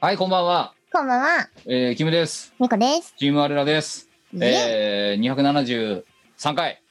[0.00, 0.74] はい、こんばんは。
[0.92, 2.54] こんばんはえー、キムです。
[2.60, 4.08] みこですチームアレラです。
[4.32, 6.02] イエえー、
[6.42, 6.82] 273回。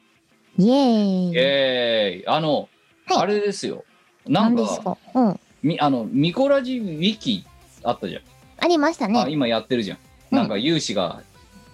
[0.57, 2.67] イエーイえー、あの、
[3.05, 3.85] はいあれですよ。
[4.27, 4.97] なんか、か？
[5.13, 7.45] うんみ、あの、ミコラジウィキ
[7.83, 8.21] あったじゃん。
[8.57, 9.97] ありましたあ、ね今やってるじゃん。
[10.31, 11.21] うんなんか、有志が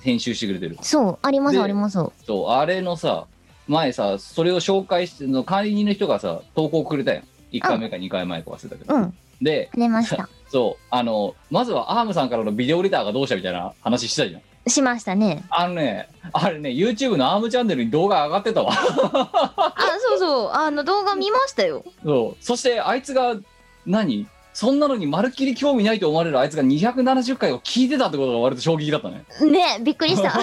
[0.02, 0.78] 編集してくれてる。
[0.82, 3.26] そうありますでありますそう、あれのさ、
[3.68, 7.24] 前さ、それを紹介して、の管理人の人がさ、投稿くれたやん。
[7.52, 8.96] 1回目か2回前か忘れたけど。
[8.96, 14.42] うんで、くれました そう、あの、まずはアームさんからのビデオレターがどうしたみたいな話したじゃん。
[14.70, 18.72] しましたねあのね、あれね、YouTube のアームチャンネルに動画上がってたわ。
[18.72, 18.78] あ
[20.00, 22.44] そうそうあの動画見ましたよそう。
[22.44, 23.36] そして、あいつが、
[23.88, 24.28] 何？
[24.54, 29.24] そんなのにまるっきり興味ないと思われるあいつが270回を聞いてたってことが割と衝撃だったね。
[29.42, 30.32] ねびっくりした。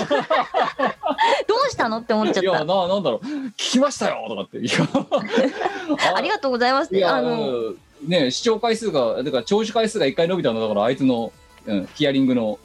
[1.47, 4.59] どうしたのって思っちゃいや、ったな、なんだろう、聞きましたよとかって。
[4.59, 4.73] いや。
[6.17, 6.97] ありがとうございます。
[6.97, 8.09] いや、あのうん。
[8.09, 11.33] ね、視聴回数が、だから聴取回数が1回伸びたんだから、あいつの、
[11.67, 12.59] うん、ヒアリングの、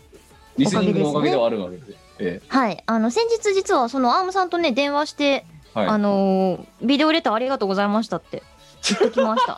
[0.58, 2.04] リスニングのおかげではあるわけで。
[2.20, 2.84] えはい。
[2.86, 5.88] あの先日実はそのアームさんとね電話してえはい。
[5.88, 8.44] あのービデオレターありがとうございましたって
[8.90, 9.58] 言ってきました。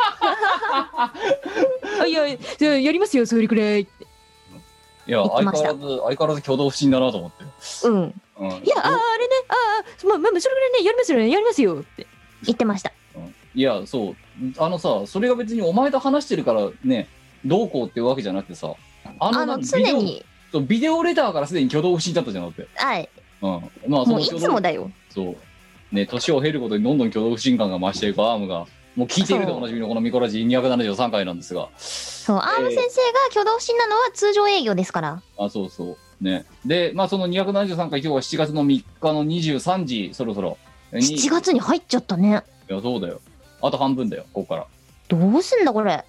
[2.01, 2.23] あ いや、
[2.57, 4.05] じゃあやりますよ、それくらいって。
[5.07, 7.43] いや、相変わらず、相変わらず挙動不審だなと思って。
[7.87, 7.93] うん。
[7.93, 8.03] うん。
[8.03, 9.53] いや、ああれね、あ
[10.03, 12.07] あ、まあ、まあ、それぐらいね、やりますよね、やりますよって
[12.43, 12.91] 言ってました。
[13.53, 14.15] いや、そう。
[14.57, 17.07] あのさ、それが別にお前と話してるからね、
[17.45, 18.73] どうこうっていうわけじゃなくてさ、
[19.19, 20.21] ああの、な常に、ビデオ
[20.51, 22.67] そうビデオレターからすでに挙動不審だったじゃんだって。
[22.75, 23.09] はい、
[23.41, 23.51] うん。
[23.87, 24.91] まあ、もういつもだよ。
[25.09, 25.35] そう。
[25.95, 28.65] ね、年を経ることにどんどん挙動不審感が増していくアームが、
[28.95, 35.21] もう聞いているでおなじみのこのミコラジ273回なんですが、そう、アーム先生が挙動不審なのは通常営業ですから。
[35.37, 36.23] あ、そうそう。
[36.23, 36.45] ね。
[36.65, 40.57] で、まあ、その273回、今日は7月の3日の23時、そろそろ。
[40.93, 42.43] に7月に入っちゃったね。
[42.69, 43.19] いや、そうだよ。
[43.61, 44.67] あと半分だよ、ここから。
[45.09, 46.05] どうすんだ、これ。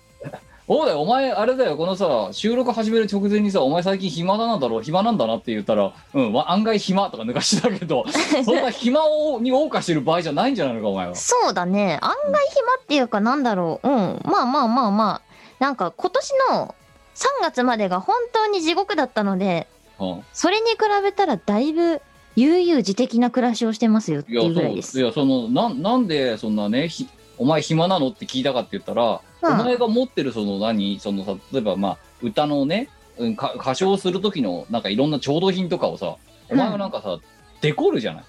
[0.68, 4.80] そうだよ、お前、あれだよ、このさ、収録始める直前にさ、お前最近暇だなんだろ？
[4.80, 8.04] う、暇なんだなって言ったら、うん、わ案外暇とか抜かしてたけど、
[8.44, 11.14] そんな暇をに謳歌してる場合じゃないんじゃないのか、お前は。
[11.14, 11.98] そうだね。
[12.02, 13.88] 案外暇っていうか、なんだろう。
[13.88, 14.20] うん。
[14.24, 15.36] まあまあまあまあ。
[15.60, 16.74] なんか、今年の
[17.14, 19.68] 3月までが本当に地獄だったので、
[20.00, 22.02] うん、それに比べたらだいぶ
[22.34, 25.00] 悠々自適な暮らしをしてますよっていうぐらいそう、です。
[25.00, 32.88] いや、その、なん、なんで、そんなね、ひお前暇なのって聞いたかって言ったら、うんお前が持ってるその何、そのさ、例えばまあ、歌のね、
[33.18, 36.16] うん、か歌唱する時の、なんかいろんな調度品とかをさ、
[36.48, 37.18] お前はなんかさ、
[37.60, 38.24] デコるじゃない？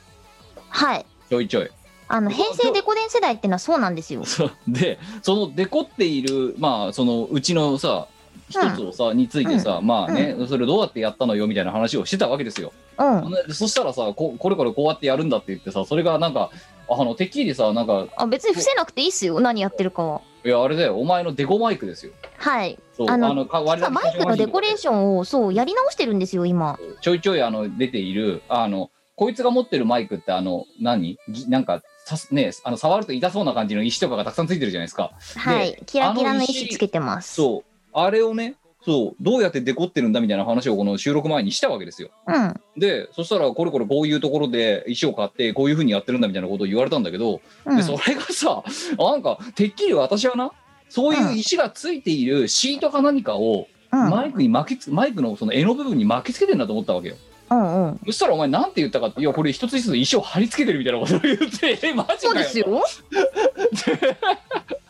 [0.69, 1.05] はい。
[1.29, 1.69] ちょいちょい。
[2.09, 4.23] あの、平成デコ電世代ってのはそうなんですよ。
[4.67, 8.07] でそのデコっているまあそのうちのさ
[8.49, 13.31] 一つをさ、についてさ、まあね、それどうやってやったのよみたいな話をしてたわけですよ、うん。
[13.47, 16.49] でそしたらさここれからこうやってやるんだって言ってさそれがなんか
[16.89, 19.41] あのてっきりさなんかあ、別に伏せなくていいっすよ。
[19.41, 20.21] 何やってるかは。
[20.47, 22.79] いやあれだよお前のデコマイクですよはい。
[22.95, 26.79] そうあのか割実はマイクのデコレーションを、そう、やり直してるんですよ、今。
[27.01, 31.17] ちょいちょいあの出ているあのこいつが持ってるマイクってあの何？
[31.27, 35.77] ぎなんかさすねあの触ると痛そうな感じの石とかがたくさんついてるじゃないですかはい。
[35.85, 37.33] キラキラの石つけてます。
[37.33, 38.55] そうあれをね
[38.87, 42.53] そうどうやってデコってるんだみたいな話をこの収録前にしたわけですようん。
[42.77, 47.83] でそしたらこれこれこういうところで石を買ってこういうふうにやってるんだみたいなことを言われたんだけど、うんで。
[47.83, 48.63] それがさ
[48.97, 50.53] なんかてっきり私はな
[50.87, 54.09] そういう石がついているシートか何かをうん。
[54.09, 57.15] マイクに巻きつマイクのその柄の部分に巻きつけてんだと思ったわけよ
[57.51, 57.99] うんうん。
[58.05, 62.81] そしたらお前なんて言ったかっていやこれ一つ一つ石を貼り付けてるみたいなことを言ってえ マジそうですよ。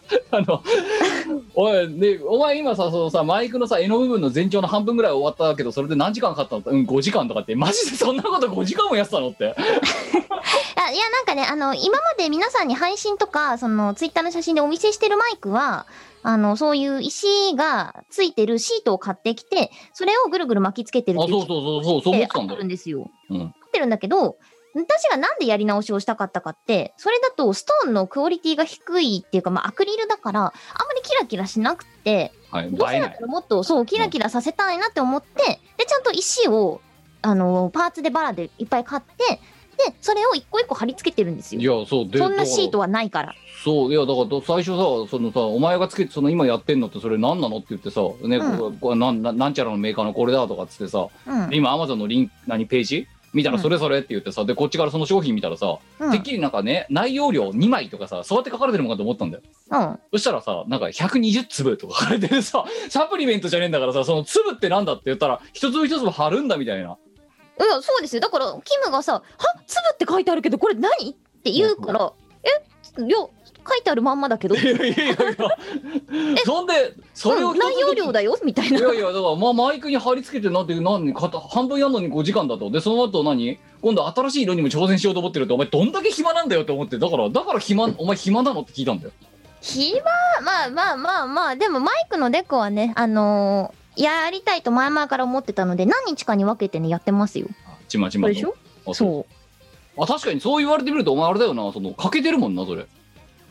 [0.32, 0.64] あの
[1.54, 6.78] おいでお前今さそのさマイクのさ柄の部分の全長の半分ぐらい終わったけどそれで何時間かかったの？
[6.78, 7.56] うん5時間とかって。
[7.56, 9.30] マジで そんなこと5時間もやってたの？
[9.30, 9.56] って。
[10.76, 15.86] あや、いや、なんかね、あの、今まで皆さんに配信とか、その、ツイッターの写真でお見せしてるマイクは、
[16.24, 23.10] あの、そういう石がついてるシートを買ってきて、それをぐるぐる巻きつけてるあっていそうそうそうそうそう思ってたんだるんですよ。
[23.30, 23.42] うん。
[23.42, 24.38] 合ってるんだけど、
[24.76, 30.52] 私がなんでやり直しをしたかったかって、それだとストーンのクオリティが低いっていうか、まあ、アクリルだから、あんま
[30.96, 36.82] りキラキラしなくて、はいどうせだったらもっと、そう、キラキラさせたいなって思って、で、ちゃんと石を、
[37.22, 39.40] あの、パーツでバラでいっぱい買って、
[39.78, 41.82] で、それを一個一個貼り付けてるんですいよ。
[41.82, 43.36] やそうでそんなシートははないから。
[43.64, 51.58] そういやだから最初さそのさお前がつけてその今やってんのってそれ何なのって言ってさね、うんここなんなんちゃらのメーカーのこれだとかっつってさ、うんで。
[51.58, 53.62] 今アマゾンのリンク何ページ見たらうん。
[53.62, 56.12] それそれって言ってさ、でこっちからその商品見たらさ、うん。
[56.12, 59.44] てっきりなんかね内容量2枚とかさそうやって書かれてるのかと思ったんだよ。
[59.72, 60.00] うん。
[60.12, 66.98] そしたらさなんか120粒とか書かれてるさ サプリメントじゃねえんだからさその粒ってなんだって言ったら一粒一粒貼るんだみたいな。
[67.60, 68.22] いや、そうですよ。
[68.22, 69.24] だから、キムがさ、は？
[69.66, 71.10] 粒って書いてあるけど、これ何？
[71.10, 72.14] って言うから、
[72.44, 73.02] え？
[73.04, 73.18] いや、
[73.68, 75.16] 書いてあるまんまだけど、いやいやいやいや。
[76.46, 78.38] そんでそれをうん内容量だよ？
[78.44, 78.80] みたいな。
[78.80, 82.70] いやいやだから、まあ、マイクに貼り付けてなんて何かた半分やんのに5時間だと。
[82.72, 83.60] でその後何？
[83.82, 89.12] 今度新しい色にも挑戦しようと思ってるってお前どんだけ暇なんだよって思ってだからだから暇お前暇なのって聞いたんだよ。
[89.62, 90.02] 暇？
[90.44, 97.48] まあまあまあまあ、でもマイクのデコはね、あのーやりたいと前々から思ってたので、何日かに分けてね、やってますよ。
[97.90, 98.56] ちまちまでしょ？
[98.86, 98.94] あそう。
[98.94, 99.26] そ
[99.98, 100.04] う。
[100.04, 102.86] あ確かにそう言われてみるとお前あれだよなその欠けてるもんなそれ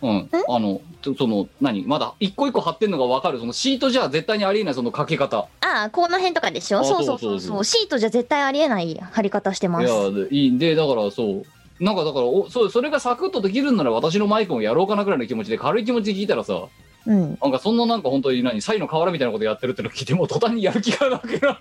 [0.02, 0.28] うん。
[0.48, 1.84] あのそその何？
[1.86, 3.38] まだ一個一個貼ってんのが分かる。
[3.38, 5.48] そのシートじゃ絶対にありえないそのかけ方。
[5.60, 6.80] ああ、この辺とかでしょ？
[6.80, 7.34] あそうそうそう。
[7.36, 7.64] うそそう。
[7.64, 9.86] シートじゃ絶対ありえない貼り方してます。
[9.86, 11.44] いやでいいんでだからそう。
[11.78, 16.66] なんかだからおそうそれがサクッとできるんなら私のマイクもやろうかなぐらいの気持ちで軽い気持ちで聞いたらさ。
[17.06, 17.38] うん。
[17.40, 18.60] なんかそんななんか本当に何？
[18.60, 21.42] サイの河原みたいなことやってるっての聞いてもう途端にやる気がなくなって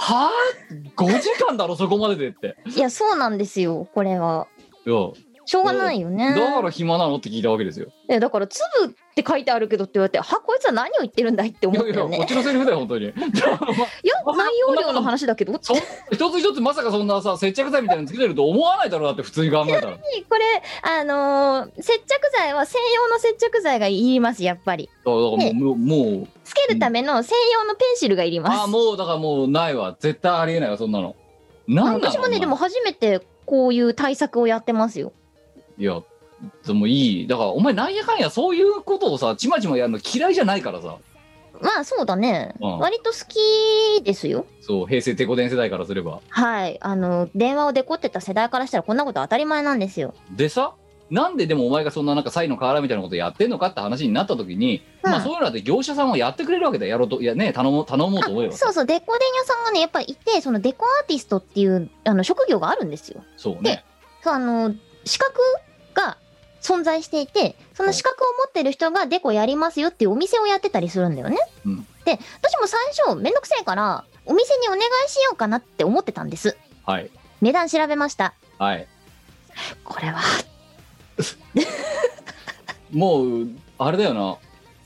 [0.00, 0.30] はあ
[0.96, 2.56] 5時間だろそこまででって。
[2.74, 4.46] いや、そうなんですよ、これは。
[4.86, 4.96] いや
[5.48, 6.34] しょうがないよね。
[6.34, 12.16] だから暇なのって聞いたわけですよいやだから、粒って書いてあるけどって言われて、は、こいつは何を言ってるんだいっていやいや思ったよね。
[12.18, 13.14] こっちのセリフだよ本当に いや、
[14.26, 15.58] 内容量の話だけど。
[15.62, 15.74] そ
[16.12, 19.98] 一つ一つまさかそんなさ接着剤みたいなのつけてると思わないだろうだって普通に考えたらこ
[20.34, 20.44] れ、
[20.82, 22.04] あのー接着
[22.36, 24.90] 剤は専用の接着剤がいります、やっぱり。
[25.02, 28.60] だからもうねもうつけるための専用のペンシルがいります。
[28.60, 31.16] ああもうだからもうないわ絶対ありえないわそんなの
[31.66, 35.12] なん私もね、でも初めてこういう対策をやってますよ。
[35.78, 36.02] いや
[36.66, 40.98] でもいいだからお前なんやかんやそういうことをさちまちまやるの嫌いじゃないからさ
[41.60, 42.54] まあそうだね。
[42.60, 44.46] うん割と好きですよ。
[44.60, 46.78] そう平成テコ伝世代からすればはい。
[46.80, 50.14] あの、電話をデコってた世代からしたらこんなこと当たり前なんですよ。
[50.36, 50.74] でさ
[51.10, 63.24] なんででもお前がそんななんかサイの河原みたいなことやってんのかって話になった時に、うんまあそういうのだって業者さんはやってくれるわけだよやろうといやね頼もう頼もうと思えばそうそう、デコ電屋さんがね、やっぱりいて、そのデコアーティストっていうあの職業があるんですよ。
[63.36, 63.84] そうね
[64.24, 65.40] あの、資格
[65.98, 66.16] が
[66.60, 71.38] 存在していて、その資格を持ってる人がデコやりますよっていうお店をやってたりするんだよね。
[71.66, 76.56] うんで、私も最初めんどくせえから、お店にお願いしようかなって思ってたんです。
[76.84, 77.10] はい
[77.40, 78.34] 値段調べました。
[78.58, 78.86] はい
[79.84, 80.20] これは、
[82.92, 83.48] もう
[83.78, 84.36] あれだよな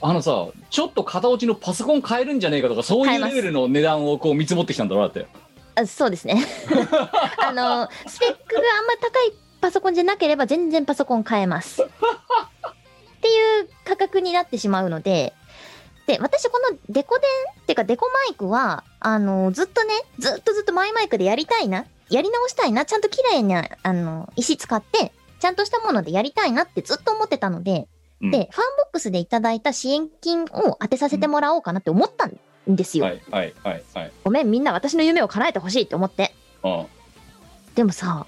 [0.01, 5.27] あのさちょっと型落ちのパソコン買えるんじゃねえかとかそういうレベルの値段をこう見積もってきたんだろだって
[5.75, 6.45] あそうですね。
[7.39, 9.33] あの、スペックがあんま高い
[9.63, 11.83] パソコンじゃなければ全然パソコン買えます。
[11.83, 11.87] っ
[13.23, 15.33] ていう価格になってしまうので、
[16.09, 17.31] で、私このデコ電
[17.63, 27.87] っていうかデコマイクは、あの、ずっとね、ずっとずっとマイマイクでやりたいな、やり直したいな、ちゃんと綺麗な、あの、石使って、ちゃんとしたものでやりたいなってずっと思ってたので、
[28.21, 33.05] うんで、ファンボックスでいただいた支援金を当てさせてもらおうかなって思ったんですよ。
[33.05, 36.35] はいはいはいはいごめん、みんな私の夢を叶えてほしいって思って。
[36.65, 36.87] あ
[37.75, 38.27] でもさ、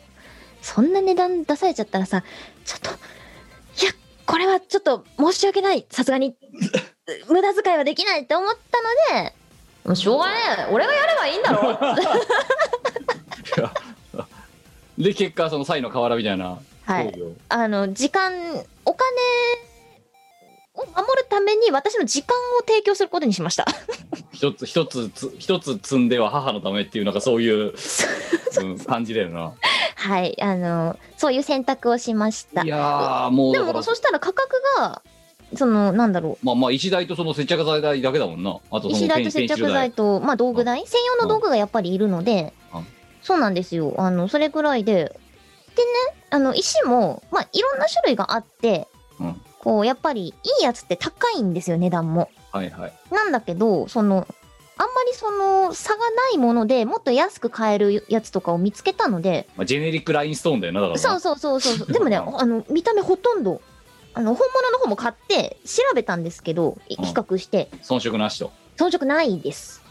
[0.65, 2.25] そんな値段出されちゃったらさ、
[2.65, 3.93] ちょっと、いや、
[4.25, 5.85] これはちょっと申し訳ない。
[5.91, 6.35] さすがに、
[7.29, 9.35] 無駄遣いはできないって思ったので、
[9.85, 10.73] もうしょうがねえ。
[10.73, 11.79] 俺がやればいいんだろ
[14.97, 17.15] で結果そのサイの河原みたいなはい。
[17.51, 18.33] あの、時間、
[18.87, 19.07] お金
[20.75, 23.67] を守るために私の時間を提供することにしました。
[24.33, 27.73] 一つ一つつ一つ積んでは母のためっていうなんかそういう、
[28.61, 29.53] うん、感じだよな。
[29.97, 30.37] はい。
[30.43, 32.63] あの、そういう選択をしました。
[32.63, 32.67] い。
[32.67, 35.03] やーもうでも、そしたら価格が、
[35.57, 36.47] その、なんだろう。
[36.47, 38.59] まあまあ石代とその接着剤代だけだもんな。
[38.71, 40.85] あと石台と接着剤と、まあ、道具代。
[40.87, 42.87] 専用の道具がやっぱりいるのでうん
[43.23, 43.95] そうなんですよ。
[43.97, 44.93] あのそれぐらいで。
[44.95, 45.89] でね
[46.31, 48.87] あの石も、まあ、いろんな種類があって、
[49.19, 52.31] うんこうやっぱりいいやつって高いんですよ値段も。
[52.53, 52.93] はいはい。
[53.11, 54.29] なんだけどその
[54.77, 61.21] あんまりその差がないものでもっと安く買えるやつとかを見つけたのでまあ、ジェネリックラインストーンだよなだからな。
[61.21, 63.63] そうそうそうそう でもねあの見た目ほとんど
[64.13, 67.05] あの本物の方も買って調べたんですけどいうん。
[67.07, 67.69] 比較して。
[67.83, 68.53] 遜色なしと。
[68.77, 69.83] 遜色ないです。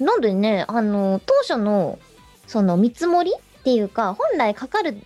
[0.00, 1.98] なんでねあの当初の
[2.46, 4.96] その見積もりっていうか本来かかる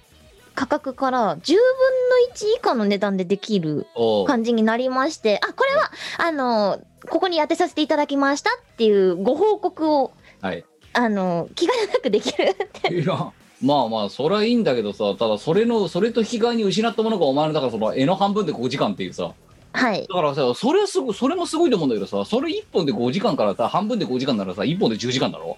[0.55, 3.87] 価格から10分の1以下の値段でできる
[4.27, 10.65] 感じになりましてあこれはあのここに当てさせていただきましたっていうご報告をはい。
[10.95, 12.93] あの気兼ねなくできるって。
[12.95, 13.33] いや
[13.63, 19.33] まあまあそれはいいんだけどさただそれのそれと引き換えに失ったものがお前のだからその絵の半分で5時間っていうさ。
[19.73, 20.07] はい。
[20.07, 25.57] だからさそれはすごそれもすごいと思うんだけどさそれ1本で5時間からさ半分で5時間ならさ1本で10時間だろ？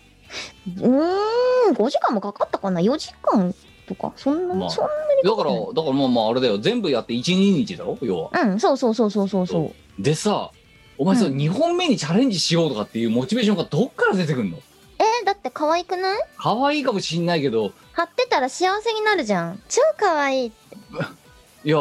[0.77, 3.53] うーん5時間もかかったかな？4時間
[3.87, 4.13] とか。
[4.17, 4.71] そんな、まあ。
[4.71, 4.87] そん
[5.25, 6.59] だからだからまあまああれだよ。
[6.59, 7.97] 全部やって12日だろ？
[8.03, 8.31] 要は。
[8.33, 10.03] なうんそうそうそうそうそうそう。
[10.03, 10.51] でさ
[10.99, 11.37] お前さ、うん。
[11.37, 14.59] 2本目にチャレンジしようとかっていうモチベーションがどっから出てくんの？
[14.99, 16.19] えーだって可愛くない？
[16.39, 17.73] 可愛いかもしんないけど。
[17.93, 19.61] 貼ってたら幸せになるじゃん。
[19.69, 20.53] 超可愛い
[21.65, 21.79] いや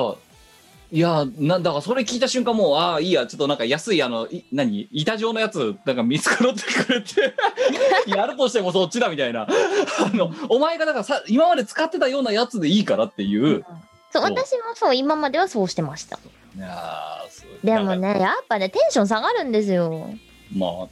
[0.93, 7.33] いやなんだからそれ聞いた瞬間もうああいいやちょっとなんか安いあのい何板状のやつなんか見つかってくれて
[8.15, 9.47] やるとしてもそっちだみたいな。
[9.47, 13.65] あのお前がだからさ今まで使ってたようなやつでいいからっていう、
[14.11, 14.23] そうそう。
[14.23, 16.19] 私もそう今まではそうしてました。
[16.55, 17.23] いや
[17.63, 20.13] でもねやっぱねテンション下がるんですよ。
[20.55, 20.87] まあ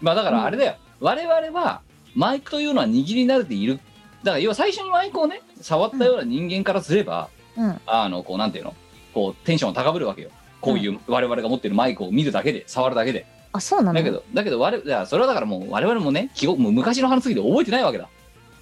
[0.00, 1.82] まあだからあれだよ、我々は
[2.14, 3.78] マイクというのは握り慣れている。
[4.24, 7.78] だから要は最初にマイクをね触ったような人間からすれば、うん。
[7.84, 8.74] あのこうなんていうの？
[9.14, 10.30] こうテンションが高ぶるわけよ。
[10.60, 13.26] こういう我々が持ってるマイクを見るだけで触るだけで。
[13.52, 13.98] あそうなの？
[13.98, 18.08] だけどだけど我々それはだからもう我々もね記憶もう昔の話すぎて覚えてないわけだ。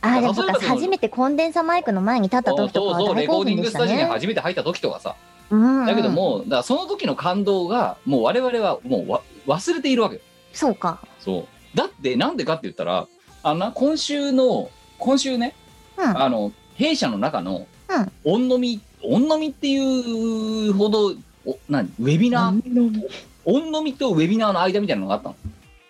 [0.03, 5.17] あでもそ初めてコンデンサマイクの前に立った時とかそうそうレコーディングスタジオに初めて入った時とかさ。
[5.51, 10.21] うんうんだけどもだその時の感動がもう我々はもうわ忘れているわけよ。
[10.53, 11.01] そうか。
[11.21, 11.77] そう。
[11.77, 13.07] だってなんでかって言ったら
[13.43, 15.55] あのな今週の今週ね
[15.97, 16.23] うん。
[16.23, 18.49] あの弊社の中のうん。
[18.49, 18.61] 音飲
[19.09, 23.09] み音飲みっていうほどお何ウェビナー
[23.45, 25.37] 音飲みとウェビナーの間みたいなのがあったの、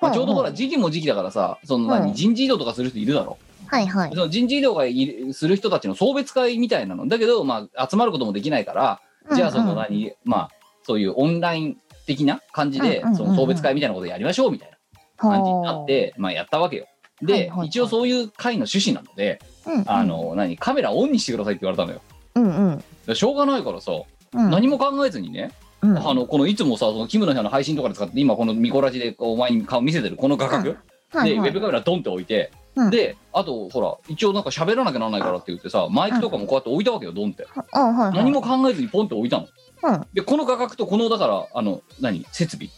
[0.00, 9.00] まあ、ちょうどほら時期も時期だからさその何、人事異動とかする人いるだろはいはいその人事異動がいるする人たちの送別会みたいなのだけど、まあ、集まることもできないから
[9.34, 10.50] じゃあそのうんうん何、まあ
[10.84, 14.76] そういうオンライン的な感じで、その送別会みたいなことやりましょうみたいな
[15.16, 16.86] 感じになって、まあ、やったわけよ。
[17.22, 22.00] で、はいはいはい一応そういう会の趣旨なので、うんうんあの何カメラオンにしてくださいって言われたのよ。
[22.36, 22.84] うんうん。
[23.06, 23.92] でしょうがないからさ、
[24.32, 24.50] うん。
[24.50, 25.52] 何も考えずにね、
[25.82, 25.98] うん。
[25.98, 30.78] あのこのいつもさそのキムの部屋の配信とかで使って今このミコラジでこうお前に顔見せてるこの画角、で、
[31.10, 31.48] はいはい。
[31.48, 32.90] ウェブカメラドンって置いて、うん。
[32.90, 37.46] であとほら一応なんか喋らなきゃならないからって言ってさマイクとかもこうやって置いたわけよドンって。
[37.72, 38.12] あはいはい。
[38.14, 39.46] 何も考えずにポンって置いたの。
[39.82, 40.06] うん。
[40.12, 42.26] でこの画角とこのだからあの何？
[42.32, 42.68] 設備。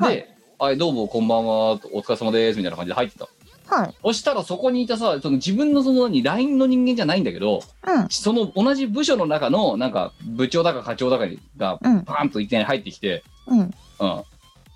[0.00, 3.28] では「はい、どうもこんばんはお疲れ様です」みたいな感じで入ってた
[3.68, 3.94] はい。
[4.02, 8.08] そしたらそこにいたさその自分のその何 LINE の人間じゃないんだけどうん。
[8.08, 12.02] その同じ部署の中のなんか部長だか課長だかがうん。
[12.04, 13.60] パーンといきなり入ってきてうん
[14.00, 14.22] 「うん、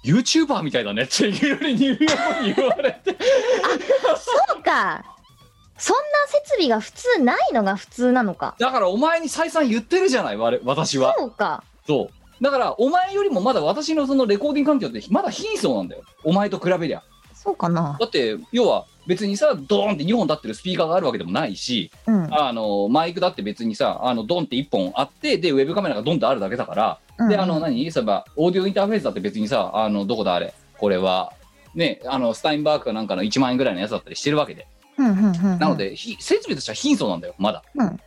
[0.05, 1.77] YouTuber みたいだね」っていうように
[2.55, 3.17] 言われて。
[4.17, 5.05] そうか。
[5.79, 8.55] そんな設備が普通ないのが普通なのか。
[8.59, 11.15] だからお前に再三言ってるじゃない我私は。
[11.19, 11.65] そうか。
[11.87, 12.45] そう。
[12.45, 16.03] だからお前よりもまだ私のそのレコーディング環境ってまだ貧相なんだよ。
[16.25, 17.03] お前と比べりゃ
[17.43, 17.97] そうかな。
[17.99, 22.29] だって要は別にさドーンって2本立ってるスピーカーがあるわけでもないしうん。
[22.33, 27.29] あのマイクだって別にさあのドンって1本あってでウェブカメラがドンってあるだけだから、うん。
[27.29, 27.91] であの何？
[27.91, 30.55] そういえばオーディオインターフェースだって別にさあのどこだあれ？
[30.79, 31.33] これは
[31.75, 34.69] ねあのスタインバーグかなんかの1万円ぐらいのやつだったりしてるわけで、
[34.99, 35.59] うんうんうんうん。
[35.59, 37.65] なのでひ設備としては貧相なんだよまだ。
[37.75, 37.87] うん。
[37.87, 37.99] うん。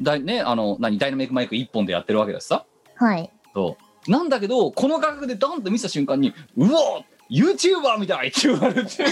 [0.00, 0.98] だいねあの何？
[0.98, 2.64] ダイナミックマイク1本でやってるわけだしさ。
[2.94, 3.30] はい。
[3.52, 4.10] そう。
[4.10, 9.04] なんだけどこの画角でドンって見せた瞬間にうわ YouTuber みたいって言われて。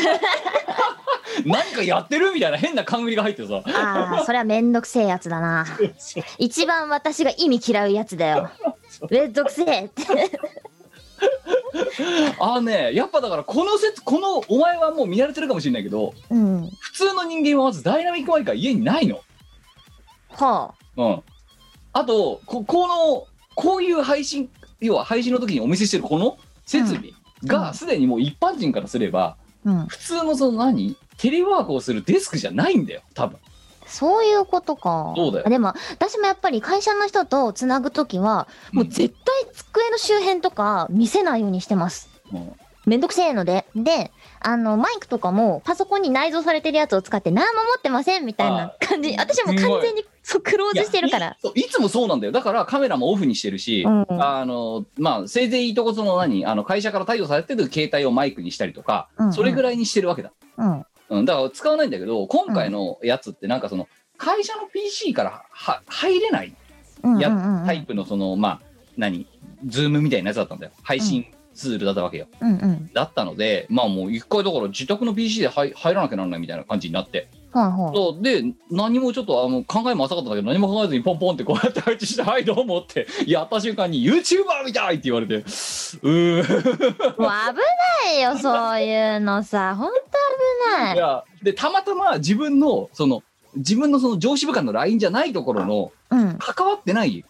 [1.46, 3.62] 何かやってるみたいな変な冠が入ってさ。
[3.66, 5.66] ああそれはめんどくせえやつだな。
[6.38, 8.50] 一番私が意味嫌うやつだよ。
[9.10, 10.38] めんどくせえって。
[12.38, 16.68] あのねやっぱだからこの説このお前はもう見慣れてるかもしれないけどうん。
[16.80, 19.20] 普通の人間はまずダイナミックマイクが家にないの。
[20.30, 21.22] はうん。
[21.92, 24.50] あとここのこういう配信
[24.80, 29.86] 要は配信の時にお見せしてるこの設備うんがすでにもう一般人からすればあうん。
[29.86, 30.96] 普通のその何？
[31.18, 33.38] テレワークをするデスクじゃないんだよ多分。
[33.86, 35.12] そういうことか。
[35.16, 35.46] そうだよ。
[35.46, 42.08] あでも私もやっぱり会社の人とつなぐときはもう絶対机の周辺とか見せないようにしてます。
[42.32, 42.52] うん。
[42.86, 43.66] めんどくせえので。
[43.76, 44.10] で、
[44.44, 49.14] あの、マイクとかもパソコンに内蔵されてるやつを使って何も持ってませんみたいな感じ。
[49.18, 51.34] 私はもう完全にそうクローズしてるからいや。
[51.34, 60.86] いそういつもそうなんだよだからカメラもオフにしてるし、うんあのまあせいぜいいいとこその何あの会社から貸与されてる携帯をマイクにしたりとか、うんうんそれぐらいにしてるわけだ、うん。
[61.10, 66.54] うん、だから使わないんだけど今回のやつってなんかその会社の PC からは入れない
[67.02, 67.18] うん。
[67.18, 67.30] や
[67.66, 68.60] タイプのそのまあ
[68.96, 69.26] 何
[69.66, 72.90] ズームみたいなやつだったんだよ配信ツールだったわけよ、うんうん。
[72.92, 77.96] だったのでまあもう一回だから自宅の PC で入入らなきゃならないみたいな感じになってはいはい。
[77.96, 87.28] そうで何もちょっとあの考えも浅かったんだけど何も考えずにポンポンってこうやって配置して「はいどうも」ってやった瞬間に「YouTuber みたい!」って言われてうーもう危な
[88.18, 89.74] いよ、そういうのさ。
[89.76, 90.00] ほんと
[90.68, 90.98] 危ないい。
[90.98, 93.22] やでたまたま自分のその
[93.56, 96.36] 自分のその上司部下の LINE じゃないところのうん。
[96.38, 97.24] 関わってない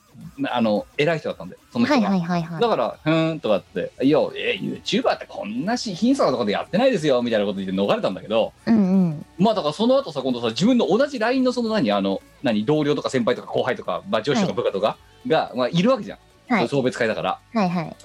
[0.50, 2.60] あの偉い人だったんでその人が、はいはいはいはい。
[2.60, 9.26] だから「ふーん」とかって「いやえ YouTuber ってこんなし貧相なところでやってないですよ」みたいなこと言って逃れたんだけどうんうん。
[9.38, 14.96] まあだからその後さ今度さ自分の同じ LINE のその何あの何同僚とか先輩とか後輩とか、まあ、上司とか部下とか
[15.26, 16.18] が、まあ、いるわけじゃん、
[16.54, 16.68] はい。
[16.68, 17.96] 送別会だから、はいはい。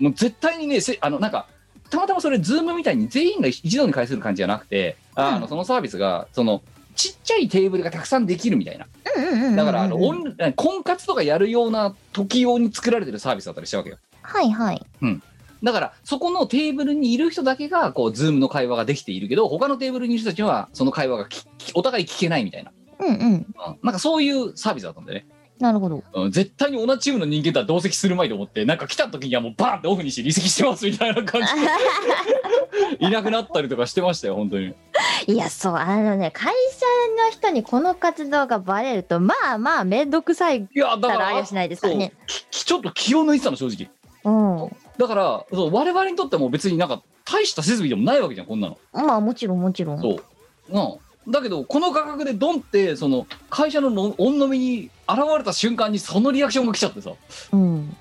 [0.00, 1.46] うん、もう絶対にねせあのなんか
[1.90, 6.62] たまたまそれズームみたいに全員が一度に返せる感じじゃなくて、あうんのそのサービスがその
[6.98, 9.56] ちっちゃいテーブルがたくさんできるみたいなうんうんうんうんうん。
[9.56, 14.86] だからあのオン婚活とかやるような時用に作られてるサービスだったりしたわけよはいはい。
[15.62, 23.22] だからそこのテーブルにいる人だけがこう Zoom の会話ができているけど他のテーブルにいる人たちはその会話がききお互い聞けないみたいな、うんうん。
[23.22, 23.46] うん、
[23.82, 25.26] なんかそういうサービスだったんだよね
[25.58, 26.04] なるほど。
[26.12, 31.48] うん、絶対に同じチームの人間とは同席するまいと思ってなんか来た時にはもうバーンってオフにして離席してますみたいな感じ
[32.98, 34.74] で いなくなったりとかしてましたよ本当に
[35.26, 36.86] いや、そう、あのね、会社
[37.24, 42.12] の人にこの活動がバレると、まあまあ、めんどくさいいやだたかららありゃしないですからね。
[42.50, 43.90] ちょっと気を抜いてたの正直
[44.24, 44.76] うん。
[44.96, 50.00] だからそう我々にとっても別になんか大した設備でもないわけじゃんこんなのまあ、もちろんもちろん。
[50.00, 50.22] そう
[50.70, 57.12] うんだけどこの価格でドンってその会社のの御飲みに現れた瞬間にそのリアクションが来ちゃってさ。
[57.52, 57.96] うん。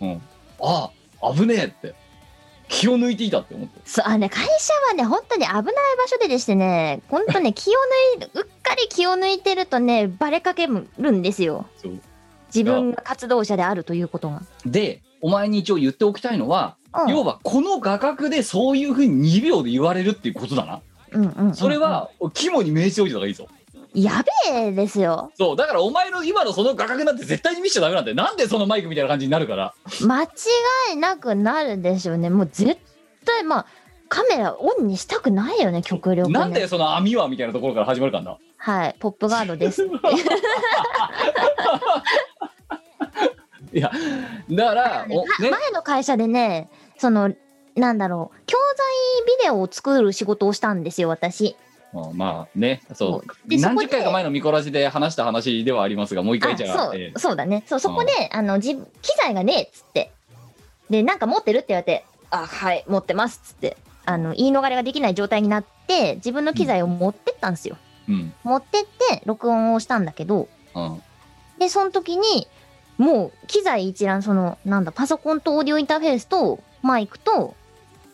[0.00, 0.22] うん。
[0.60, 0.90] あ
[1.22, 1.94] あ危ねえって。
[2.68, 3.80] 気を抜いていたって思って。
[3.84, 5.72] そう、あね、会社はね、本当に危ない場
[6.06, 7.72] 所ででしてね、本当ね、 気を
[8.18, 11.66] 抜い、うっかり気を抜いてるとね、バレかけるんですよ。
[11.76, 12.00] そう。
[12.54, 14.42] 自分が活動者であるということが。
[14.64, 17.10] でお前に一応言っておきたいのは、うん。
[17.10, 20.80] 要はこの画角でそういうふうに2秒で言われるっていうことだな、
[21.14, 21.54] うんうんうん。
[21.54, 23.48] それは肝に銘じておいた方がいいぞ
[23.94, 25.30] やべえですよ。
[25.36, 29.72] そうだからお前の今のその画角なんて絶対に見せちゃダメなんだよなんでそのマイクみたいな感じになるから
[30.04, 30.28] 間違
[30.94, 32.28] いなくなるでしょうね。
[32.28, 32.76] もう絶
[33.24, 33.66] 対、まあ、
[34.08, 36.38] カメラオンにしたくないよね、極力、ね。
[36.38, 39.84] なんだよその網はみたいなところから始まるからなはい、ポップガードです。
[43.72, 43.90] いや
[44.50, 47.32] だからおね前の会社でね、その、
[47.76, 48.56] なんだろう、教
[49.26, 51.56] 材ビデオを作る仕事をしたんですよ、私。
[51.94, 57.62] うんまあねそうで何十回か前のミコラジで話した話ではありますがもう一回あじゃあそう、えーそうだね。
[57.66, 60.10] そう、そこで、あの、じ機材がねえっつって。
[60.90, 63.76] で、なんか持ってるって言われて、あ、はい、持ってますっつって。
[64.04, 67.76] あの、言い逃れができない状態になって、自分の機材を持ってったんですよ。
[68.08, 71.02] うん持ってって、録音をしたんだけど、うん
[71.58, 72.48] で、その時に、
[72.98, 77.54] もう、機材一覧、その、なんだ、パソコンとオーディオインターフェースと、マイクと、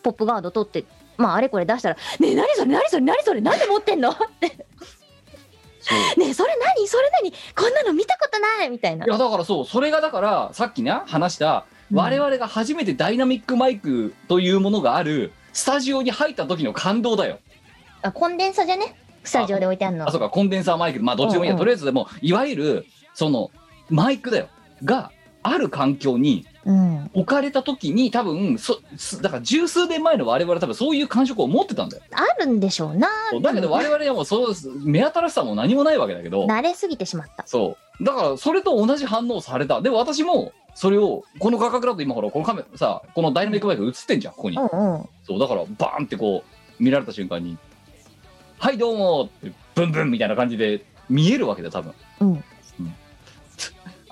[0.01, 0.85] ポップガードとって、
[1.17, 4.09] まあ、あれこれ出したら、ねえ、何それ、何それ、何それ、なんで持ってんの？
[4.09, 6.87] って、ねえ、それ何？
[6.87, 7.31] それ何？
[7.31, 8.69] こんなの見たことない！
[8.69, 9.05] みたいな。
[9.05, 9.65] いやだからそう。
[9.65, 11.97] それがだからさっきね話したうん。
[11.97, 17.39] 我々が初めてダイナミックマイクというものがあるスタジオに入った時の感動だよ。
[18.03, 18.95] あ、コンデンサじゃね？
[19.23, 20.07] スタジオで置いてあるの。
[20.07, 20.29] あそうか。
[20.29, 21.01] コンデンサーマイク。
[21.01, 21.65] まあどっちでもいいや、うんうん。
[21.65, 22.85] とりあえずでもいわゆる
[23.15, 23.49] その
[23.89, 24.49] マイクだよ。
[24.83, 25.11] が
[25.41, 27.11] ある環境にうん。
[27.13, 33.07] 置かれた時に多分そすだから十数年前の我々は多分そういう感触を持ってたんだよあるんでしょうな。
[33.41, 37.45] だけど我々はもうそう目新しさも何もないわけだけど慣れすぎてしまった。
[37.47, 45.09] そうだからそれと同じ反応をされたでも私もそれをこの画角だと今ほらこのカメラさこのダイナミックマイク映ってんじゃんここに、うんうん。
[45.23, 46.43] そうだからバーンってこ
[46.79, 47.57] う見られた瞬間に
[48.59, 52.43] 「はいどうも」ってブンブンみたいな感じで見えるわけだよ多分うん。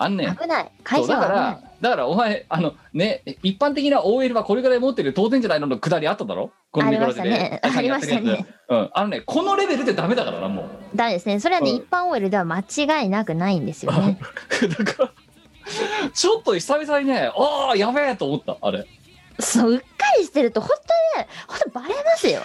[0.02, 0.64] あんねん危ない。
[0.64, 1.69] そ会社は危ないら。
[1.82, 6.52] だからお前あのね一般的な OL はこれぐらい持ってる当然じゃないののくだりあっただろ？
[6.72, 7.62] このミクロジで ましたね。
[7.78, 8.46] ありましたね。
[8.70, 10.66] うんあのねこのレベルでダメだからなもう
[10.96, 11.40] ダメですね。
[11.40, 14.20] それはね、うん一般 OL では間違いなくないんですよね。
[14.78, 18.86] だからちょっと久々にねああやべえと思ったあれ
[19.40, 19.86] そう、うっか
[20.18, 20.70] りしてると、本
[21.16, 22.42] 当にね、本当バレますよ。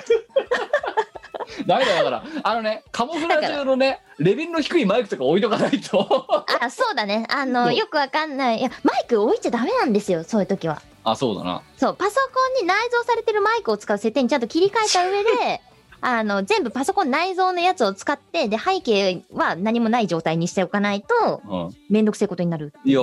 [1.67, 6.27] ダメだよだからあのねカモフラ中のねレベルの低いマイクとか置いとかないと
[6.61, 7.27] あ、そうだね。
[7.29, 8.61] あの、よくわかんない。
[8.61, 10.81] いや、マイク置いちゃダメなんですよ、そういう時は。
[11.03, 15.61] あそうだなそう、パソコンに内蔵されてるマイクを使う設定にちゃんと切り替えた上で、
[16.01, 22.73] あの、全部パソコン内蔵のやつを使って、で、背景は何もない状態にしておかないと、うんめんどくせえことになる。
[22.85, 23.01] いや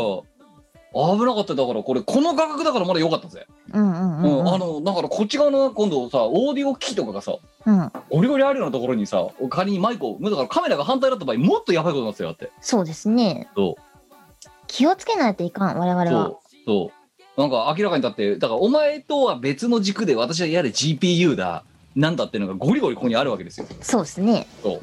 [0.93, 4.53] 危なかったよだからこれこの価格だからまだ良かったぜ、うんうんううんん、うん。
[4.53, 7.91] あのだからこっち側の今度さオーディオ機器とかがさうん。
[8.09, 13.49] ゴリゴリあるようなところにさ仮にマイクをだからカメラが反対だった場合もっとやばいことになってたよだってそうですね。
[13.55, 16.27] そう気をつけないといかん、我々は。
[16.27, 16.91] そうそ
[17.37, 21.63] うなんか明らかにだってだからお前とは別の軸で私はやれ GPU だ
[21.95, 24.47] なんだっていうのがゴリゴリここにあるわけですよそうですね。
[24.61, 24.81] そう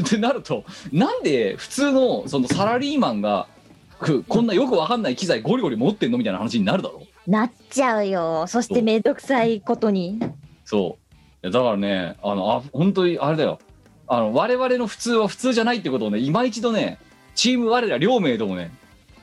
[0.00, 3.46] ってなるとなんで普通のそのサラリーマンが
[3.98, 7.02] くこんなよくわかんない機材ゴリゴリ持ってんのみたいな話になるだろ？
[7.26, 8.46] なっちゃうよ。
[8.46, 10.18] そしてめんどくさいことに。
[10.64, 10.98] そ
[11.42, 11.50] う。
[11.50, 13.58] だからねあのあ本当にあれだよ。
[14.06, 16.98] あの我々の普通は普通じゃないってことをね今一度ね
[17.34, 18.70] チーム我ら両名ともね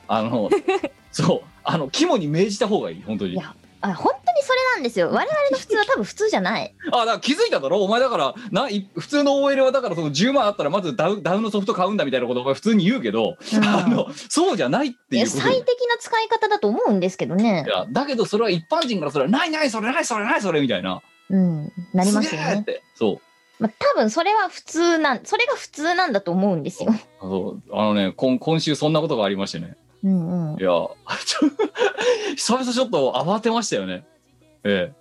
[0.08, 0.48] あの
[1.10, 1.48] そう。
[1.64, 3.32] あの肝に銘じた方がいい本当に。
[3.32, 3.54] いや
[3.90, 5.06] あ、本当にそれなんですよ。
[5.08, 6.74] 我々の普通は多分普通じゃない。
[6.92, 7.82] あだから気づいただろ？
[7.82, 17.70] お前だからない普通の OL はだからその10万あったらまずダウダウンのソフト買うんだみたいなことを普通に言うけど、うんあのそうじゃないっていうこと最適な使い方だと思うんですけどねい。
[17.70, 21.72] やだけどそれは一般人からそれはないないそれないそれないそれみたいなうん。
[21.92, 22.64] なりますよね。
[22.94, 23.20] そう
[23.58, 26.92] まあ、多分それは普通なん、それが普通なんだと思うんですよ。
[26.92, 30.60] あそうあのね今今週そんなことがありましてねうんうん。
[30.60, 30.62] い。
[30.62, 30.94] やちょ
[32.36, 34.06] 久々ちょっと慌てましたよね。
[34.64, 34.92] え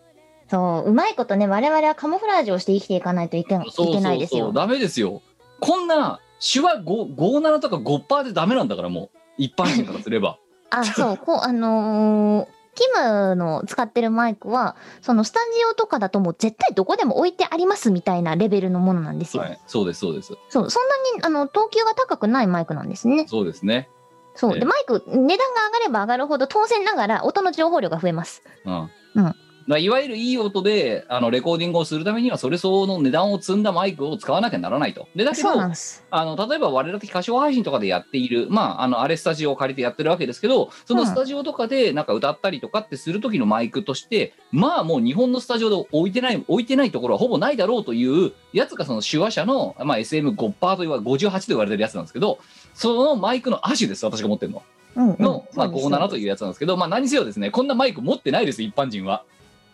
[0.50, 4.52] そう、うまいことね、我々はカモフラージュをして生きていかないといけいけなそいうですよ。
[4.52, 5.22] ダメですよ。
[5.60, 9.18] こんな手話5 57とか5%でダメなんだからもう。
[9.38, 10.38] 一般人からすれば。
[10.70, 19.44] あ、そう、こう、あのーキムの使ってるマイクは、そのスタジオとかだともう絶対どこでも置いてありますみたいなレベルのものなんですよ。
[19.44, 19.60] はい。
[19.65, 20.34] そうですそうです。
[20.50, 23.28] そう、そんなに、あの、等級が高くないマイクなんですね。
[23.30, 23.88] そうですね
[24.36, 24.54] そう。
[24.54, 28.43] ええで、マイク、値段が上がれば上がるほど、当然ながら音の情報量が増えます。
[28.65, 29.36] うんうん
[29.67, 35.08] いわゆるいい音であのレコーディングをするためにはそれ相応の値段を積んだマイクを使わなきゃならないと。
[35.15, 35.50] でだけど。
[35.60, 52.38] あの例えば我々的歌唱配信とかでやっているまああのあれスタジオを借りてやってるわけですけどそのスタジオとかでなんか歌ったりとかってする時のマイクとしてまあもう日本のスタジオで置いてない置いてないところはほぼないだろうというやつがその手話社の、まあ、SM5% と言わ58と言われてるやつなんですけど
[52.76, 54.62] そのマイクの亜種です私が持ってるの
[54.96, 55.24] うん、うん。
[55.24, 59.24] の、まあ、そうです57というやつなんですけどまあ何せよですねこんなマイク持ってないです一般人は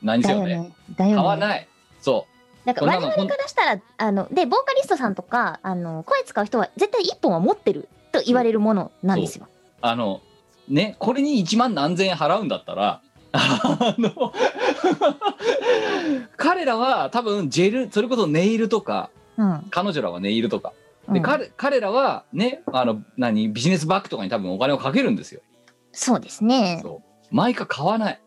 [0.02, 0.60] 何せよねね。
[0.60, 0.74] ね。
[0.98, 1.68] 買わない
[2.00, 2.26] そ
[2.66, 9.48] なんか我々からしたら、あの、で、ボーカリストさんとか、あの、声使う人は絶対一本は持ってると言われるものなんですよ。
[9.48, 10.22] うあの
[10.68, 13.02] ねこれに1万何千円払うんだったら
[13.34, 14.34] あの
[16.38, 19.68] 彼らは多分ジェルそれこそネイルとかうん。
[19.70, 20.74] 彼女らはネイルとか
[21.12, 25.42] で、うん彼彼らはねあの何ビジネスバッグとかに多分お金をかけるんですよ
[25.94, 26.82] そうですね。
[27.32, 28.22] マイク買わない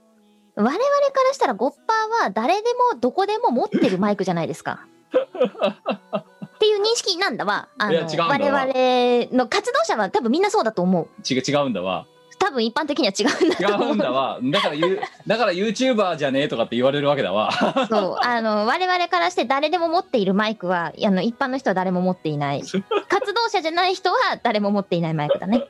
[0.57, 0.81] 我々か
[1.27, 4.87] らしたらゴッパーは誰でもどこでも持ってるマイクじゃないですか。
[6.55, 7.69] っていう認識なんだわ。
[7.79, 11.09] あの我々の活動者は多分みんなそうだと思う。
[11.29, 12.07] 違う違うんだわ
[12.39, 13.93] 多分一般的には違うんだ違と思う。
[13.93, 17.51] うんだわだからゆ だから YouTuber じゃねえとかって言われるわけだわ
[17.89, 18.27] そう。
[18.27, 22.63] あの、我々からして誰でも持っているマイクは、あの、一般の人は誰も持っていない。
[23.09, 25.67] 活動者じゃない人は誰も持っていないマイクだね。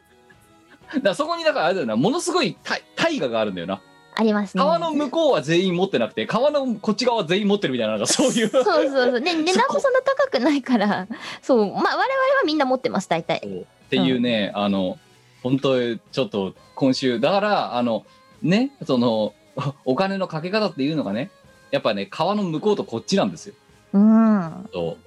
[0.94, 3.81] だからそこにだからあれだよなものすごい大大河があるんだよな
[4.16, 4.62] ありますね。
[4.62, 9.20] 川の向こうは全員持ってなくて川のこっち側は全員持ってるみたいななんかそういう そうそうそう。
[9.20, 11.09] で、値段もそんな高くないから、
[11.42, 11.66] そう。
[11.66, 12.07] まあ、我々は
[12.46, 13.38] みんな持ってます、大体。
[13.38, 14.98] っていうね、あの
[15.44, 18.04] 本当にちょっと今週だからあの
[18.42, 19.35] ねその
[19.85, 21.30] お金のかけ方っていうのがね
[21.70, 23.54] やっぱね川の向こうとこっちなんですよ。
[23.92, 24.68] うん。
[24.72, 25.04] そう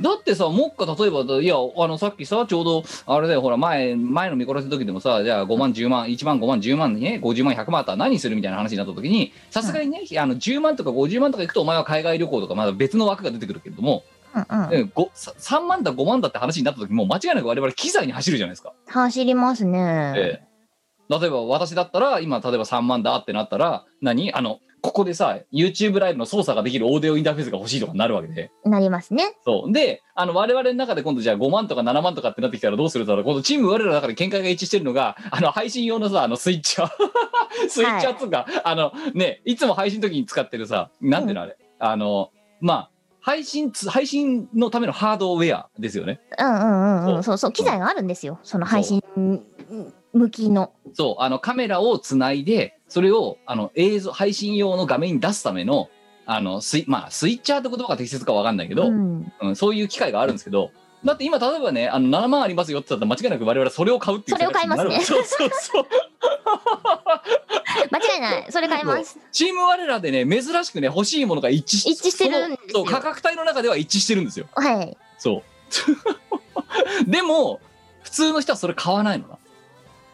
[0.00, 14.04] だってさもっか例えばいやあのさっきさちょうどあれだよほら前前の見殺しの時でもさじゃあ5万10万1万5万10万にね50万100万あったら何するみたいな話になった時にさすがにね、あの10万とか50万とか行くとお前は海外旅行とかまだ別の枠が出てくるけれども、
[14.36, 14.80] うんうん。
[14.80, 18.72] うん、ごさ3万だ5万だって話になった時もう間違いなく我々機材に走るじゃないですか。
[18.86, 20.14] 走りますね。
[20.16, 20.46] ええ
[21.08, 24.32] 例えば私だったら今例えば3万だってなったら何？
[24.32, 29.36] あのここでさ YouTube ライブの操作ができるオーディオインターフェースが欲しいとかになるわけでなりますね。
[29.44, 33.24] そうであの我々の中で今度じゃあ5万とか7万とかってなってきたらどうするんだろう？
[33.24, 36.90] 今度チーム我らの中で見解が一致してるのがあの配信用のさあのスイッチャー
[37.68, 42.90] スイッチャーっつうか、あのねいつも配信の時に使ってるさなんていうのあれ、あのまあ
[43.26, 47.22] 配信つ配信のためのハードウェアですよねうんうんうんうん。
[47.24, 47.52] そそうそう。
[47.52, 48.38] 機材があるんですよ。
[48.44, 49.02] その配信
[50.12, 50.72] 向きの。
[50.94, 55.88] そうあのカメラをつないでそれをあの映像配信用の画面に出すための
[56.24, 59.56] あのスイ,、まあ、スイッチャーって言葉が適切かわかんないけど、ううんん。
[59.56, 60.70] そういう機械があるんですけど
[61.04, 65.00] だって今例えばねあの7万ありますよって言ったら間違いなく我々はそれを買うっていうそれを買いますね。
[65.04, 65.86] そうそうそう。
[67.90, 68.46] 間違いない。
[68.50, 69.18] それ買います。
[69.32, 72.84] チーム我らでね珍しくね欲しいものが一致一致してるんですよ。
[72.84, 74.46] 価格帯の中では一致してるんですよ。
[74.54, 74.96] はい。
[75.18, 75.42] そう。
[77.10, 77.60] でも
[78.02, 79.38] 普通の人はそれ買わないのな。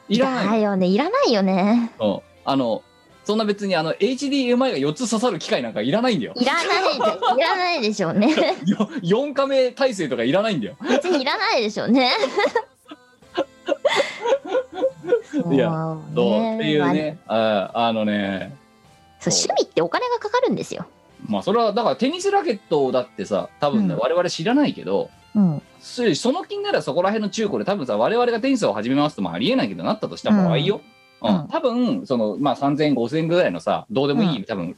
[0.08, 0.86] いらないだよね。
[0.86, 1.92] いらないよね。
[2.00, 2.06] う。
[2.06, 2.82] んあの
[3.24, 6.34] そんな別にあの HDMI が4つ刺さる機械なんかいらないんだよ。
[6.36, 8.28] いらないでいらないでしょうね。
[8.66, 10.76] よ4カメ体制とかいらないんだよ。
[10.88, 12.10] 別にいらないでしょうね。
[15.50, 15.70] いや
[16.14, 17.18] そうっていうね。
[17.28, 18.56] ああのね。
[19.20, 20.86] そう趣味ってお金がかかるんですよ。
[21.28, 24.00] まあそれはだからテニスラケットだってさ多分ね、うん。
[24.00, 25.62] 我々知らないけどうん。
[25.80, 30.80] そその気にならそこら辺の中古で多分さ我々がテニスを始めますともありえないけどなったとした場合よ、
[31.22, 31.48] うん。
[31.48, 34.44] 多分そのまあ3000円5000円ぐらいのさどうでもいい、うん。
[34.44, 34.76] 多分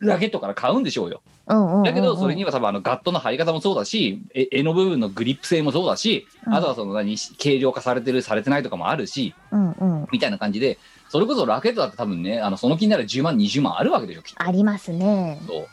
[0.00, 1.22] ラケットから買うんでしょうよ。
[1.46, 6.54] うんうんだけどそれには多分あのガットの張り方もそうだしえ柄の部分のグリップ性もそうだし、うん。
[6.54, 10.06] あとはその何軽量化されてるされてないとかもあるしうんうん。
[10.12, 14.42] みたいな感じでそれこそラケットだって多分ねあのその気になる10万20万あるわけでしょきっと。
[14.42, 15.38] ありますね。
[15.46, 15.66] そう。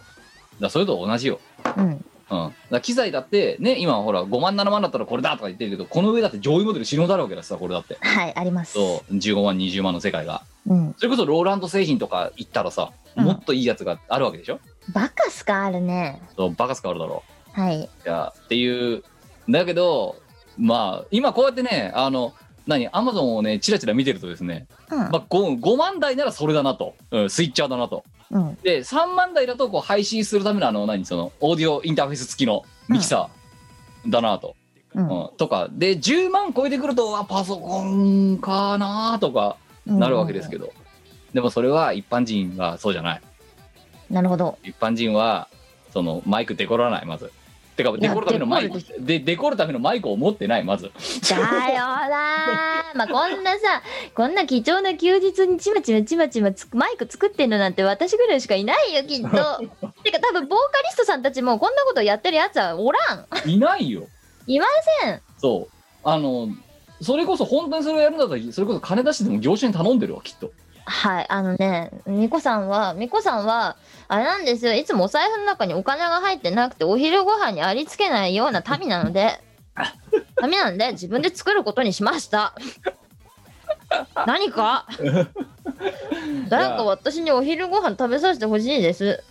[0.61, 1.39] だそれと同じよ。
[1.77, 7.97] うんうん、だ機材だってね今ほら5万7万だったらこれだとか言ってるけどこの上だって上位モデル死ぬほどあるわけだしさこれだって。
[7.99, 8.73] はいあります。
[8.73, 9.13] そう。
[9.13, 10.41] 15万20万の世界が。
[10.65, 10.95] うん。
[10.97, 13.25] それこそローランド製品とか行ったらさうん。
[13.25, 14.61] もっといいやつがあるわけでしょ、
[14.93, 16.21] バカスカあるね。
[16.37, 17.23] そうバカスカあるだろ。
[17.51, 17.81] はい。
[17.81, 19.03] いやっていう。
[19.49, 20.15] だけど
[20.57, 22.33] まあ今こうやってねあの
[22.67, 24.97] 何アマゾンをねチラチラ見てるとですね、うん。
[24.97, 28.05] まあ、5, 5万台ならそれだなと、うん、スイッチャーだなと。
[28.05, 28.10] うん。
[28.63, 34.55] で3万台だとこう配信するためのあの何そのオーディオインターフェース付きのミキサーだなと、
[34.93, 35.03] うん。
[35.03, 35.29] うん。
[35.37, 35.67] とか。
[35.71, 40.73] で10万超えてくるとあパソコンかなとかなるわけですけど、
[41.33, 43.21] でもそれは一般人はそうじゃない。
[44.09, 44.57] なるほど。
[44.63, 45.47] 一般人は
[45.93, 47.31] そのマイクデコらないまず
[47.83, 50.91] てかデコるためのマイクでデコるためのマイクを持ってないまず
[51.29, 53.81] だよなーまあこんなさ、
[54.13, 59.27] こんな貴重な休日にちまちまちまちまつマイク作ってんのなんて私ぐらいしかいないよ、きっと。
[60.03, 63.49] てか多分ボーカリストさんたちもこんなことやってるやつはおらん。
[63.49, 64.07] いないよ
[64.47, 64.65] いま
[65.03, 65.21] せん。
[65.37, 66.49] そうあの
[67.01, 70.51] それこそ本当にそれをやるんだったらそれこそ金出してでも業者に頼んでるわきっと
[70.91, 73.77] はい、あのね、みこさんは、みこさんは、
[74.09, 79.39] あれなんですよ、いつもお財布の中にお金が入ってなくて、お昼ご飯にありつけないような民なので、
[80.43, 82.53] 民なので、自分で作ることにしました。
[84.27, 84.85] 何か？
[86.49, 89.23] 誰か私にお昼ご飯食べさせてほしいです。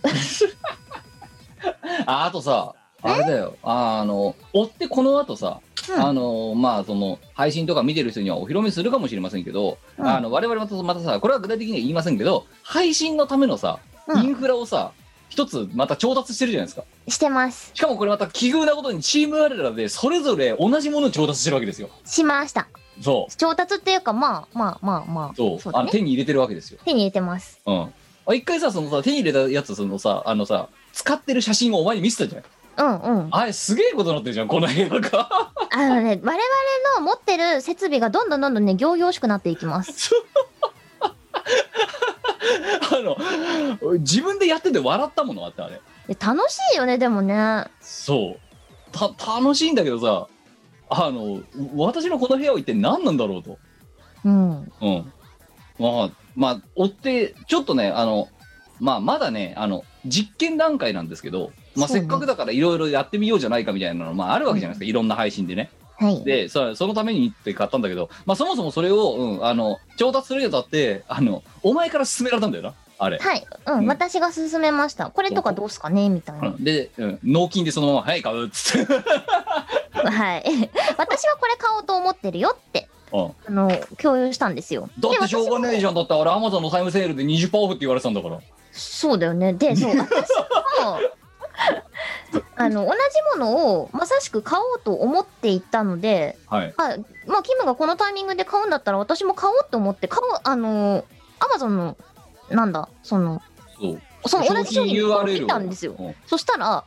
[2.07, 14.91] ああとさあれだよああの追ってこの後さ、うんあのまあその配信とか見てる人にはお披露目するかもしれませんけど、うんあの我々またまたさこれは具体的には言いませんけど配信のためのさうんインフラをさ、
[15.29, 17.71] 一つまた調達してるじゃないですかしてます。
[17.73, 22.67] しかもこれまた奇遇なことにチーム我らでそれぞれ同じものを調達してるわけですよしました。
[23.01, 25.29] そ調達っていうか、まあまあまあまあ。
[25.31, 25.61] うそうね。
[25.73, 27.59] あの手に入れてるわけですよ手に入れてます。
[27.65, 27.93] うん
[28.27, 32.43] あ一回さそのさ手に入れたやつそのさあのさ使ってる写真をお前に見せたじゃん
[32.81, 33.27] うんうん。
[33.31, 35.29] あれすげえことになってるじゃんこの部屋が
[35.73, 36.37] あのね、我々
[36.97, 40.11] の持ってる設備がどんどんどんどんね、行々しくなっていきます。
[42.93, 43.17] あの
[43.99, 47.65] 自分でやってて笑ったものあってあれで楽しいよね、でもね。
[47.79, 48.39] そう
[48.91, 49.07] た
[49.39, 50.27] 楽しいんだけどさ
[50.89, 51.41] あの
[51.75, 53.57] 私のこの部屋を一体何なんだろうと
[54.25, 54.71] うん。
[54.81, 55.13] うん
[55.79, 58.27] まあまあ追ってちょっとねあの
[58.79, 65.69] まあまだねあの実験段階なんですけど、まあ、せっかくだからいろいろやってみようじゃないかみたいなのまああるわけじゃないですか、いろんな配信でね
[66.01, 66.23] はい。
[66.23, 73.47] でそそのためにって買ったんだけど、まあ、そもそもそれを、うん、あの調達するにあたってあのお前から勧められたんだよなあれ、はい。
[73.67, 75.09] うん、うん私が勧めました。
[75.09, 76.09] これとかどうすかね？
[76.09, 76.49] みたいな。
[76.49, 78.93] うんで、うん、納金でそのまま「はい買う」っつって、
[79.93, 80.43] はい。
[80.97, 84.87] 私はこれ買おうと思ってるよって、うん、あの、共有したんですよ。
[84.99, 85.89] だってしょうがねえじゃん。
[85.89, 88.39] ゃんだってあれアマゾンのタイムセールで20%オフって言われてたんだから
[88.71, 89.53] そうだよね。
[89.53, 90.99] で、そう、私も、
[92.61, 96.95] あの、同じものをまさしく買おうと思っていたので、はいあ
[97.27, 101.05] まあ、キムがこのタイミングで買うんだったら私も買おうと思って、買おう、あの、
[101.39, 101.97] アマゾンの、
[102.49, 103.41] なんだ、その、
[103.79, 105.95] そうその同じ商品を見たんですよ。
[105.97, 106.83] うんそしたら、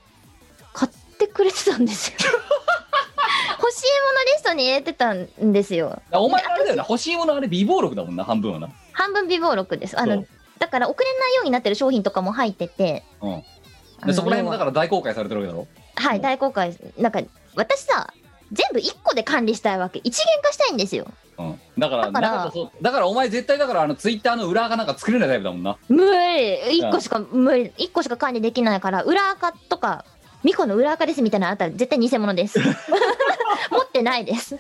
[0.73, 2.19] 買ってくれてたんですよ。
[3.59, 6.03] 欲しいものリストに入れてたんですよ。
[6.13, 9.99] お前あれだよな欲しいものあれ備忘録だもんな半分はな半分備忘録です。
[9.99, 10.25] あの
[10.59, 13.45] だから送れないようになってる商品とかも入ってて、うん
[14.07, 15.67] でそこら辺もだから大公開されてるわけだろ？
[15.97, 16.77] はい、大公開。
[16.99, 17.21] なんか、
[17.55, 18.13] 私さ、
[18.53, 20.01] 全部1個で管理したいわけ。
[20.05, 21.07] 一元化したいんですよ。
[21.37, 27.73] うん、だからだからだからお前絶対だからあのツイッターの裏垢なんか作れないタイプだもんな無理 !1 個しか、無理。
[27.77, 30.05] 1個しか管理できないから、裏垢とか、
[30.45, 32.61] ミコの裏垢ですみたいなのあったら絶対偽物です。
[33.71, 34.57] 持ってないです。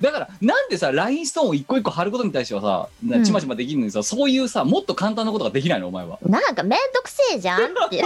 [0.00, 3.24] だからなんでさラインストーンを一個一個貼ることに対してはさなうん。
[3.24, 6.18] ちまちまできるのにさ、そういうさもっと簡単なことができないのお前は。
[6.22, 7.96] なんかめんどくせえじゃんって。
[7.98, 8.04] いう。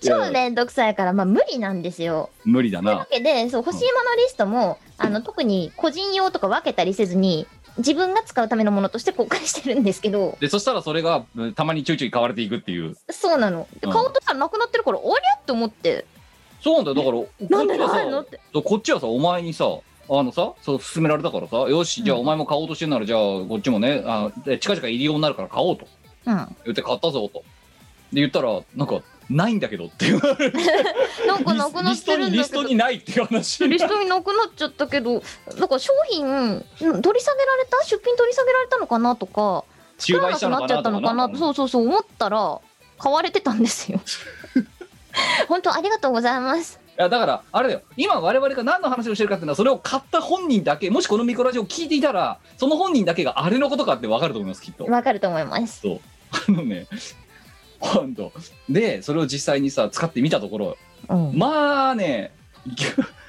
[0.00, 2.30] 超めんどくさいから、まあ無理なんですよ。
[2.44, 2.90] 無理だな。
[2.90, 7.46] というわけで、そう、欲しいものリストも、あの、特に個人用とか分けたりせずに、
[7.78, 12.96] 自分が使うためのものとして公開してるんですけど、でそしたらそれがうんたまにちょいちょい買われていくっていう。
[13.10, 13.68] そうなの。
[13.80, 13.92] でうん。
[13.92, 16.04] 買おうとしたらなくなってるから、おりゃって思って、
[16.60, 17.26] そうなんだよ。
[17.40, 18.40] だからなんでこっちはさないのって。
[18.52, 19.66] そうこっちはさお前にさ
[20.10, 25.86] あのさそう勧められたからさよしじゃあうんお前も買おうとしてんならじゃあこっちもねあで近々入り用になるから買おうと。
[26.26, 26.34] うん。
[26.36, 27.44] なん言って買ったぞと。
[28.12, 30.20] で言ったらなんかないんだけどっていう。
[31.44, 32.30] かなくなってるんだけど。
[32.30, 32.74] リストにリストに。
[32.74, 33.68] ないっていう話。
[33.68, 35.22] リストになくなっちゃったけど、
[35.58, 37.84] なんか商品、うん取り下げられた？
[37.84, 39.64] 出品取り下げられたのかなとか、
[39.98, 42.60] 中売したのか作らなくなっちゃったのかなそうそうそう思ったら、
[42.98, 44.00] 買われてたんですよ。
[45.48, 46.80] 本当ありがとうございます。
[46.98, 55.80] いやだからあれだよ今我々が何の話をしてるかっていうのはそれを買った本人だけもしこのミコラジオを聞いていたらその本人だけがあれのことかって分かると思いますきっとわかると思います。
[55.82, 56.00] そう
[56.48, 56.88] あのね
[57.78, 58.32] ほんと
[58.68, 60.76] でそれを実際にさ使ってみたところ
[61.08, 61.32] うん。
[61.38, 62.32] まあね
[62.66, 62.88] ぎょ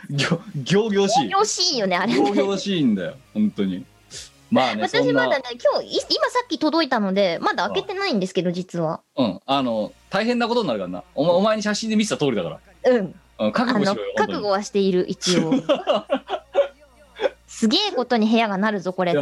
[0.10, 2.42] ぎょぎょ々しいよしいよね、あれぎょぎね。
[2.42, 3.86] ょしいんだよ本当に
[4.52, 9.02] まあね私まだね、今日、い今さっき届いたので、まだ開けてないんですけど、実は。
[9.16, 13.16] うんあの大変なことになるからなお前お前に写真で見せた通りだからうん。
[13.40, 15.54] うん覚悟し覚悟はしている、一応。
[17.48, 19.22] すげえことに部屋がなるぞ、これって。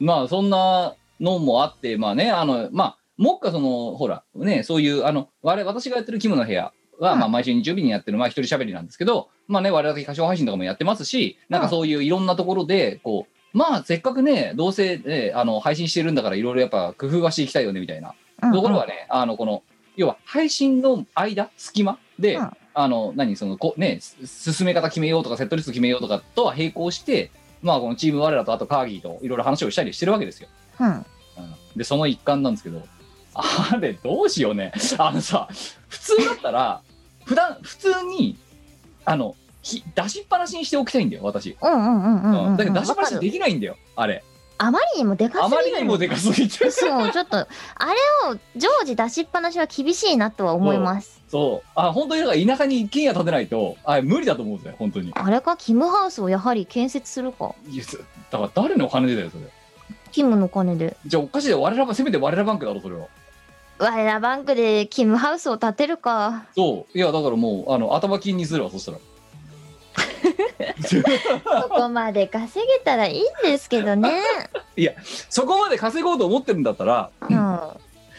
[0.00, 18.14] まあそんなのもあってまあねあのまあもっかそのほらねそういうあの我々私がやってるキムの部屋は、うんまあ毎週日曜日にやってるまあ一人喋りなんですけどまあね我々歌唱配信とかもやってますしなんかそういういろんなところでこうまあせっかくねどうせ、ね、あの配信してるんだからいろいろやっぱ工夫はしていきたいよねみたいな。
[18.42, 19.62] うんところはね、あのこの
[19.96, 22.50] 要は配信の間隙間で、うん。
[22.76, 27.30] あの何そのこねす進め方決めようとかセットリスト決めようとかとは並行して
[27.62, 30.48] まあこのチーム我らとあとカーギーといろいろ話をしたりしてるわけですよ、
[30.80, 30.88] うん。
[30.88, 31.04] うん。
[31.76, 32.82] でその一環なんですけど
[33.32, 34.72] あれどうしようね。
[34.98, 35.48] あのさ
[35.88, 36.82] 普通だったら
[37.24, 38.36] 普段普通に
[39.04, 42.56] あのひ出しっぱなしにしておきたいんだよ私、うんうんうんうんうんうん。
[42.56, 44.22] だけど出しっぱなしできないんだよあれ。
[44.58, 47.94] あまりにもでかあすぎるまりにもでかすぎてそう、ちょっと、あれ
[48.30, 51.22] を常時出しっぱなしは厳しいなとは思います。
[51.28, 51.68] そう。
[51.74, 55.10] あ本当にだから田舎に一軒家建てないとあ無理だと思うんですよ本当に。
[55.14, 57.54] あれか、キムハウスをやはり建設するか。
[57.68, 59.44] いやそだから誰のお金でだよそれ。
[60.12, 60.96] キムの金で。
[61.06, 61.60] じゃあおかしいよ。
[61.60, 63.08] 我らがせめて我らバンクだろそれは。
[63.78, 66.46] 我らバンクでキムハウスを建てるか。
[66.54, 66.96] そう。
[66.98, 68.98] いやだからもうあの頭金にするわそしたら
[70.88, 71.02] そ
[71.68, 74.22] こまで稼げたらいいんですけどね。
[75.28, 77.36] そこまで稼ごうと思ってるんだったらうん。
[77.36, 77.76] ま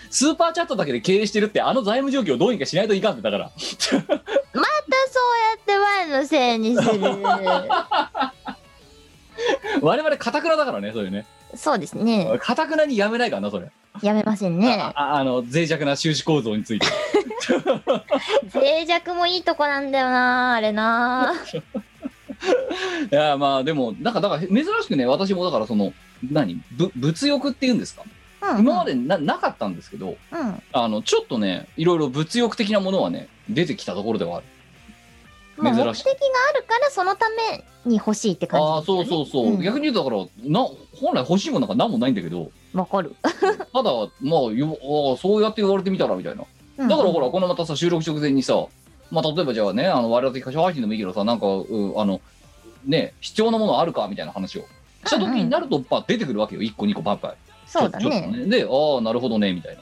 [0.09, 4.05] スーパーチャットだけで経営してるってあの財務状況をどうにかしないといかんってだから たそうや
[5.57, 7.01] ってお前のせいにする。
[9.81, 12.37] 我々かたくなだからねそれねそうですね。
[12.39, 13.69] かたくなにやめないからなそれ、
[14.01, 16.87] やめませんねあの脆弱な収支構造について
[18.53, 21.33] 脆弱もいいとこなんだよな、あれな。
[23.11, 25.93] いやまあでもなんかだから珍しくね私もだからその
[26.31, 26.61] 何？
[26.71, 28.03] ぶ物欲っていうんですか？
[28.53, 30.63] うん、今までななかったんですけどうん。
[30.73, 34.45] あのちょっとねいろいろ物欲的なものはね出てきたところではある。
[35.57, 35.95] 目的がある
[36.67, 38.81] からそのために欲しいって感じああ。
[38.83, 39.61] そうそうそう、ん。
[39.61, 40.67] 逆に言うとだからな
[40.99, 42.51] 本来欲しいものなんか何もないんだけど。
[42.73, 43.15] わかる。
[43.23, 43.31] た
[43.83, 46.43] だまあよああそうやって言われてみたらみたいな。
[46.77, 48.65] だからほらこのまたさ収録直前にさ
[49.15, 52.21] まあ例えばじゃあねあの我々的歌唱配信でもいいけどさなんかうあの
[52.85, 54.65] ね必要なものあるかみたいな話を。
[55.05, 56.61] した時になるとパッ出てくるわけよ。
[56.61, 57.35] 1個2個パッパイ
[57.67, 58.45] そうだちょちょっとね。
[58.45, 59.81] でああなるほどねみたいな、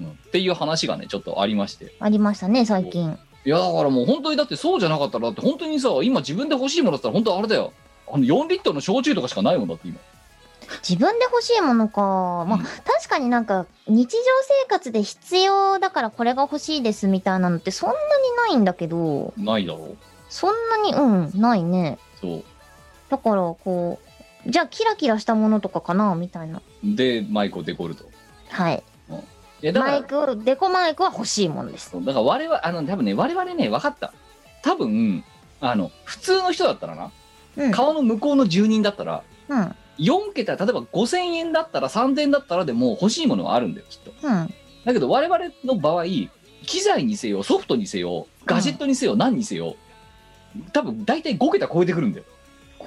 [0.00, 1.94] うん、っていう話がねちょっとありまして。
[2.00, 3.16] ありましたね、最近。
[3.44, 4.80] いやだからもう本当にだってそう。
[4.80, 7.72] じゃなかったらだって本当にさ今自分で欲しいものだったら本当あれだよ
[8.08, 9.98] あの4リットルの焼酎とかしかないもんだって今
[10.88, 12.00] 自分で欲しいものか。
[12.00, 14.18] まあ、うん確かになんか、日常
[14.62, 18.00] 生活で必要だからこれが欲しいですみたいなのってそんなに
[18.36, 19.96] ないんだけど、ないだろう
[20.28, 21.98] そんなに、うん、ないね。
[22.20, 22.44] そう
[23.08, 24.00] だから、こ
[24.46, 26.62] う、じゃあキラキラしたものとかかなみたいな。
[26.82, 28.04] でマイクをデコると
[28.50, 28.82] はい。
[29.62, 31.90] いやだからマイク、デコマイクは欲しいものです。
[31.90, 34.12] そうだから我々あの多分ね我々ね分かった
[34.62, 35.24] 多分
[35.60, 37.10] あの普通の人だったらな、
[37.56, 37.70] うん。
[37.70, 39.76] 川の向こうの住人だったらうん。
[39.98, 44.54] 4桁例えば5000円だったら3000円だったらでも欲しいものはあるんだよきっとうん。
[44.84, 46.04] だけど我々の場合
[46.64, 49.76] 機材にせよソフトにせよガジェットにせよ何にせよ
[50.72, 52.24] 多分大体5桁超えてくるんだよ、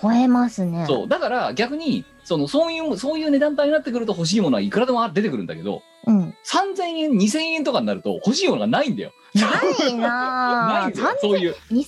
[0.01, 0.85] 超えますね。
[0.87, 6.33] そうだから逆にそのそういうそういう値段帯になってくると欲しいものはいくらでも出てくるんだけどうん。
[6.45, 9.43] 3000円2000円とかになると欲しいものがないんだよな
[9.87, 10.89] いなぁ。
[10.89, 11.85] ないんだよそういう2、3000円で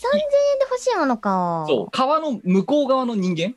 [0.69, 1.65] 欲しいものか。
[1.67, 3.55] そう川の向こう側の人間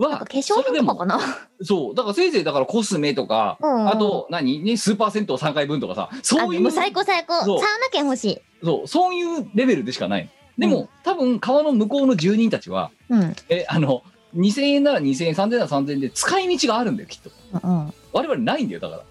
[0.00, 1.20] は化粧品とかかな？
[1.62, 4.60] そうだからせいぜいだからコスメとか、うんうんあと何？
[4.60, 7.34] ねスーパー銭湯3回分とかさあそういう最高最高。
[7.40, 8.40] サウナ券欲しい。
[8.64, 10.28] そうそういうレベルでしかない
[10.58, 13.34] でも、多分川の向こうの住人たちはうん。
[13.48, 14.02] えあの
[14.36, 17.94] 2000円なら2000円3000円なら3000円で使い道があるんだよきっとうん。
[18.12, 19.02] 我々ないんだよだから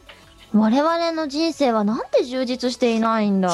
[0.53, 3.51] 我々の人生はなんて充実していないんだ。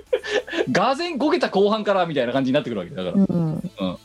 [0.70, 3.98] がぜんこけた後半からみたいな感じになってくるわけだから、いうん。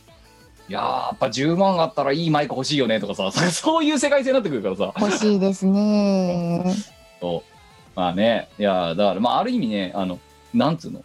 [0.72, 6.74] やーやっぱ10万あったらいいマイク欲しいよねとかさ そういう世界線になってくるからさ欲しいですね。
[7.20, 7.52] そう
[7.94, 10.18] まあねいやーだからまあある意味ねあの
[10.52, 11.02] なんつうの？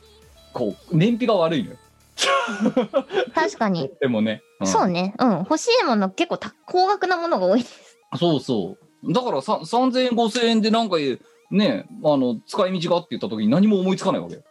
[0.54, 1.78] こう燃費が悪いのよ
[3.36, 3.90] 確かに。
[4.02, 5.14] でもね、んそうね。
[5.20, 5.32] うん。
[5.40, 7.98] 欲しいもの結構た高額なものが多いです。
[8.18, 10.98] そうそうだからさ3000円5000円でなんか
[11.52, 14.42] ねあの使い道がって言った時に何も思いつかないわけよ、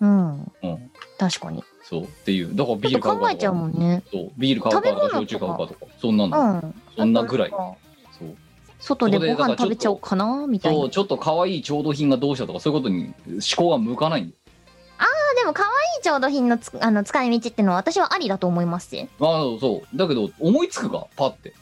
[0.00, 0.38] うん。
[0.62, 1.64] うん、確かに。
[1.88, 2.54] そうっていう。
[2.54, 4.02] だからビール買うか考えちゃうもんね。
[4.12, 5.08] そうビール買うかとか。
[5.10, 5.86] 焼酎買うかとか。
[6.00, 6.74] そんなうの、ん。
[6.96, 7.50] そんなぐらい。
[7.50, 7.76] そ
[8.26, 8.36] う。
[8.78, 10.78] 外でご飯食べちゃおうかなみたいな。
[10.80, 14.22] そうちょっと可愛い調度品がどうしたとかそういうことに思考が向かない。
[14.22, 14.38] んだよ
[15.36, 15.68] でも可愛
[16.00, 19.08] い調度品のつあの使い道ってのは私はありだと思いますし。
[19.20, 19.96] ああそう。
[19.96, 21.06] だけど思いつくか？
[21.16, 21.54] パって。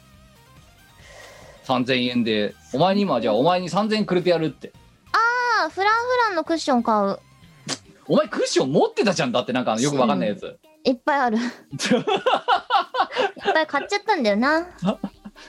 [1.67, 2.55] 3000円で。
[2.73, 4.73] お前に今じゃあお前に3000円くれてやるって。
[5.13, 7.19] ああ、フランフランのクッション買う。
[8.09, 11.39] お前クッション持ってたじゃんだってなんかよくわかんないやつ、いっぱいある。
[11.39, 11.43] いっ
[13.53, 14.69] ぱい買っちゃったんだよな。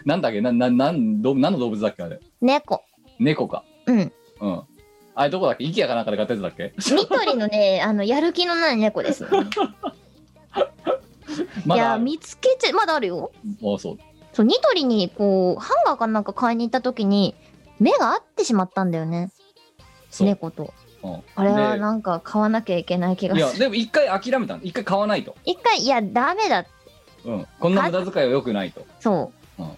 [0.05, 0.41] なんだっけ？
[0.41, 2.03] なななんど何の動物だっけ？
[2.03, 2.81] あれ猫。
[3.19, 4.11] 猫かうん。
[4.41, 4.61] うん
[5.19, 6.73] あれどこだっけ？IKEA かなんかで買ったやつだっけ？
[6.77, 9.29] 緑のね、あの、やる気のない猫です、 ね。
[9.29, 10.65] いや、
[11.65, 13.31] まだある見つけちゃ、まだあるよ。
[13.61, 13.97] あそう
[14.33, 17.33] そう、ニトリに、こう、ハンガーかなんか買いに行った時に、
[17.79, 19.31] 目が合ってしまったんだよね。
[20.11, 20.71] そう、猫と。
[21.13, 23.59] うんあれはでなんか買わなきゃいけない気がいやする。
[23.61, 26.65] でも一回諦めたの一回買わないと、一回、いや、ダメだ。
[27.25, 29.63] うん、こんな無駄遣いは良くないとそう。
[29.63, 29.71] うん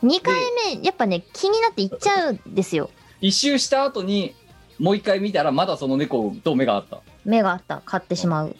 [0.00, 0.34] 二回
[0.76, 2.88] 目、やっぱね、気になって行っちゃうんですよ。
[3.20, 4.32] 一周した後に
[4.78, 7.82] もう一回見たらまだその猫と目があった目があった。
[7.84, 8.54] 買ってしまう。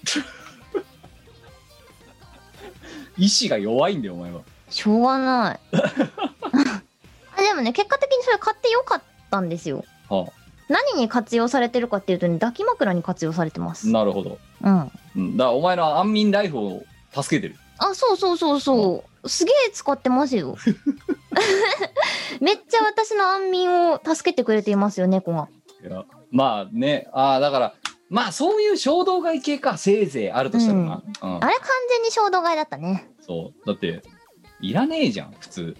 [3.16, 4.40] 意志が弱いんだよお前は
[4.70, 5.60] しょうがない。
[7.36, 9.84] あ でもね、結果的にそれ買ってよかったんですよ。
[10.08, 10.26] は
[10.68, 13.88] 何に活用されてるかっていうとね、抱き枕に活用されてます。
[13.88, 14.92] あ、なるほど、うん。
[15.16, 16.82] うん、だからお前の安眠ライフを
[17.14, 19.28] 助けてるあ、そうそうそうそう。
[19.28, 20.56] すげえ使ってますよ。
[22.40, 25.48] めっちゃ私の安眠を助けてくれていますよ、猫が。
[25.82, 27.74] いやまあねああだから
[28.10, 33.08] まあそういう衝動買い系かせいぜいあるとしたらな、うんあれ完全に衝動買いだったね。
[33.20, 34.02] そうだって
[34.60, 35.76] いらねえじゃん普通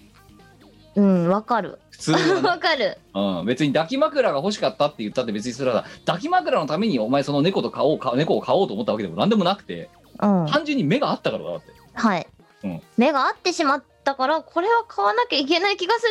[0.99, 1.79] うん、わかる。
[1.91, 2.97] 普通はね わかる。
[3.13, 9.89] うん、別に抱き枕が欲しかったって言ったって別にそれは抱き枕のためにお前その猫と買おうか猫を買おうと思ったわけでも何でもなくて
[10.21, 10.45] うん。
[10.47, 12.27] 単純に目があったからだってはい。
[12.63, 16.01] うん目が合ってしまったから、これは買わなきゃいけない気がす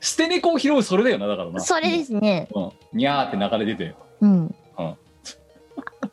[0.00, 1.60] 捨て猫を拾うそれだよなだからなる。
[1.60, 2.48] それですね。
[2.54, 4.54] うん、にゃーって流れ出てうん。
[4.78, 4.96] うん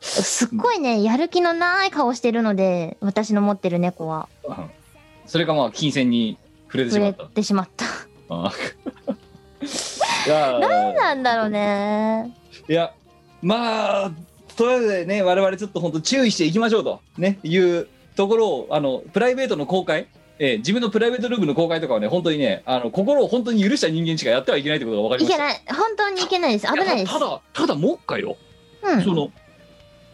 [0.00, 4.28] すっごいね、やる気のない顔してるので、私の持ってる猫は。
[4.44, 4.70] うん
[5.26, 6.38] それがまあ金銭に
[6.68, 7.84] 触れてしまったてしまった。
[8.30, 8.52] あ
[10.26, 12.36] いや何なんだろうね。
[12.68, 12.92] いや
[13.42, 14.12] まあ
[14.56, 20.08] とりあえずね我々ちょっと本当注意していきましょうとねいうところをあのプライベートの公開
[20.38, 25.76] えー自分のプライベートルームの公開とかはね本当にねあの心を本当に許した人間しかやってはいけないってことが分かりましたいけない。
[25.76, 26.66] 本当にいけないです。
[26.66, 27.18] 危ないですや。
[27.18, 28.36] ただただもう一回よ、
[28.82, 29.02] うん。
[29.02, 29.30] その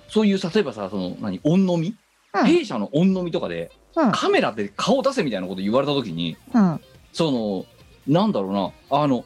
[0.09, 1.96] そういう例えばさその何御飲み、うん
[2.46, 4.12] 弊社の御飲みとかで、うん。
[4.12, 6.80] カメラで顔出せみたいなこと言われた時にうん。
[7.12, 7.66] その
[8.07, 9.24] なんだろうなあの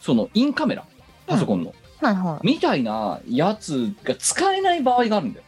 [0.00, 0.84] そのインカメラ
[1.26, 2.46] パソコンの、はいはい。
[2.46, 5.44] みたいなやつが使えない場合があるんだよ、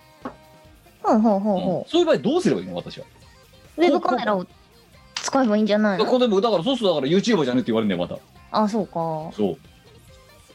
[1.02, 1.58] ほうほうほうう。
[1.58, 1.60] ん。
[1.60, 3.06] ほそういう場合どうすればいいの私は。
[3.76, 3.82] う。
[3.82, 4.46] ウェブカメラを
[5.16, 6.06] 使えばいいんじゃないの？
[6.06, 8.20] これでもだからそうするとだから YouTuber じゃねって言われるんだよまた。
[8.62, 8.92] あ、そうか。
[9.36, 9.58] そう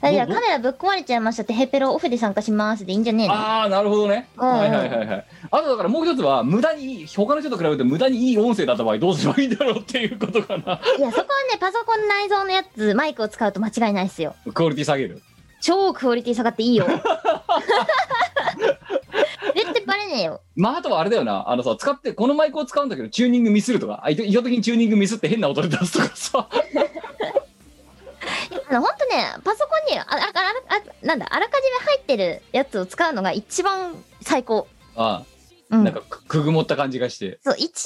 [0.02, 3.34] あじゃあどうカメラぶっ壊れちゃいましたってヘペロオフで参加しますでいいんじゃねえの？
[3.34, 4.48] ああなるほどね、うん。
[4.48, 5.26] うんはいはいはいはい。
[5.52, 10.80] あとだからもう一つは無駄に他の人と比べて無駄にいい音声だった場合どうすればいいんだろうっていうことかな。
[10.98, 14.36] いや、そこはね、パソコン内蔵のやつ、マイクを使うと間違いないっすよ。
[14.54, 15.22] クオリティ下げる。
[15.62, 16.86] 超クオリティ下がっていいよ。
[19.56, 20.42] 絶対バレねえよ。
[20.56, 21.50] まああとはあれだよな。
[21.50, 26.48] あのさ使ってこのマイクを使うんだけどチューニングミスるとかあ意図的にチューニングミスって変な音で出すとかさ。
[28.70, 29.59] あの、ほんとね、パソ
[31.10, 34.68] なんだ、あらかじめ入ってるやつを使うのが一番最高。
[34.96, 35.24] あ
[35.72, 35.80] うん。
[35.80, 37.40] あなんかくくぐもった感じがして。
[37.44, 37.84] そう、一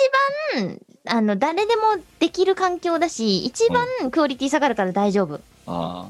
[0.53, 5.35] 番、あの、誰でもできる環境だし、一番クオリティ下がるから大丈夫。
[5.67, 6.09] あ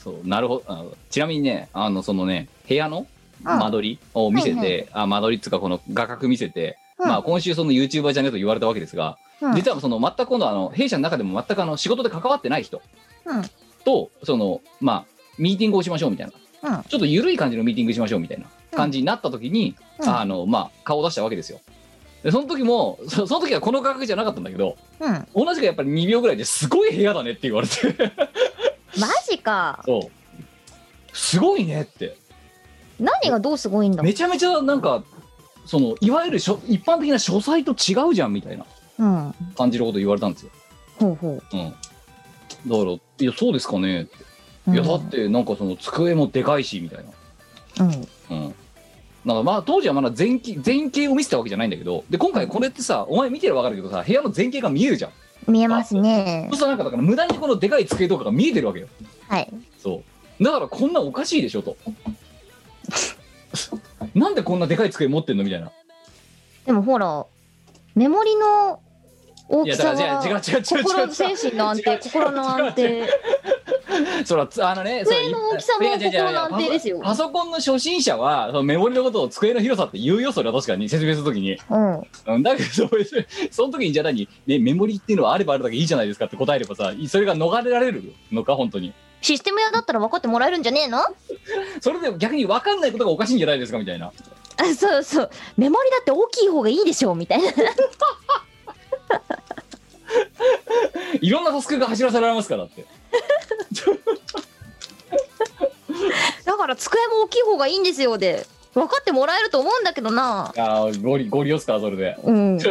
[0.00, 0.96] そうなるほど。
[1.10, 3.06] ちなみにねあのそのね部屋の
[3.44, 3.58] うん。
[3.58, 7.08] 間取りを見せて、はいあ間取りっつうかこの画角見せて、うん。
[7.08, 9.54] まあ今週その YouTuber じゃねえと言われたわけですが、うん。
[9.54, 12.82] 実はその全く今度あの弊社の中でも全くあの仕事で関わってない人
[13.26, 13.42] うん。
[13.84, 15.11] とそのまあ
[15.42, 16.32] ミーティングをしましょうみたい
[16.62, 16.76] な。
[16.78, 16.82] うん。
[16.84, 20.08] ちょっと緩い感じのミーティングしましょうみたいな感じになった時に、うん。
[20.08, 21.60] あのまあ顔を出したわけですよ。
[22.22, 25.26] でその時もそその時はこの画角じゃなかったんだけどうん。
[25.34, 27.74] 同じくやっぱり2秒ぐらいですごい部屋だねって言われて。
[29.00, 29.82] マジか。
[29.84, 31.16] そう。
[31.16, 32.16] すごいねって。
[33.00, 34.02] 何がどうすごいんだ？
[34.04, 35.02] めちゃめちゃなんか
[35.66, 38.64] そのいわゆるしょ一般的な書斎と違うじゃんみたいな
[39.00, 39.34] うん。
[39.56, 40.52] 感じのこと言われたんですよ。
[41.00, 41.42] ほうほう。
[41.52, 44.31] うん、だから「いやそうですかね」って「うん
[44.68, 47.04] いやだってなんかその机もでかいし」みたい
[47.78, 47.84] な。
[47.84, 48.36] うん。
[48.36, 48.54] うん。
[49.24, 55.12] なんかまあ当時はまだ前景前景を見せたわけじゃないんだけどで今回これってさお前見てれば分かるけどさ部屋の前景が見えるじゃん。
[55.50, 56.48] 見えますね。
[56.50, 58.88] そうするとなんかだから無駄にこのでかい机とかが見えてるわけよ。
[59.28, 59.52] はい。
[59.82, 60.02] そ
[60.40, 60.44] う。
[60.44, 61.76] だからこんなんおかしいでしょと。
[64.14, 65.70] なんでこんなでかい机持ってんのみたいな。
[66.66, 67.26] でもほら
[67.94, 68.80] メモリの
[69.54, 70.84] 大いやきさだから違う違うは違う違う違う。
[70.84, 73.08] 心精神の安定心の安定。
[74.24, 77.00] そらつあのね机の大きさも心の安定ですよ。
[77.04, 81.58] パソコンの初心者はそのメモリのことを机の広さって言うよそれは確かに説明するときに。
[81.68, 82.02] うん。
[82.34, 82.88] うんだけど
[83.52, 88.94] その時にじゃあ何、ね、メモリっていうのはあればあるだけいいじゃないですかって答えればさそれが逃れられるのか本当に。
[89.20, 90.98] システム屋だったら分かってもらえるんじゃねえの？
[90.98, 91.10] あ
[91.80, 94.10] それで逆に分かんないことがおかしいんじゃないですかみたいな。
[94.78, 95.30] そうそう。
[95.56, 97.50] メモリだって大きい方がいいでしょみたいな
[101.20, 102.84] いろんなタスクが走らせられますからって。
[106.44, 108.46] だから机も大きい方がいいんですよで。
[108.74, 110.52] 分かってもらえると思うんだけどな。
[110.56, 112.16] あーゴリゴリ押すかそれで。
[112.24, 112.56] うん。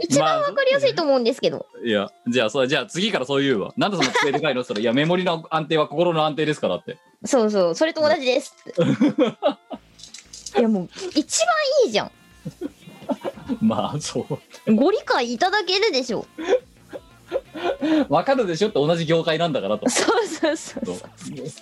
[0.00, 1.66] 一番分かりやすいと思うんですけど。
[1.84, 3.74] いやじゃあそれじゃあ次からそう言うわ。
[3.76, 4.62] なんでその机でかいの？
[4.62, 6.96] それいやメモリの安定は心の安定ですからって。
[7.24, 7.74] そうそう。
[7.74, 8.80] それと同じですって。
[10.60, 11.48] いやもう一番
[11.86, 12.10] いいじゃん
[13.60, 14.26] まあそ
[14.66, 14.74] う。
[14.74, 16.26] ご理解いただけるでしょ。
[18.08, 19.88] 分かるでしょって同じ業界なんだからと。
[19.88, 20.96] そうそうそうそう。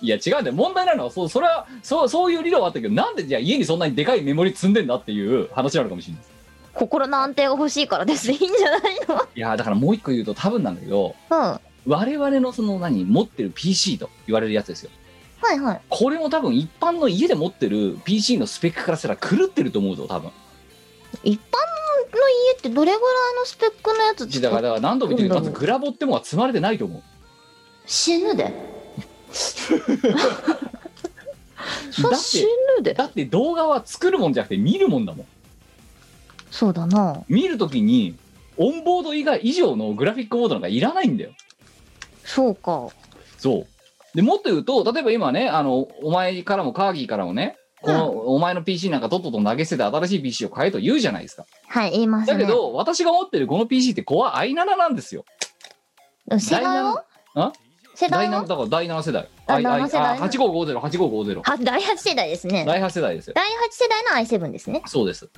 [0.01, 0.53] いや違うんだよ。
[0.53, 6.23] 問題なのはそうそれはそうそういう理論はあったけどなんでじゃあ家にそんなにでかいメモリ積んでんだっていう話なのかもしれない。
[6.73, 8.31] 心の安定が欲しいからです。
[8.31, 9.27] いいんじゃないの？
[9.35, 11.37] いやだからもう一個言うと多分なんだけどうん。
[11.37, 14.91] は我々のその何持ってる PC と言われるやつですよ。
[15.55, 15.81] いはい。
[15.89, 20.31] これも多分一般の家で持ってる PC のスペックからしたら狂ってると思うぞ多分
[21.23, 21.43] 一般
[22.17, 27.01] の家ってどれぐらいのスペックのやつだからだから何度も言ってるけどまうんずグラボってものは積まれてないと思う。
[27.85, 28.53] 死ぬで。
[29.31, 29.75] そ
[32.09, 32.45] だって死
[32.77, 32.93] ぬで。
[32.93, 35.25] だって動画は作るもんじゃなくて見るもんだもん。
[36.49, 37.23] そうだな。
[37.27, 38.15] 見るときに
[38.57, 41.31] オンボード以外以上のグラフィックボードなんかいらないんだよ。
[42.23, 42.89] そうか。
[43.37, 43.67] そう。
[44.15, 51.45] でもっと言うと例えば今ねあのお前からもカーギーからもねこの、お前の PC なんかとっとと投げ捨てて新しい PC を買えと言うじゃないですか。
[51.67, 52.33] はい言いますね。
[52.33, 55.25] だけど、私が持ってるこの PC ってコア i7 なんですよ。
[56.37, 57.03] 世代は？
[57.35, 57.51] あ？
[57.95, 59.27] 世代だから第7世代。
[59.47, 61.41] あ I- I- 7世代あ8550、8550。
[61.51, 62.63] は第8世代ですね。
[62.65, 63.33] 第8世代ですよ。
[63.35, 64.81] 第8世代の i7 ですね。
[64.85, 65.29] そうです。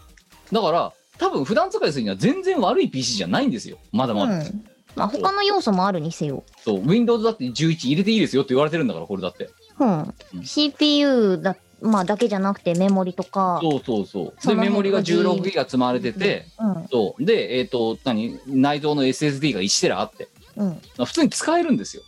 [0.51, 3.77] だから、多分普段使いするには全然悪い PC じゃないんですよ。
[3.91, 4.33] まだまだ。
[4.35, 4.65] うん。
[4.95, 6.43] まあ他の要素もあるにせよ。
[6.63, 9.49] そう、Windows だって11入れていいですよって言われてるんだから、これだって。
[9.79, 10.13] うん。
[10.35, 10.43] うん。
[10.43, 14.47] CPU だまあだけじゃなくてメモリとかそうそうそう。
[14.47, 17.25] で、メモリがが16ギガ積まれてて、うんそう。
[17.25, 18.39] で、えっ、と、何？
[18.47, 22.03] 内蔵の SSD が1テラあって、うん普通に使えるんですよ。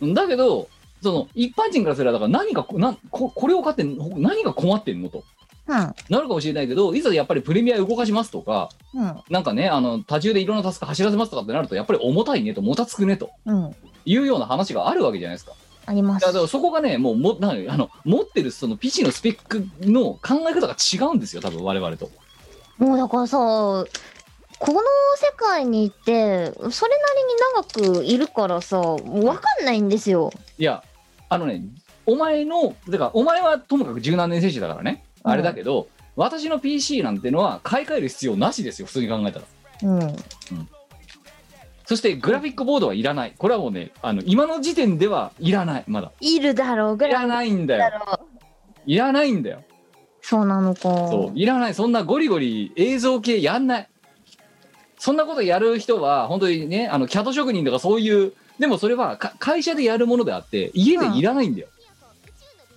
[0.00, 0.68] うんだけど、
[1.02, 5.24] その、一般人からすれば、だから何がこ、なここれを買って何が困ってんのと。
[5.66, 13.74] うんなるかもしれないけど、いざやっぱりプレミア動かしますとか、うんなんかね、あの、多重でいろんなタスク走らせますとかってなると、やっぱり重たいねと、もたつくねとうん
[14.04, 15.52] いうような話があるわけじゃないですか。
[15.86, 16.26] あります。
[16.26, 22.10] だからそこがね、もうもなあの持ってるその PC のスペックの考え方が違うんですよ、多分我々と。
[22.78, 23.86] もうだからさこ
[24.72, 24.80] の
[25.16, 27.04] 世界にいてそれな
[27.80, 30.32] りに長くいるからさ分かんないんですよ。
[30.58, 30.82] いや、
[31.28, 31.62] あのね、
[32.06, 39.44] お前の、だからお前はともかく柔軟年選手だからね、うんあれだけど、私の PC なんてのは買い替える必要なしですよ、普通に考えたら。
[39.82, 40.16] うん
[41.92, 43.34] そしてグラフィックボードはいらない。
[43.36, 46.10] これはもうね、あの今の時点ではいらない、まだ。
[46.20, 47.80] いるだろうぐいららいないんだよ。
[47.80, 48.28] だろう
[48.86, 49.62] いらないんだよ。
[50.22, 51.74] そうなのかそう、いらない。
[51.74, 53.88] そんなゴリゴリ映像系やんない。
[54.98, 61.68] そんなことやる人は、本当にね、あの、キャド職人とかそういう、でもそれはか会社でやるものであって、家でいらないんだよ。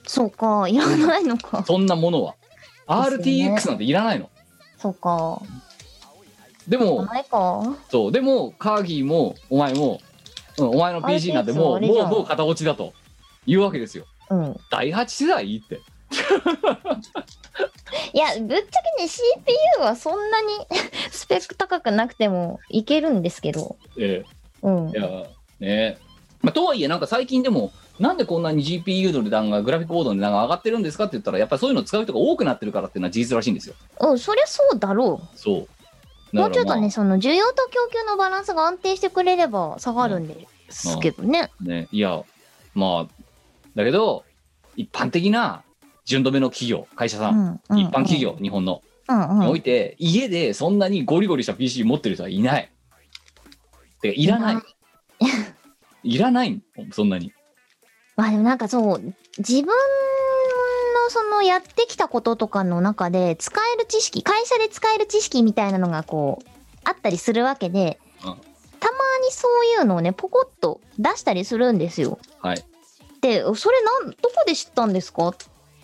[0.05, 2.33] そうかいらないのかそんなものは。
[2.33, 4.29] ですよね RTX なんていらないの。
[4.77, 5.41] そうか
[6.67, 7.07] でも、
[7.89, 9.99] そう、でも、カーギーも、お前も、
[10.57, 12.09] うんお前の PC なんてもうもうん。
[12.09, 12.93] もう型落ちだと
[13.45, 14.05] いうわけですよ。
[14.29, 14.57] うん。
[14.71, 15.81] 第8世代って。
[18.13, 20.47] いや、ぶっちゃけね、CPU はそんなに
[21.11, 23.75] スペック高くなくてもいけるんですけど。
[23.97, 24.23] え
[24.61, 24.91] うん。
[24.95, 25.01] えい。
[25.01, 25.27] や
[25.59, 25.97] ね。
[26.41, 33.75] まあ、とはいえなんか最近でもなんでこんなに GPU の値段がグラフィックボードの値段が上がってるんですかって言ったらやっぱりそういうのを使う人が多くなってるからっていうのは事実らしいんですよ。
[34.01, 35.67] うん、そりゃそうだろそうう。
[36.41, 41.49] もうちょっとね、その需要と供給のバランスが安定してくれれば下がるんですけどね。
[41.61, 42.23] あねいや
[42.73, 43.23] まあ
[43.75, 44.25] だけど
[44.75, 45.63] 一般的な
[46.05, 47.35] 順止めの企業会社さん、
[47.69, 49.39] うんうん一般企業、日本のうんうん。
[49.41, 52.71] において家でそんなにゴリゴリした PC 持ってる人はいない。
[54.01, 54.55] てかいらない。
[56.03, 56.61] いらない。
[56.91, 57.33] そんなに。
[58.15, 59.73] まあでもなんかそう、自分
[61.05, 66.47] のそのやってきたこととかの中で使える知識、会社で使える知識みたいなのがこう、
[66.83, 68.35] あったりするわけで、うん
[68.77, 72.19] たまにそういうのをね、ポコッと出したりするんですよ。
[72.39, 72.63] はい
[73.21, 75.33] で、それなん、どこで知ったんですか？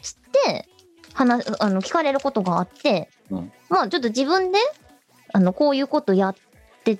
[0.01, 0.67] つって、
[1.13, 4.59] 話、あの、聞かれることがあって、うんまあちょっと自分で、
[5.33, 6.35] あの、こういうことやっ
[6.83, 6.97] てっ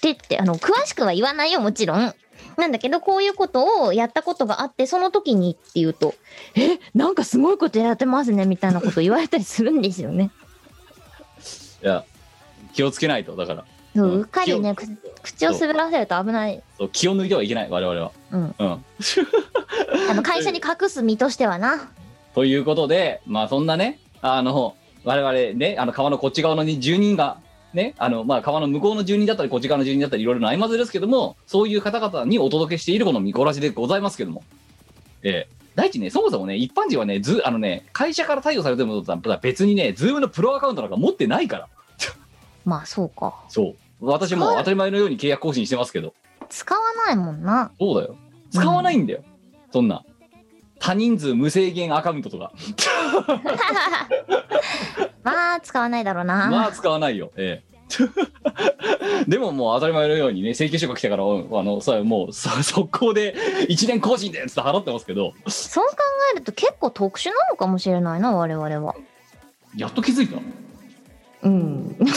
[0.00, 2.14] てって、あの、詳しくは言わないよ、もちろん。
[2.58, 6.14] なんだけど、こういうことをやったことがあって、その時にっていうと、
[6.54, 10.30] え、なんかすごいことやってますね、みたいなこと言われたりするんですよね。
[11.82, 12.04] いや
[12.72, 14.84] 気をつけないとだからそううっかりね、く
[15.22, 16.62] 口を滑らせると危ない。
[16.78, 18.54] そう気を抜いてはいけない我々はうん。
[18.58, 18.84] うん
[20.10, 21.90] あの、会社に隠す身としてはな。
[22.34, 24.74] ということでまあそんなねあの
[25.04, 27.38] 我々ねあの川のこっち側の住人が
[27.74, 34.42] ねあのまあ川の向こうの住人だったりこっち側の住人だったりいろいろな合間ずですけどもそういう方々にお届けしているこのミコラジでございますけども。
[35.22, 35.64] ええ。
[35.74, 41.68] 第一ねそもそもね一般人はねずあのね会社から対応されてるものとは別にねズームのプロアカウントなんか持ってないから。
[42.64, 43.34] まあ、そうか。
[43.48, 44.06] そう。
[44.06, 46.14] 私も当たり前のように契約更新してますけど。
[46.48, 47.72] 使わないもんな。
[47.78, 48.16] そうだよ。
[48.54, 49.24] 使わないんだよ、
[49.72, 50.04] そんな
[50.84, 52.52] 多人数無制限アカウントとか
[55.24, 56.50] まあ、使わないだろうな。
[56.50, 57.32] まあ使わないよ。
[57.36, 57.74] ええ。
[59.26, 63.34] でももう当たり前のようにね、請求書が来たから、うんあの、さもう、さ 速攻で
[63.70, 65.96] 1年更新でっつって払ってますけど、そう考
[66.34, 68.94] えると結構特殊なのかもしれないな、我々は。
[69.74, 70.36] やっと気づいた。
[71.44, 71.96] うん。
[71.98, 72.08] なん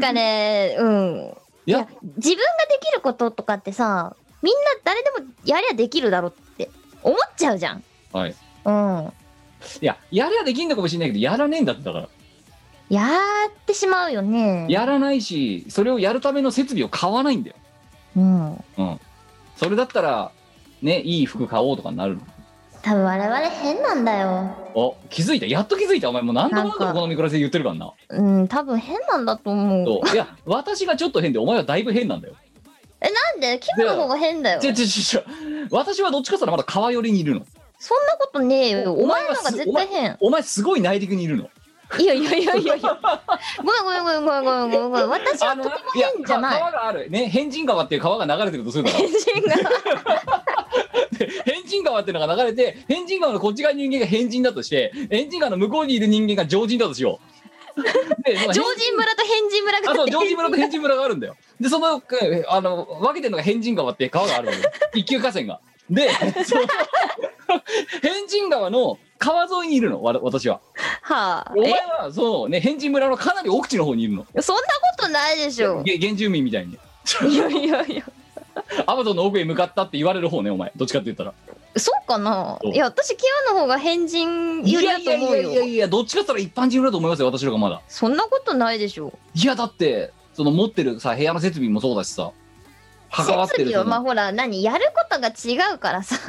[0.00, 1.32] かね、うん。
[1.64, 1.86] いや、
[2.16, 6.47] 自分ができることとかってさ、みんな誰でもやりゃできるだろって
[7.02, 7.82] 思っちゃうじゃん。
[8.12, 8.34] はい。
[8.64, 9.12] うん。
[9.80, 12.08] いや、やりゃできんのかもしれないけど、やらねえんだってだから。
[12.88, 13.06] や
[13.48, 14.66] ってしまうよね。
[14.68, 17.56] やらないし、それをやるための設備を買わないんだよ。
[18.16, 18.52] うん。
[18.52, 19.00] うん。
[19.56, 20.32] それだったら、
[20.80, 22.22] ね、いい服買おうとかになるの。
[22.80, 24.56] 多分我々変なんだよ。
[24.74, 25.46] お、気づいた？
[25.46, 26.08] やっと気づいた？
[26.08, 27.92] お前もう何度も何度もこのミクラスで言ってるからな。
[28.10, 30.02] うん、多分変なんだと思う。
[30.04, 30.14] そう。
[30.14, 32.36] いや、私がちょっと変で、お前はだいぶ変なんだよ。
[33.00, 33.58] え、なんで？
[33.60, 34.60] キムの方が変だよ。
[34.60, 35.22] ちょちょちょちょ
[35.70, 37.46] 私はどっちかって言ったらまだ川寄りにいるの。
[37.78, 38.92] そんなことねえよ。
[38.92, 40.16] おお前のが絶対変。
[40.20, 41.48] お前すごい内陸にいるの。
[41.98, 42.98] いやいやいやいやいや。
[43.58, 45.08] ごめんごめんごめんごめんごめんごめん。
[45.08, 46.58] 私はとても変じゃない。
[46.58, 49.56] 川があるね変人川っていう川が流れてるとするだろ変人が。
[51.18, 57.37] で 変人川っていうのが流れて変人川のこっち側に人間が変人だとして変人川の向こうにいる人間が常人だとしよう
[58.52, 61.36] 常人村と変人村があそう常人村と変人村があるんだよ。
[61.60, 64.70] でそのえあの分けてるのが変人川って川があるわけよ。
[64.94, 65.60] 一級河川が。
[65.90, 66.10] で
[68.02, 70.60] 変人川の川沿いにいるのわ私は。
[71.02, 71.52] はあ。
[71.56, 71.72] お前え
[72.02, 74.26] はそうね変人村のかなり奥地の方にいるの。
[74.42, 74.68] そんなこ
[74.98, 75.82] とないでしょ。
[75.82, 76.78] げ原住民みたいに。
[77.28, 78.04] いやいやいや。
[78.86, 80.72] アマゾンの奥へ向かったって言われる方ねお前。
[80.76, 81.32] どっちかって言ったら
[81.76, 82.58] そうかな？
[82.62, 85.64] いや、私、キムの方が変人寄りだと思ういやいやいやよ。
[85.64, 89.12] いやどっちかって言ったら一般人だと思いますよ私らがまだそんなことないでしょ。
[89.34, 92.32] いやだってその持ってるさ部屋の設備もそうだしさ
[93.10, 96.16] 関わってる設備は、まあそほら、何やることが違うからさ。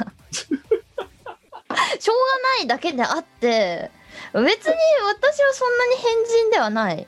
[2.00, 3.90] しょうがないだけであって、
[4.32, 4.74] 別に
[5.06, 6.96] 私はそんなに変人ではない。
[6.96, 7.06] の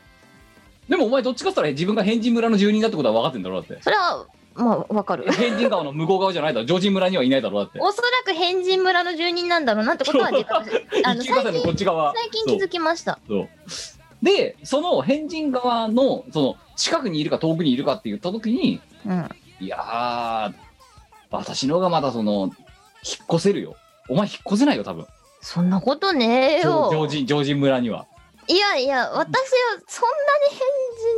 [0.88, 5.30] でもお前どっちかって言ったら自分が変人村の住人だってことは分かってんだろだってそれは、まあ、わかる。
[5.32, 6.66] 変人川の向こう側じゃないだろ。
[6.66, 7.80] 常人村にはいないだろだって。
[7.80, 12.14] おそらく変人村の住人なんだろうなってことは自覚あの一級河川のこっち側。
[12.14, 13.18] 最近気づきました。
[13.26, 13.48] そう。
[14.22, 19.28] でその変人側のその近くにいるか遠くにいるかって言った時にうん。
[19.60, 20.54] いやー
[21.30, 22.52] 私の方がまだその引っ
[23.28, 23.76] 越せるよ。
[24.08, 25.06] お前引っ越せないよ多分。
[25.40, 26.88] そんなことねえよ。
[26.92, 28.06] 常人常人村には
[28.48, 29.28] いやいや、私は
[29.86, 30.16] そんな
[30.50, 30.58] に変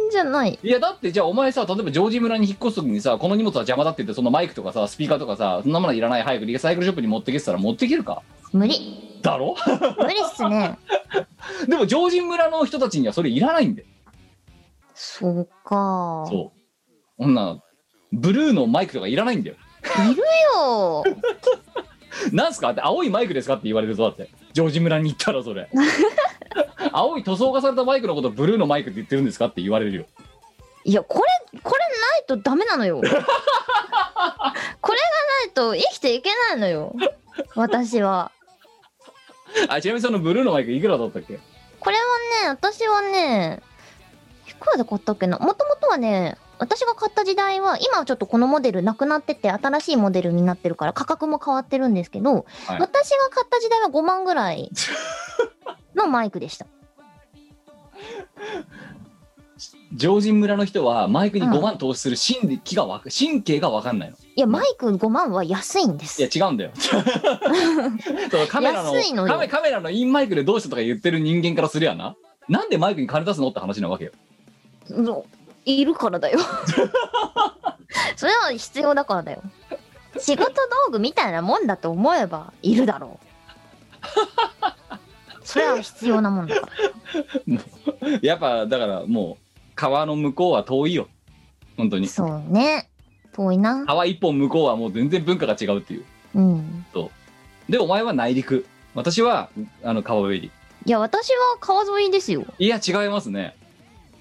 [0.08, 0.58] 人じゃない。
[0.62, 8.22] いやだってじゃあお前さ例えばジョージ村に引っ越す時にさこの荷物は邪魔だって言ってそのマイクとかさスピーカーとかさそんなものいらない早くリサイクルショップに持ってけって言ったら持ってけるか？
[8.52, 9.18] 無理。
[9.22, 9.56] だろ？
[9.98, 10.78] 無理っすね。
[11.66, 13.84] でもジョージ村の人たちにはそれいらないんで
[14.94, 16.26] そうか。
[16.28, 16.92] そう。
[17.18, 17.58] こんな
[18.12, 19.56] ブルーのマイクとかいらないんだよ。
[20.10, 20.22] いる
[20.56, 21.04] よ。
[22.32, 22.70] なんすか？
[22.70, 24.28] って青いマイクですかって言われるぞだって。
[24.52, 25.68] ジョージ村に行ったらそれ
[26.92, 30.04] 青い塗装がされたマイクのことブルーのマイクって言ってるんですかって言われるよ。
[30.84, 33.00] いやこれこれないとダメなのよ。
[33.00, 33.22] これがな
[35.46, 36.94] いと生きていけないのよ。
[37.54, 38.30] 私は。
[39.68, 41.38] あちなみにそのブルーのマイクいくらだったっけ？
[41.80, 42.02] これは
[42.44, 43.62] ね私はね
[44.48, 45.38] いくらで買ったっけな？
[45.38, 52.32] もともとはね私が買った時代は今はちょっとこのモデルなくなってて新しいモデルになってるから価格も変わってるんですけど、
[52.66, 52.80] はい。
[52.80, 54.70] 私が買った時代は5万ぐらい
[55.94, 56.66] のマイクでした。
[59.94, 61.52] 常人村の人はマイクにうん。
[61.52, 64.16] 5万投資する神気がわか神経が分かんないの。
[64.16, 66.20] いやマイク5万は安いんです。
[66.20, 66.72] いや違うんだよ。
[68.30, 69.32] そうカメラの安いのよ。
[69.32, 72.16] カメカメラのインマイクでどうしたとか言ってる人間からすりゃな。
[72.48, 74.12] なんでマイクに金出すのって話なわけよ。
[74.90, 75.24] の
[75.64, 76.40] いるからだよ。
[78.16, 79.42] それは必要だからだよ。
[80.18, 80.52] 仕事
[80.86, 83.26] 道具みたいなもんだと思えばいるだろう
[85.44, 86.68] それは必要なもんだか
[88.00, 88.18] ら。
[88.22, 91.08] やっぱだからもう川の向こうは遠いよ。
[91.76, 92.08] 本当に。
[92.08, 92.88] そうね。
[93.32, 93.84] 遠いな。
[93.84, 96.04] 川一本向こうはもう全然文化が違うっていう。
[96.34, 96.86] うん。
[97.68, 98.66] でお前は内陸。
[98.94, 99.50] 私は
[99.82, 100.50] あの川べり
[100.86, 102.44] いや私は川沿いですよ。
[102.58, 103.56] いや違いますね。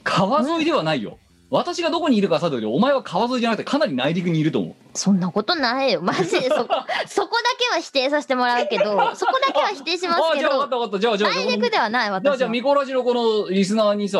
[0.04, 1.18] 川沿いではないよ、
[1.54, 4.74] 私がどこにいるかさておりお前は川沿いじゃなくてかなり内陸にいると思う。
[4.96, 6.02] そんなことないよ。
[6.02, 6.50] マジで。
[6.50, 6.74] そこ
[7.06, 8.84] そこだけは否定させてもらうけど
[9.16, 11.00] そこだけは否定しますあけどじゃあ分かった分かった。
[11.00, 12.38] じゃあじゃあ内陸ではないじゃあ私は。
[12.38, 14.20] じゃあミコラジのこのリスナーにさ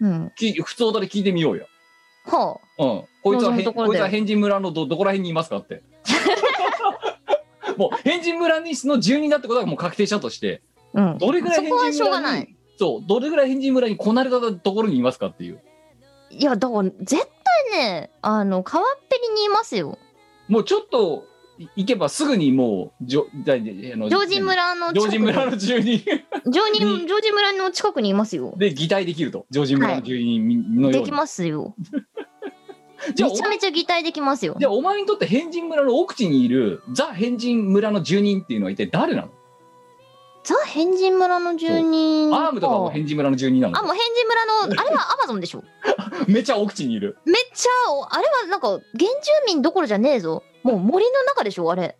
[0.00, 0.30] うん。
[0.36, 1.66] き普通だで聞いてみようよ
[2.26, 2.84] ほう。
[2.84, 3.04] ん。
[3.22, 5.82] こいつはこいつは変人村のどどこら辺にいますかって。
[7.78, 10.60] もう変人村にの住人だってことはもう確定したとして
[10.92, 11.18] ううん。
[11.18, 15.60] どれぐらい変そこはしょう人村にがないそうどれぐらい変人村にこなれたところにいますかっていう
[16.38, 17.16] いやだから絶
[17.72, 19.98] 対ねあの川っぺりにいますよ。
[20.48, 21.24] もうちょっと
[21.58, 26.04] い行けばすぐにもうじょだあの常人村の近く常人村の住人。
[26.52, 26.78] 常に。
[26.78, 28.54] 人常人村の近くにいますよ。
[28.56, 29.46] で擬態できると。
[29.50, 31.74] 常人村の住人のように、できますよ。
[33.14, 34.56] じゃあめちゃめちゃ擬態できますよ。
[34.58, 39.28] じゃあお前にとって変人村の奥地にいるザ変人村の住人っていうのは一体誰なの？
[40.44, 45.64] ザ変人村の住人アームとかも変人村の住人なのあもう変人村の あれはアマゾンでしょ？
[46.28, 47.16] めっちゃ奥地にいる。
[47.24, 49.08] めっちゃおあれはなんか原住
[49.46, 50.42] 民どころじゃねえぞ。
[50.62, 51.96] もう森の中でしょあれ。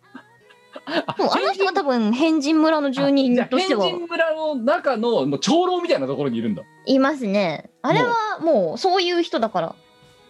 [1.17, 3.85] もうあの人が多分変人村の住人としては。
[3.85, 6.61] 変人村の中のもう長老みたいなところにいるんだ。
[6.85, 7.71] いますね。
[7.81, 9.75] あれはもうそういう人だから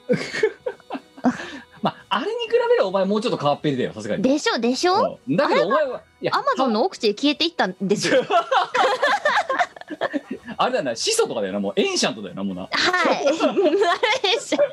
[1.85, 5.19] まああれに比べればお前もうちょっと川っぺりだよさすがにでしょでしょ？
[5.29, 8.23] うんだけどお前はいやアマゾンの奥地へ消えていったんですよ
[10.57, 12.71] あれだよな始祖とかだよなもうエンシャントだよなもうなはい。
[13.27, 13.37] あれで
[14.41, 14.57] しょ。
[14.57, 14.65] しょうが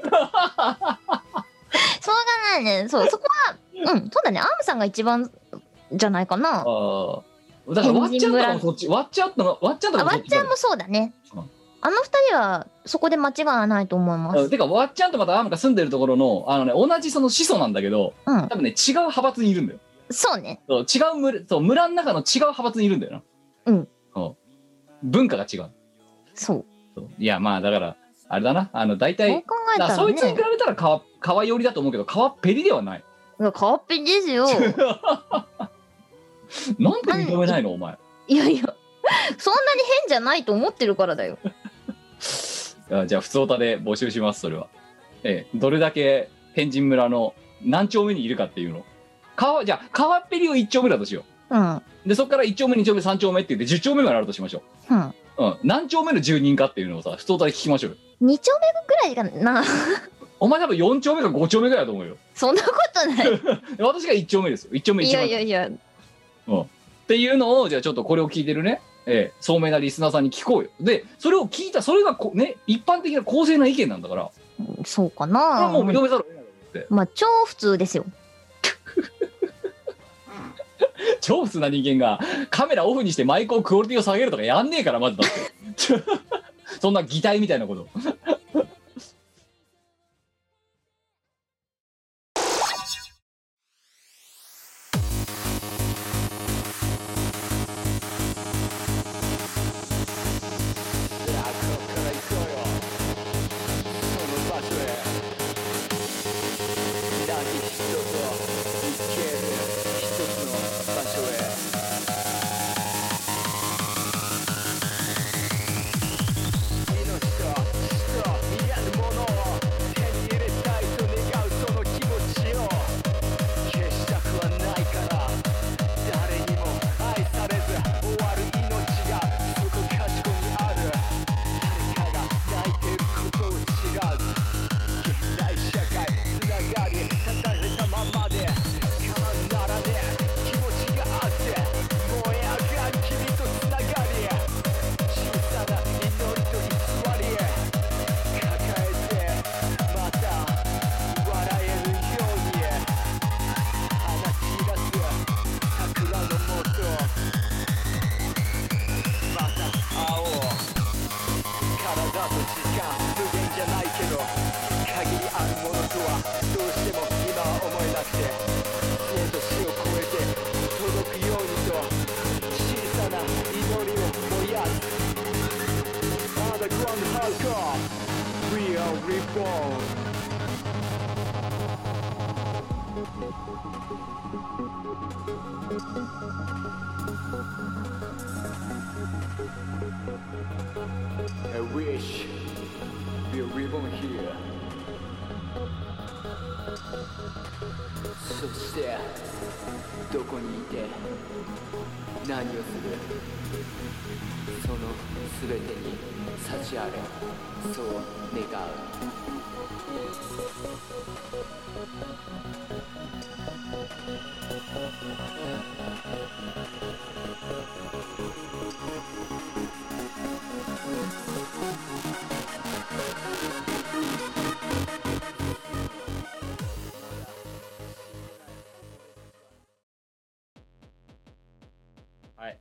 [2.55, 2.87] ないね。
[2.89, 3.57] そう、そこは、
[3.93, 4.41] うん、そうだね。
[4.41, 5.31] アームさんが一番
[5.93, 6.61] じゃないかな。
[6.61, 7.23] あー
[7.75, 11.51] だからわっちゃんとかもそっちわっちゃんとのわっちゃんとあ、かもそっちわっちゃんもそうだねうん。
[11.85, 14.39] あの二人はそこで間違いはないと思います。
[14.39, 18.49] うんてかわっちゃんとまたアームが住んでるところのあのね同じその始祖なんだけどうん。
[18.49, 19.81] 多分ね違う派閥にいるんだよ
[20.11, 20.61] そうね。
[20.69, 23.23] そう違う村そう村の中の違う派閥にいるんだよな
[23.67, 24.37] うんうん
[25.03, 25.71] 文化が違う
[26.35, 26.65] そう。
[26.95, 27.97] そういやまあだから
[28.29, 30.45] あれだなあの大そう体考えたらだからそいつに比ね。
[30.53, 33.05] べたら川川寄りだと思うけど川っぺりではない
[33.41, 34.47] いや川っぺりですよ。
[36.79, 38.63] なんで認めないのお前いやいや、
[39.39, 41.39] そんなに変じゃないと思ってるからだよ。
[42.91, 44.69] あじゃあ普通歌で募集しますそれは。
[45.25, 48.85] ええどれだけ変人村の何丁目にいるかっていうの。
[49.37, 51.59] 川じゃあ川っぺりを1丁目だとしよう。
[51.59, 51.77] ん。
[51.77, 54.95] うでそこから1丁目2丁目3丁目って言って10丁目まであるとしましょう。
[54.95, 55.01] ん。
[55.01, 55.57] ううん。
[55.63, 57.97] 何丁目の住人かっていうのをさ普通歌で聞きましょうよ。
[58.21, 59.65] 二丁目ぐらいかな。
[60.41, 62.17] お前多分4丁目か5丁目ぐらいだと思うよ。
[62.35, 63.77] そんなことない。
[63.77, 64.73] で 私が1丁目ですよ。
[64.73, 65.41] 1丁目1い丁目やいや。
[65.41, 65.69] いや。
[65.69, 66.67] っ
[67.07, 70.71] ていうのをじゃあちょっとこれを聞いてるね、ええ、聡明なリスナーさんに聞こうよ。
[70.81, 74.31] でそれを聞いたそれがこね一般的な公正な意見なんだから。
[74.85, 75.69] そうかこれはな。
[75.71, 76.87] もう認めざるを得ないって。
[76.89, 78.05] まあ、超普通ですよ。
[81.21, 85.31] 超普通な人間がカメラオフにしてマイクをクオリティを下げるとかやんねえからまずだっ
[85.77, 86.03] て。
[86.81, 87.89] そんな擬態みたいなこと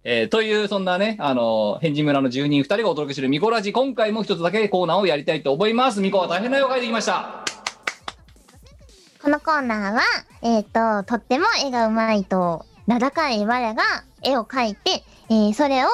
[0.04, 6.02] えーという、そんなね、あの、返事村の住人2人がお届けするミコラジ、今回も一つだけコーナーをやりたいと思います。
[6.02, 7.46] ミコは大変な絵を描いてきました。
[9.22, 10.02] このコーナーは、
[10.42, 13.84] えっ、と、とっても絵がうまいと名高い我が
[14.24, 15.88] 絵を描いて、えーそれを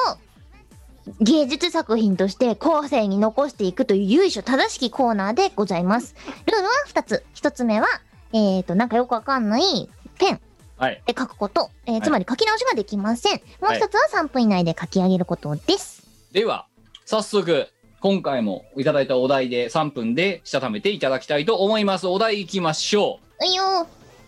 [1.19, 6.15] 芸術作品として後世に残していくという由緒正しきコーナーでございます。
[6.45, 7.25] ルールは2つ。
[7.35, 7.87] 1つ目は、
[8.31, 10.39] えっ、と、なんかよくわかんないペン
[10.77, 11.01] はい。
[11.05, 13.41] で書くこと、えーはいつまり書き直しができません。
[13.61, 16.03] もう一つは3分以内で書き上げることです。
[16.31, 16.67] では、
[17.05, 17.67] 早速、
[17.99, 22.07] 今回もいただいたお題で3分でしたためていただきたいと思います。
[22.07, 23.43] お題いきましょう。
[23.43, 23.85] ういよー。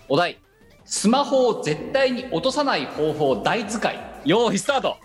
[0.08, 0.40] お題。
[0.86, 4.00] スマホを絶対に落とさない方法大使い。
[4.26, 4.98] 用意スタート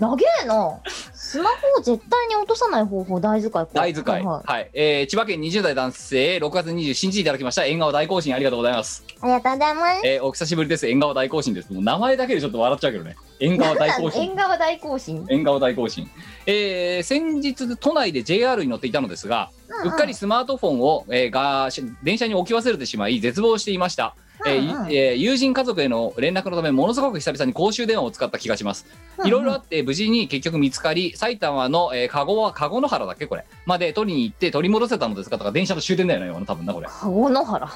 [0.00, 0.80] 長えな。
[1.12, 3.66] スマホを絶対に落とさない方法大使いか。
[3.66, 4.04] 大使い。
[4.04, 4.42] はいは。
[4.44, 7.66] はいえー千葉県20代男性、6月27日いただきました。
[7.66, 9.04] 縁側大行進ありがとうございます。
[9.20, 10.06] ありがとうございます。
[10.06, 10.88] えーお久しぶりです。
[10.88, 11.72] 縁側大行進です。
[11.72, 13.16] もう名前だけでちょっと笑っちゃうけどね。
[13.40, 14.34] 縁側大行進縁。
[14.34, 15.26] 側大行進。
[15.28, 16.10] 縁側大行進。
[16.46, 19.50] えー先日都内で JR に乗っていたのですが、
[19.84, 24.14] うっかりスマートフォンを、えーがし電車に置き忘れてしまい絶望していました、
[24.46, 28.86] えーえー友人家族への連絡のためものすごく久々に公衆電話を使った気がします
[29.24, 37.70] いろいろあって無事に結局見つかり埼玉の、えー、籠は籠の原だっけこれまで取りに行って取り戻せたのですがとか電車の終点だよね今の多分なこれカゴの原。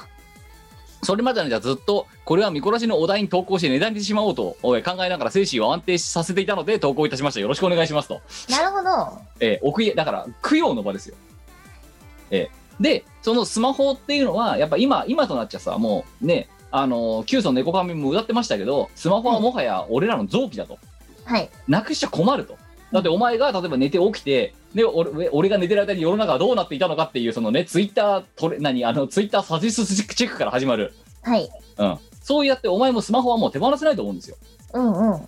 [1.03, 9.21] それまでの間ずっとこれは見殺しのお題に投稿して値段にしてしまおうとおい考えながら精神を安定させていたので投稿いたしましたよろしくお願いしますとなるほど。
[9.39, 11.15] えー、お悔いだから供養の場ですよ。
[12.31, 20.77] えーでそのスマホっていうのはやっぱ今今となっちゃさもうねあのー、キュウソネコカミも歌ってましたけどスマホはもはや俺らの臓器だと、
[21.23, 21.49] はい。
[21.69, 22.57] なくしちゃ困ると。
[22.91, 31.49] だってお前が例えば寝て起きてで俺俺が寝てる間に世の中はどうなっていたのかっていうそのねツイッタートレ何あのツイッターサジスチェックから始まる、はい。
[31.77, 34.35] うん、そうやってお前もスマホはもう手放せないと思うんですよ、
[34.73, 35.13] うんうん。
[35.13, 35.21] うん、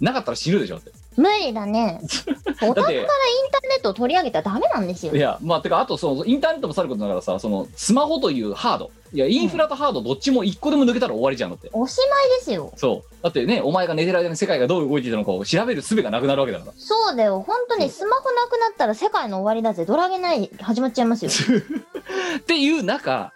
[0.00, 2.00] なかったら死ぬでしょって無理だね。
[2.62, 3.04] お宅からイン
[3.50, 5.18] ターネットを取り上げたらダメなんですよい。
[5.18, 12.72] やまあてかあとそのインターネットもさることながらさそのスマホというハードいやインフラとハードどっちも一個でも抜けたら終わりじゃんだっておしまいですよ。
[12.76, 17.42] そうだってねお前が寝てる間に世界がどう動いていたのかを調べる術がなくなるわけだからそうだよ。
[17.44, 19.84] 本当にスマホなくなったら世界の終わりだぜ。
[19.84, 21.30] ドラゲない始まっちゃいますよ。
[22.38, 23.32] っていう中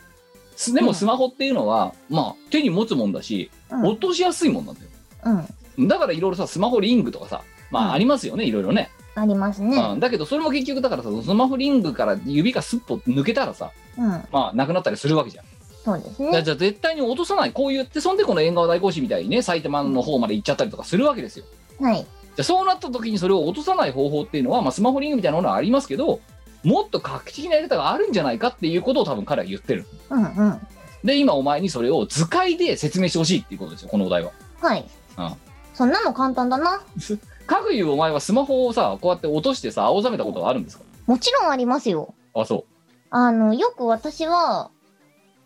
[0.56, 3.86] すでもスマホっていうのは、まあ手に持つもんだし、うん。
[3.86, 4.88] 落としやすいもんなんだよ
[5.78, 5.88] うん。
[5.88, 9.76] だからいろいろさスマホリングとかさまあ、うんありますよねいろいろね、ありますね。
[9.76, 14.08] うん、だけどそれも結局だからさスマホリングから指がスッと抜けたらさうん。
[14.30, 15.44] まあなくなったりするわけじゃん
[15.84, 16.42] そうですね。
[16.42, 21.44] じゃあ絶対に落とさないこう言ってそんでこの縁側大行進みたいにね埼玉の方まで行っちゃったりとかするわけですよ
[21.80, 21.96] はい。
[21.96, 22.06] じゃ
[22.40, 26.20] あそうなった時にそれを落とさない方法っていうのは、まあ、スマホリングみたいなものはありますけど
[26.64, 30.66] もっと画期的なやり方があるんじゃないかっていうことを多分彼は言ってるうんうん。
[31.04, 34.88] で今お前にそれを図解で説明してほしいっていうことですよこのお題ははい。
[35.18, 36.82] うんそんなの簡単だな。
[37.46, 40.84] かくいうお前はスマホをさこうやって落としてさ青ざめたことがあるんですか？
[41.06, 42.14] もちろんありますよ。
[42.34, 42.64] あそ
[43.10, 44.70] あの、よく私は、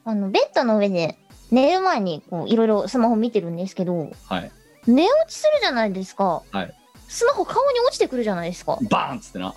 [0.04, 1.18] あの、ベッドの上で
[1.50, 4.50] 寝る前にこういろいろスマホ見てるんですけど、うはい
[4.86, 6.42] 寝落ちするじゃないですか。
[6.52, 6.72] はい
[7.08, 8.78] スマホ顔に落ちてくるじゃないですか。
[8.90, 9.54] バーンっつってな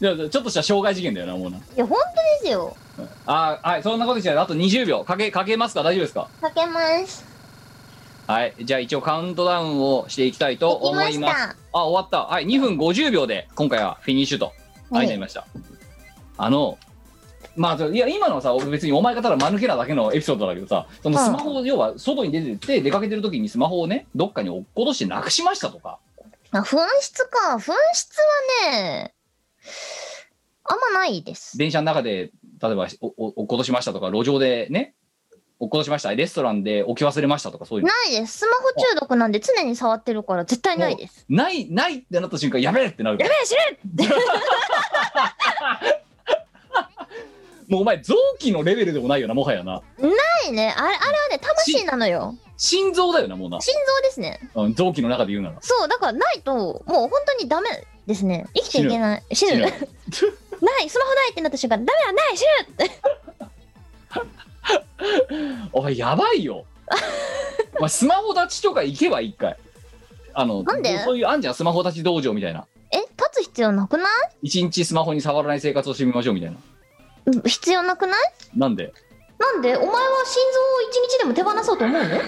[0.00, 2.74] いやちょっとした傷害事件だよなもうないや、本当ですよ。
[3.26, 5.82] あはいそんなことしてあと20秒かけかけますか？
[5.82, 6.28] 大丈夫ですか？
[6.40, 7.24] かけます。
[8.30, 11.48] はいじゃあ一応カウントダウンをしていきたいと思います。
[11.48, 11.56] た。
[11.72, 12.32] あ終わった。
[12.32, 14.52] はい2分50秒で今回はフィニッシュと。
[14.90, 15.48] はい、なりました。
[16.36, 16.78] あの
[17.56, 25.98] まあいや今のはさ俺別にお前がただ間抜けなだけのエピソードだけどさそのスマホを要は外に出てって出かけてる時にスマホをねどっかに落っことしてなくしましたとか。
[26.52, 27.56] あ、紛失か。
[27.56, 28.20] 紛失
[28.66, 29.14] はね、
[30.64, 31.58] あんまないです。
[31.58, 32.30] 電車の中で
[32.62, 34.94] 例えばおお落っことしましたとか路上でね
[35.60, 38.38] 落っことしましたレストランで置き忘れましたとかそういうのないです。
[38.38, 41.26] スマホ中毒なんで常に触ってるから絶対ないです。
[41.28, 43.54] ないないってなった瞬間やべえってなるやべえ、死
[43.84, 44.08] ぬ
[47.68, 50.08] もうお前臓器のレベルでもないよなもはやなな
[50.48, 50.74] いね。
[50.76, 52.34] あれ、あれはね、魂なのよ。
[52.56, 54.40] 心臓だよなもうな、心臓ですね。
[54.54, 58.46] うん、臓器の中で言うならそう、だからないと、もう本当にダメですね。
[58.54, 59.22] 生きていけない。
[59.32, 59.60] 死ぬ。
[59.60, 59.72] ない、
[60.88, 64.26] スマホないってなった瞬間、ダメだ、ない、死ぬ
[65.72, 66.64] お前やばいよ。
[67.78, 69.56] お前スマホ立ちとか行けば一回
[70.34, 70.98] あのなんで？
[71.00, 72.66] そういうあんじゃんスマホ立ち道場みたいな。
[72.92, 74.06] え、立つ必要なくない？
[74.42, 76.56] 一日スマホに触らない生活をしてみましょうみたいな。
[77.26, 78.20] うん必要なくない？
[78.56, 78.92] なんで？
[79.38, 79.76] なんで？
[79.76, 79.92] お前は
[80.24, 82.08] 心臓を一日でも手放そうと思うの？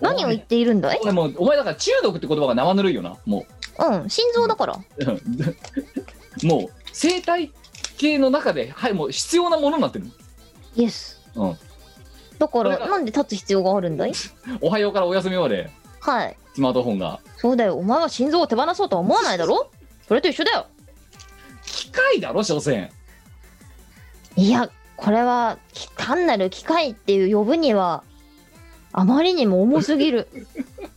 [0.00, 0.98] 何を言っているんだい？
[1.00, 3.46] お前もうお前だから中毒って言葉が生ぬるいよなも
[3.78, 3.96] う。
[4.06, 4.76] ん、心臓だから。
[6.42, 7.50] もう生態
[8.02, 10.06] 系の中ではいもう必要なものになってる
[10.76, 11.20] イエス。
[11.34, 11.56] うん
[12.38, 14.12] だから、これがなんで立つ必要があるんだい？
[14.60, 16.36] おはようからお休みまではい。
[16.54, 17.76] スマートフォンがそうだよ。
[17.76, 19.70] お前は心臓を手放そうとは思わないだろ？
[20.08, 20.66] それと一緒だよ。
[21.64, 22.90] 機械だろ所詮
[24.36, 28.02] いや、これは、き単なる機械っていう呼ぶには、
[28.92, 30.26] あまりにも重すぎる。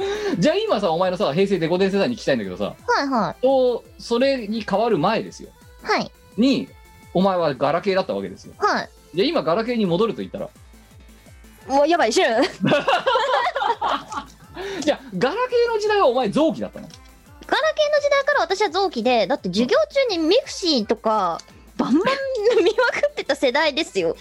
[0.38, 2.74] じゃあ今さお前のさ平成デコ電世代に聞きたいんだけどさは
[3.04, 5.50] いはとそれに変わる前ですよ
[5.84, 5.86] い。
[5.86, 6.10] はい。
[6.36, 6.68] に
[7.12, 8.90] お前はガラケーだったわけですよはい。
[9.14, 10.48] じゃあ今ガラケーに戻ると言ったら
[11.66, 12.28] もうやばい、死ぬ。
[12.28, 12.50] ガラケ
[14.80, 16.88] じゃあガラケーの時代はお前臓器だったの？
[16.88, 16.90] ー
[17.92, 19.76] の時代から私は臓器で、だって授業
[20.08, 21.40] 中に mixi とか、
[21.76, 24.16] バンバン見まくってた世代ですよ。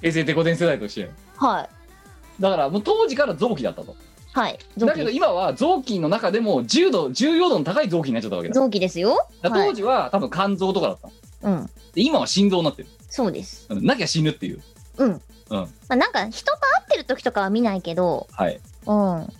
[0.00, 2.42] 平成デコ伝世代としてはい。
[2.42, 3.96] だからもう当時から臓器だったと
[4.36, 4.58] はい。
[4.76, 5.16] 臓だけど器。
[5.16, 9.08] 今は臓器の中でも重度重要度の高い臓器になっちゃったわけだ臓器ですよ。
[9.10, 9.72] はいだから当。
[9.72, 11.66] 時は多分肝臓とかだったのうん。
[11.66, 13.66] で今は心臓になってるそうです。
[13.70, 14.62] うんなきゃ死ぬっていう
[14.98, 15.08] うん。
[15.08, 19.32] うんまあ、なんか人と会ってる時とかは見ないけど、はいうん。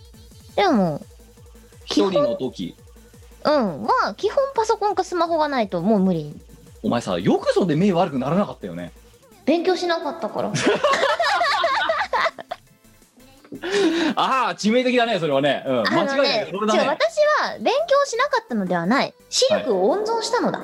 [0.55, 1.01] でも、
[1.85, 2.75] 一人の時
[3.45, 3.53] うん。
[3.83, 6.33] まあ、基本パソコンかスマホがないともう無理。
[6.81, 8.93] お前さよくそんで目悪くならなかったよね
[9.45, 10.51] 勉強しなかったから。
[14.15, 16.97] ああ致命的だねそれはね、うん、間違いない、ね、それだね。
[17.41, 19.13] は勉強しなかったのではない。
[19.29, 20.61] 視力を温存したのだ。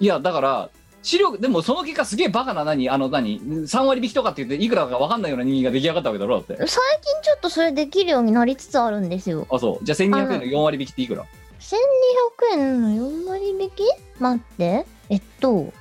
[0.00, 0.70] いやだから
[1.02, 2.88] 視力でもその結果すげえバカな何？
[2.88, 6.56] あの何？3割引きとかって言っていくらか分かんないような人間が出来上がったわけだろだって。
[6.56, 9.46] 最近ちょっとそれできるようになりつつあるんですよ。
[9.50, 9.84] あそう。
[9.84, 11.24] じゃあ1200円の4割引きっていくら
[11.60, 13.82] ？1200円の4割引き？
[14.18, 14.86] 待って。
[15.10, 15.72] えっと、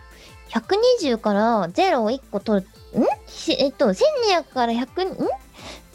[0.50, 3.00] 120から0を1個取る。
[3.00, 3.04] ん？
[3.28, 5.28] しえっと、1200から100、ん？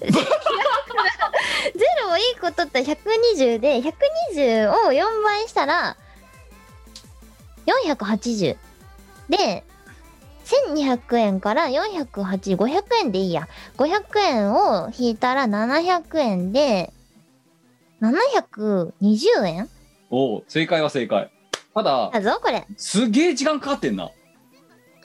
[0.06, 0.12] ?0 を
[2.36, 5.96] 1個取ったら120で、120を4倍したら、
[7.86, 8.56] 480。
[9.28, 9.64] で、
[10.44, 13.48] 1200円から480、500円でいいや。
[13.76, 16.92] 500円を引いたら700円で、
[18.00, 19.68] 720円？
[20.10, 21.30] おお正解は正解
[21.74, 22.66] ただだぞ、これ。
[22.76, 24.10] すげえ時間かかってんな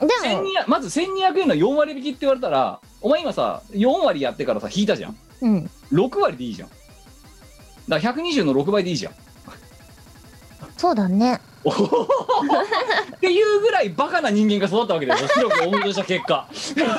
[0.00, 5.70] 1200まず1200円の4割引きって言われたらお前今さ4割やってからさ引いたじゃんうん。
[5.92, 6.68] 6割でいいじゃん
[7.88, 9.14] だから120の6倍でいいじゃん
[10.76, 11.40] そうだね。
[11.64, 16.98] っていうぐらいバカな人間が育ったわけだよ視力を温存した結果電卓使わな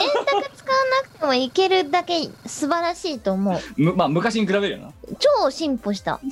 [1.03, 3.59] くてもいけるだけ素晴らしいと思う。
[3.77, 6.19] むまあ昔に比べるよな超進歩した。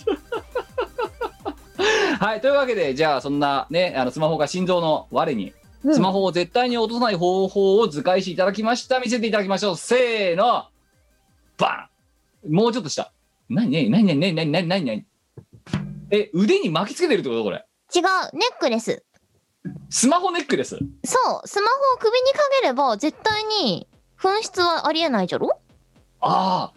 [2.19, 5.53] はいというわけでじゃあそんなねあのスマホが心臓の我にうん
[5.91, 8.99] スマホを絶対に落とさない方法を図解していただきました。
[8.99, 9.77] 見せていただきましょう。
[9.77, 10.65] せーの。
[11.57, 11.89] バ
[12.47, 12.53] ン。
[12.53, 13.11] もうちょっとした。
[13.49, 14.85] 何何何何何何何何？
[14.85, 15.05] 何
[16.11, 17.43] え腕に巻きつけてるってこと？
[17.43, 17.65] これ。
[17.95, 18.03] 違う、
[18.37, 19.03] ネックレス。
[19.89, 20.77] スマホネックレス？
[21.05, 23.87] そう、スマホを首にかければ絶対に
[24.19, 25.59] 紛失はありえないじゃろ？
[26.21, 26.71] あ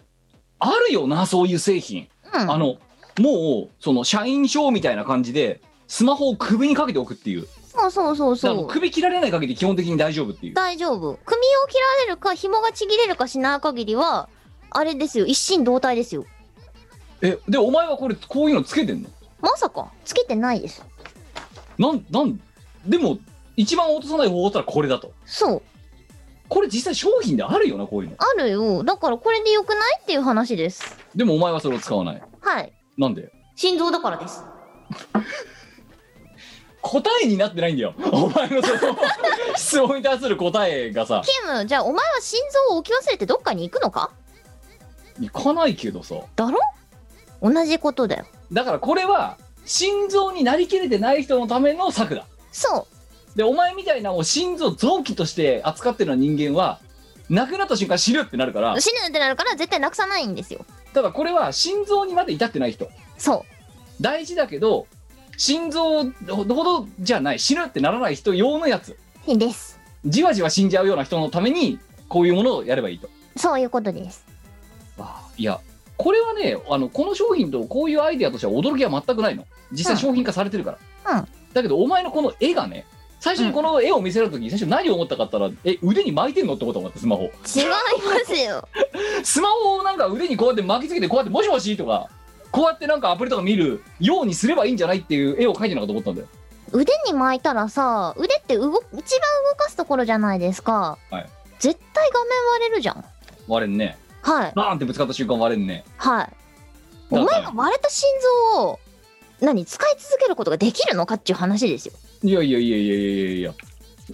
[0.59, 2.51] ああるよなそういう製品、うん。
[2.51, 2.77] あの
[3.21, 7.47] もうその社員証みたいな感じでスマホを首にかけておくっていう
[7.79, 8.73] そうそうそうだからもそうう。
[8.73, 11.19] 首切られない限り基本的に大丈夫っていう大丈夫。
[11.25, 14.29] 首を切られるか、紐がちぎれるかしない限りは、
[14.71, 16.25] あれですよ、一心同体ですよ。
[17.23, 19.09] えでお前はこれこういうのつけてんの？
[19.41, 20.85] まさか、つけてないです。
[21.79, 22.41] なんなん
[22.87, 23.19] でも
[23.57, 25.63] 一番落とさない方法だったらこれだとそう、
[26.49, 28.85] これ実際商品であるよなこういうのあるよ。
[28.85, 30.97] だからこれでよくないっていう話です。
[31.15, 32.73] でもお前はそれを使わないはい。
[32.99, 33.33] なんで？
[33.55, 34.45] 心臓だからです。
[36.87, 37.95] 答えになってないんだよ。
[38.13, 38.97] お前のその
[39.57, 41.23] 質問に対する答えがさ。
[41.25, 44.11] キム、じゃあお前は心臓を置き忘れてどっかに行くのか？
[45.21, 46.17] いかないけどさ。
[46.37, 46.59] だろ？
[47.43, 48.25] 同じことだよ。
[48.53, 52.27] だからこれは心臓になりきれてない人のための策だ。
[52.53, 52.87] そ
[53.35, 53.37] う。
[53.39, 56.79] でお前みたいなもう心臓臓器として扱ってるような人間は
[57.29, 58.81] 亡くなった瞬間死ぬってなるから。
[58.81, 60.65] 死ぬってなるから絶対なくさないんですよ。
[60.95, 62.89] ただこれは心臓にまで至ってない人。
[63.19, 63.45] そ
[64.01, 64.87] 大事だけど
[65.37, 68.97] 心臓ほどじゃない死ぬってならない人用のやつ。
[69.27, 69.79] うです。
[70.05, 71.79] じわじわ死んじゃうような人のために
[72.09, 73.09] こういうものをやればいいと。
[73.37, 74.25] そういうことです。
[74.99, 75.61] あいや
[75.97, 79.45] これはねあのこの商品とこういうアイデアとしては驚きは全くないの。
[79.73, 81.29] 実際商品化されてるから、うん。
[81.53, 82.87] だけどお前のこの絵がね
[83.21, 87.25] 最初にこの絵を見せるときに最初何を思ったかったら、え腕に巻いてんのってこと思ったスマホ。
[87.25, 87.41] 違いま
[88.25, 88.69] すよ。
[89.25, 92.09] スマホをなんか腕にこうやって巻きつけてこうやってもしもしとか
[92.57, 96.29] こうやってなんかアプリとか見るようにすればいいんじゃないっていう絵を描いてるのかと思ったんだよ。
[96.73, 101.29] 腕に巻いたらさ腕って動く一番動かすところじゃないですか、はい。
[101.59, 103.05] 絶対画面割れるじゃん。
[103.47, 103.99] 割れんね。
[104.23, 104.53] はい。
[104.57, 105.85] バーンってぶつかった瞬間割れんね。
[105.99, 106.33] はい。
[107.11, 108.09] お前が割れた心
[108.55, 108.81] 臓を
[109.43, 111.93] 何使い続けることができるのかっていう話ですよ。
[112.23, 113.55] いやいやいやいやいやいやいや。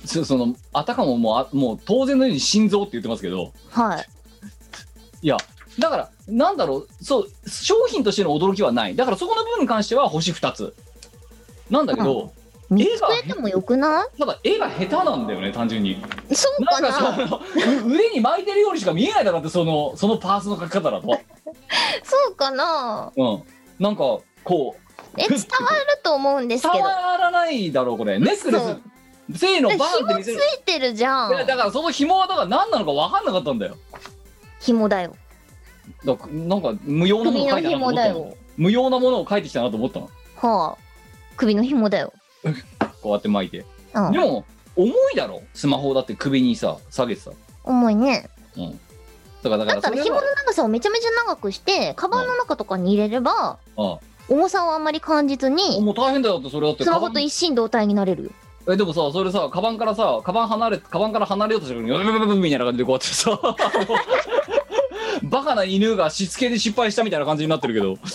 [0.05, 3.53] そそのあたかももうあもう当然のように心臓って言ってますけど。
[3.70, 4.09] はい。
[5.22, 5.36] いや
[5.79, 8.97] だからなんだろうそう商品としての驚きはない。
[8.97, 10.75] だからそこの部分に関しては星2つ。
[11.70, 12.33] なんだけど、
[12.68, 15.93] 見つけてもよくなただ絵が下手なんだよね単純に。
[15.93, 16.79] いそうな？
[16.79, 17.41] んかなかその
[17.87, 21.07] う腕に巻いてるようにしか見えないだろってそのそのパーツの描き方だと。
[22.05, 23.11] そうかな？
[23.16, 23.43] うん。
[23.79, 24.03] なんか
[24.45, 25.47] こうえ伝わる
[26.03, 28.18] と思うんですけ伝どわらないだろうこれ。
[28.18, 28.77] ネックレス。
[29.39, 30.39] せーのバーンって紐つ見せる。
[30.39, 31.31] いてるじゃん。
[31.31, 33.77] だからその紐はだから何なのか分かんなかったんだよ。
[34.61, 35.16] 紐だよ
[36.05, 40.11] だからなんか無用なもの無用なものを書いてきたなと思ったの。
[40.37, 40.76] はあ
[41.37, 42.12] 首の紐だよ。
[43.03, 43.64] こうやって巻いて。
[43.95, 44.12] うん。
[44.12, 44.45] でも
[44.76, 45.43] 重いだろ？
[45.55, 47.30] スマホだって首にさ下げてさ。
[47.64, 48.28] 重いね。
[48.57, 48.80] うん。
[49.43, 56.39] だからだだったら紐からそれはの長さをめちゃめちゃ長くしてカバンの中とかに入れればあ重さをあんまり感じずあにもう大変だよ。
[56.39, 58.30] ってそれだってスマホと一心同体になれるよ。
[58.70, 63.30] えでもさそれさカバンからさカバン離れカバンから離れようとした時にブブブブブみたいな感じでこうやってさ
[65.23, 67.97] バカな犬がしつけで失敗したみたいな感じになってるけど。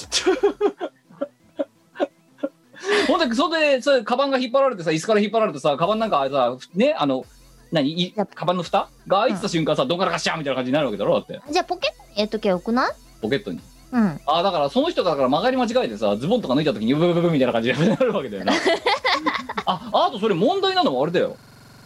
[3.07, 7.25] ほんでそれでそれカバンが引っ張られてさ椅子から引っ張られてさカバンなんかさねあの
[7.71, 8.89] 何いやカバンの蓋？
[9.07, 11.41] が開いてた瞬間さ、どんからかしゃーみたいな感じになるわけだろだって。
[11.51, 12.93] じゃあポケットに入れときゃよくない？
[13.21, 13.59] ポケットに。
[13.91, 14.21] うん。
[14.25, 18.53] あだからその人がだから曲がり間違えてさズボンとか脱いだ時にブブブブみたいな感じになるわけだよな。
[19.65, 21.35] ああとそれ問題なのはあれだよ。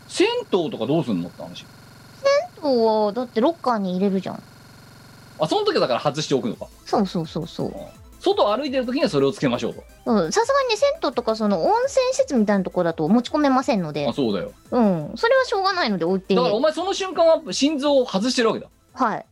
[0.07, 1.66] 銭湯とかどうすんのって話。
[2.62, 4.43] そうはだってロッカーに入れるじゃん
[5.41, 6.67] あその時はだから外しておくのか。
[6.85, 7.73] そうそうそうそう。
[8.21, 9.83] 外歩いてる時にはそれをつけましょうと。
[10.05, 10.31] うん。
[10.31, 14.07] さすがに銭湯とかその温泉施設みたいなとこだと持ち込めませんので。
[14.07, 14.51] あそうだよ。
[14.69, 15.11] うん。
[15.15, 16.35] それはしょうがないので置いて。
[16.35, 18.67] だからお前その瞬間は心臓を外してるわけだ。
[18.93, 19.25] はい。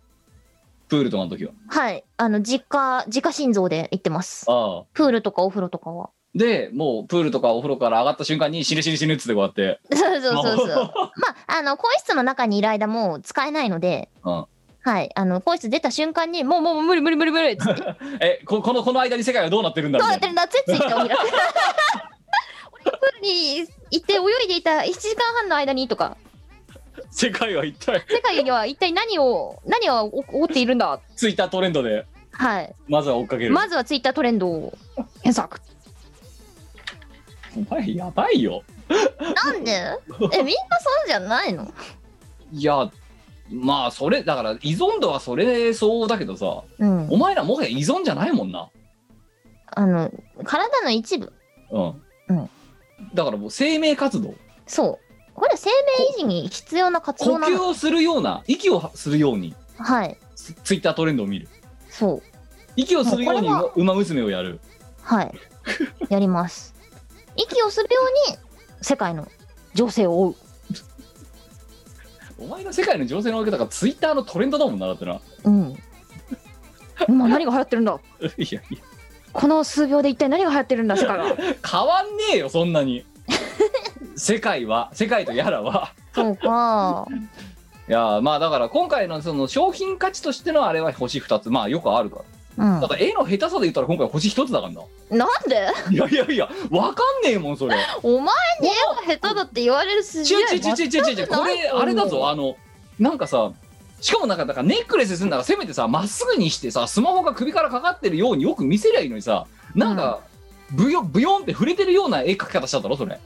[0.87, 1.51] プールとかの時は。
[1.67, 2.03] はい。
[2.17, 4.45] あの実家自家心臓で行ってます。
[4.47, 4.83] ああ。
[4.93, 6.09] プールとかお風呂とかは。
[6.33, 9.79] でもうプールとかお風呂から上がった瞬間に死ぬ死ぬ死ぬっつってこうやって。
[9.93, 10.67] そうそうそうそう。
[10.73, 10.81] ま
[11.47, 14.09] ああの更衣室の中にいる間もう使えないので。
[14.23, 14.45] うん
[14.81, 15.11] はい。
[15.15, 17.83] あの更衣室出た瞬間にもうもう無理無理無理無理っつって。
[18.21, 21.17] えここのこの間に世界はどうなってるんだどうやってるんだつ いついてお開く俺が
[22.83, 23.57] プールに
[23.91, 26.15] 行って泳いでいた1時間半の間にとか。
[27.11, 28.03] 世界は一体。
[28.09, 30.99] 世界には一体何を何を起こっているんだ？
[31.15, 32.05] ツイッタートレンドで。
[32.31, 32.73] はい。
[32.87, 34.73] まずは追っかける、まずはツイッタートレンドを。
[35.23, 35.59] 検索
[37.57, 38.63] お前やばいよ。
[39.43, 39.71] なんで？
[40.33, 41.71] えみんなそうじゃないの？
[42.51, 42.89] いや
[43.51, 47.09] まあそれだから依存度はそれそうだけどさうん。
[47.09, 48.69] お前らもはや依存じゃないもんな。
[49.71, 50.11] あの
[50.43, 51.33] 体の一部。
[51.71, 52.49] うん、うん。
[53.13, 54.33] だからもう生命活動。
[54.67, 55.33] そう。
[55.33, 55.69] これ生
[56.15, 57.55] 命維持に必要な活呼動なの。
[57.55, 60.17] 吸をするような息をするようにはい。
[60.35, 61.47] ツツイッタートレンドを見る。
[61.89, 62.23] そう。
[62.75, 64.59] 息をするようにもうこ馬娘をやる。
[65.01, 65.33] はい。
[66.09, 66.75] やります。
[67.35, 68.37] 息をするように
[68.81, 69.27] 世界の
[69.73, 70.35] 情勢を追う
[72.39, 75.19] お前の世界の情勢のわけだからツイッターのトレンドだもんなだってな。
[75.43, 75.75] うん。
[77.07, 77.99] 今何が流行ってるんだ？
[78.21, 78.61] いやいや。
[79.31, 81.37] この数秒で一体何が流行ってるんだ世界が 変
[81.87, 83.05] わんねえよそんなに。
[84.15, 84.89] 世界は。
[84.93, 85.93] 世界とやらは。
[86.15, 87.07] そうか。
[87.87, 91.49] いやまあだから今回のその商品価値としてのあれは星2つ。
[91.49, 92.21] まあよくあるから。
[92.21, 95.25] うんだから絵の下手さで言ったら今回星1つだからな。
[95.25, 95.71] なんで？
[95.91, 97.77] いやいやいやわかんねえもんそれ。
[98.03, 98.71] お前に絵
[99.11, 102.29] が下手だって言われる筋合いちゅちゅちゅちゅちゅちゅこれあれだぞ。
[102.29, 102.57] あの
[102.99, 103.53] なんかさ
[104.01, 110.19] しかもなんかだからネックレスするならせめてさまっすぐにしてさスマホが首からかかってるようによく見せりゃいいのにさなんか、
[110.71, 113.19] ブヨブヨンって触れてるような絵描き方しちゃったろそれ。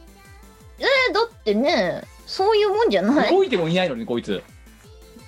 [0.79, 3.31] えだってねそういうもんじゃない。
[3.31, 4.43] 動いてもいないのにこいつ。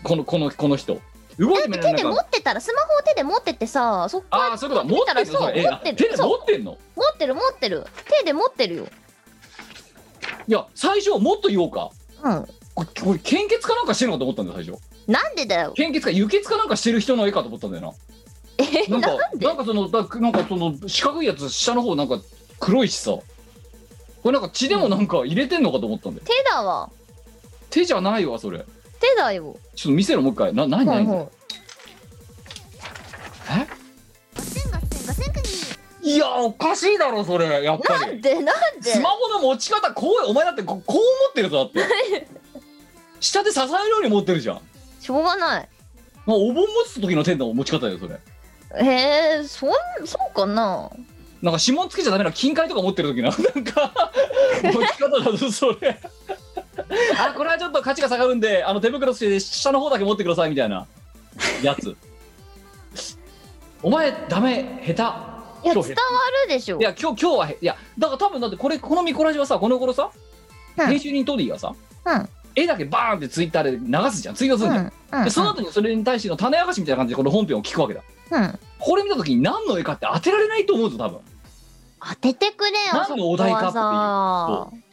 [0.03, 0.99] このこのこの人
[1.37, 4.87] 動いてもいない手で持ってたらスマホを手で持ってってさそこああそういうこと。
[4.87, 5.25] だ持ってんの？
[5.25, 5.97] そう持ってる。
[5.97, 6.77] 手で持ってんの？
[6.95, 7.87] 持ってる持ってる。
[8.19, 8.87] 手で持ってるよ。
[10.47, 11.89] いや最初もっと言おうか。
[12.23, 12.47] うん。
[12.75, 14.81] これ献血かなんかしてるのかと思ったんだよ最初。
[15.11, 15.73] なんでだよ。
[15.73, 17.95] 献血か輸血かなんかしてる人の絵かと思ったんだよ
[18.57, 19.45] え、ななんかなんで？
[19.45, 22.19] なんかそのだなんかその四角いやつ下の方なんか
[22.59, 23.11] 黒いしさ。
[23.11, 23.23] こ
[24.25, 26.25] れなんか血でもなんか入れてんのかと思ったんだよ。
[26.25, 26.89] 手だわ。
[27.69, 28.59] 手じゃないわそれ。
[28.59, 28.65] 手
[29.17, 29.57] だよ。
[29.75, 31.29] ちょっと見せろもう一回な何何、はいはい
[33.61, 33.85] え
[36.07, 41.01] いやおかしいだろそれやっぱりなんでなんでスマホの持ち方こうお前だってここう持
[41.31, 42.27] ってるぞだって
[43.19, 44.61] 下で支えるように持ってるじゃん
[44.99, 45.69] しょうがない。
[46.27, 48.19] まあお盆持つ時の手の持ち方よそれ
[48.77, 49.71] えー、そん、
[50.05, 50.91] そうかな
[51.41, 53.93] なんか指紋つけちゃダメな金塊とか持ってる時のなんか
[54.63, 55.99] 持ち方だぞそれ
[57.17, 60.85] あこれはちょっと価値が下がるんであの手袋して下の方だけ持ってくださいみたいな。
[61.61, 61.95] やつ。
[63.81, 65.01] お前ダメ下手。
[65.65, 66.79] いや、伝わるでしょ。
[66.79, 70.11] いや今日今日はへいやだから多分だってこれこのミコラジはさこの頃さ、
[70.77, 70.87] うん。
[70.87, 71.73] 編集人トディがさ、
[72.05, 72.29] うん。
[72.55, 74.35] 絵だけバーンってツイッターで流すじゃん。
[74.35, 75.19] ツイートするじゃん、うん。
[75.19, 75.23] うん。
[75.25, 78.01] でその後にそれに対しての種明かしみたいな感じでこの本編を聞くわけだ。
[78.31, 78.59] うん。
[78.79, 81.19] これ見た時に何の絵かって当てられないと思うぞ多分。
[82.07, 82.75] 当ててくれよ。
[82.93, 84.84] 何のお題かっていう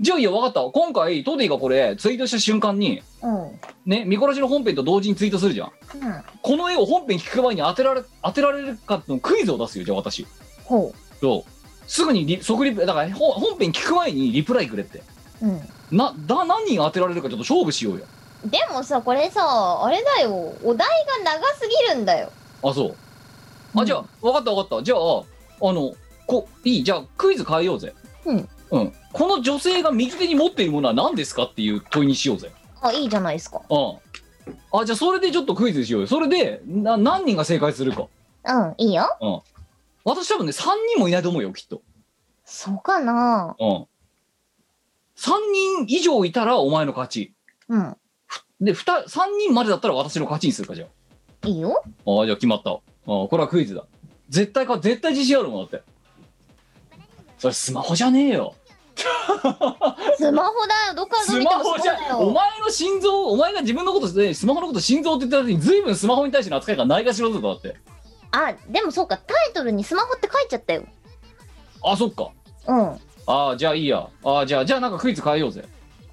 [0.00, 3.44] じゃあいいよ分かった今回トディがこれツイートした瞬間にうん。
[3.44, 3.60] うん。
[3.86, 5.72] ねミコラジの本編と同時にツイートするじゃん
[6.42, 10.26] この絵を本編聞く前に当てられ当てられるかのクイズを出すよじゃあ私
[10.64, 15.02] ほそうすぐにリ即リプだから本本編聞く前にリプライくれって
[15.42, 15.46] う。
[15.46, 15.60] うん。
[15.96, 18.06] なだ何人当てられるかちょっと勝負しようよ
[18.46, 19.40] でもさ、これさ、
[19.82, 20.34] あれだよ。
[20.62, 20.86] お題
[21.24, 22.30] が長すぎるんだよ。
[22.62, 22.96] あそう
[23.74, 25.92] あ、うんじゃあ分かった分かったじゃああの
[26.26, 27.92] こいいじゃあクイズ変えようぜ
[28.24, 32.50] うん、うん、この女性が右手に持っているものは何ですかっていう問いにしようぜ。
[32.80, 33.62] あ、いいじゃないですか。
[33.68, 33.96] うん。
[34.72, 36.06] あじゃあそれでちょっとクイズしようよ。
[36.06, 38.06] それでな何人が正解するか。
[38.46, 39.16] うん、いいよ。
[39.20, 39.40] うん。
[40.04, 40.62] 私多分ね3
[40.94, 41.82] 人もいないと思うよきっと。
[42.44, 43.56] そうかな。
[43.58, 43.68] うん。
[43.68, 43.86] 3
[45.86, 47.32] 人以上いたらお前の勝ち。
[47.68, 47.96] うん。
[48.60, 50.86] で2 3人までだったら私の勝ちにするかじゃ
[51.44, 51.82] いいよ。
[52.06, 52.72] ああじゃあ決まった。
[52.72, 53.86] あこれはクイズだ。
[54.28, 55.82] 絶対か絶対自信あるもんだって
[57.44, 58.54] それスマホじゃねえよ
[60.16, 60.94] スマホだよ。
[60.96, 62.16] どっからどうス見てもマホじゃ。
[62.16, 67.76] お前の心臓お前が自分のことでスマホのこと心臓って言った時に随分スマホに対しての扱いがないがしろだぞだって
[68.30, 69.18] あ、でもそうか。
[69.18, 70.84] タイトルにスマホって書いちゃったよ。
[71.82, 72.30] あそっか
[72.66, 73.00] うん。
[73.26, 75.66] ああじゃあいいやああじゃあじゃあなんかクイズ変えようぜ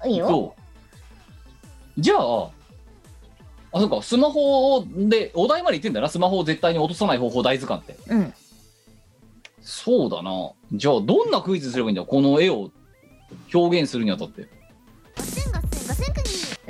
[0.04, 0.28] いいよ。
[0.28, 2.50] どうじゃあ
[3.72, 8.34] あそっかスマホでお題まで言ってんだなスマホを絶対に落とさない方法大図鑑ってうん。
[9.62, 12.04] そうだなじゃあどんなクイズすればいいんだ？
[12.04, 12.70] この絵を
[13.54, 14.48] 表現するにあたって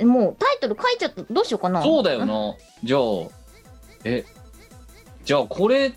[0.03, 1.23] もうタイトル書いちゃった。
[1.23, 1.81] どうしようかな。
[1.81, 3.01] そうだよなじゃあ
[4.03, 4.25] え
[5.23, 5.93] じゃあこれ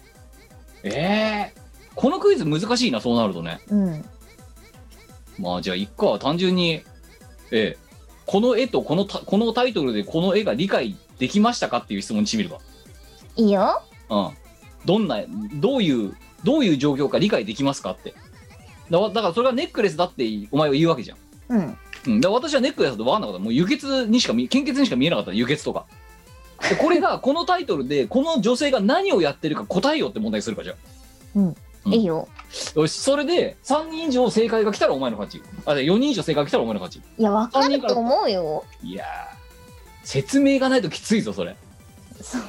[0.82, 1.60] えー、
[1.94, 4.04] このクイズ難しいなそうなるとねうん。
[5.38, 6.82] まあじゃあいっか単純に
[7.50, 7.78] ええ
[8.26, 12.58] この絵とこのたこのタイトルでこの絵が理解できましたかっていう質問にしてみるか
[13.36, 13.82] いいよ。
[14.10, 14.30] うん
[14.84, 15.24] どんな
[15.54, 16.16] どういう
[16.46, 18.14] どういう状況か理解できますかって。
[18.88, 21.18] だだからそれがネックレスだってお前は言うわけじゃん。
[21.48, 21.78] うん。
[22.06, 23.42] うん、だ私はネックレスだと分かんなかった。
[23.42, 25.86] もう輸血にしか見献血にしか見えなかった輸血とか。
[26.70, 30.76] でこれが このタイトルでこの女性が何をやってるか答えようって問題にするかじゃあ
[31.34, 31.56] うん。
[31.86, 32.28] いいよ。
[32.76, 35.44] よしそれで3人以上正解が来たらお前の勝ち。
[35.64, 37.04] あで4人以上正解が来たらお前の勝ち。
[37.18, 38.64] いや、わかると思うよ。
[38.84, 39.36] いやー。
[40.04, 41.56] 説明がないときついぞそれ。
[42.22, 42.42] そう。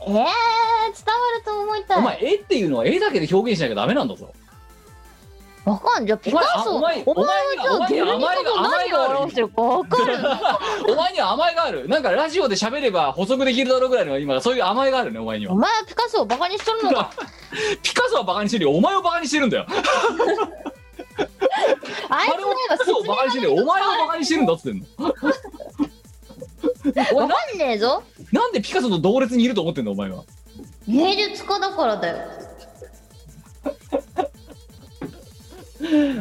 [0.00, 1.98] えー、伝わると思いたい。
[1.98, 4.32] お前絵っていうのは絵だけで表現しなきゃダメなんだぞ
[5.64, 6.76] わかんじゃあピカソ。
[6.76, 10.16] お前あお前お前はじゃあゲルニカ甘えがと何を表してるかわかる。
[10.88, 17.10] お前には甘えがあるなんかラジオで喋れば補足できるだろうぐらいの今そういう甘えがあるねお前にはお前はピカソをバカにしとるのか。
[17.82, 19.66] ピカソはバカにしてるよお前をバカにしてるんだよ
[22.08, 24.86] あいつあれをの絵はピカソをバカにしてるよお前をバカにしてるんだっつってんの
[27.14, 28.02] わかんねえぞ？
[28.32, 30.24] なんでピカソと同列にいると思ってんのお前は？
[30.86, 32.16] 芸術家だからだよ。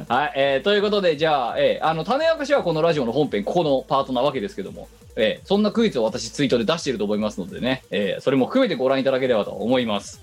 [0.07, 10.22] はい、えーということでじゃあ,、えーあの種明かしはこのラジオの本編ここのパートなわけですけども、えーそんなクイズを私ツイートで出していると思いますのでね、えーそれも含めてご覧いただければと思います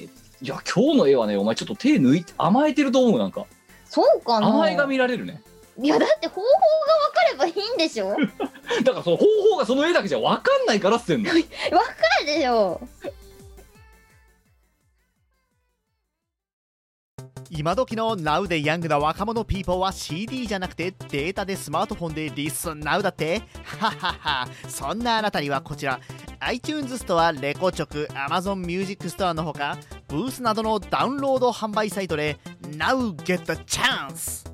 [0.00, 0.08] えい
[0.46, 3.44] や今日の絵はねお前ちょっと手抜いて甘えてると思うなんか
[3.86, 4.46] そうかな。
[4.48, 5.42] 甘えが見られるね
[5.82, 6.52] いやだって方法が
[7.36, 8.14] 分かればいいんでしょ？
[8.84, 11.44] だからその方法がその絵だけじゃ分かんないからっつってんの る
[12.26, 12.80] でしょ？
[17.50, 23.42] 今時の Now でヤングな若者ピーポーは CD じゃなくてデータでスマートフォンでリスン Now だって
[23.78, 26.00] はははそんなあなたにはこちら
[26.40, 29.78] iTunes ストア、レコチョク、Amazon Music ストアのほか
[30.08, 34.53] ブースなどのダウンロード販売サイトで Now get the chance!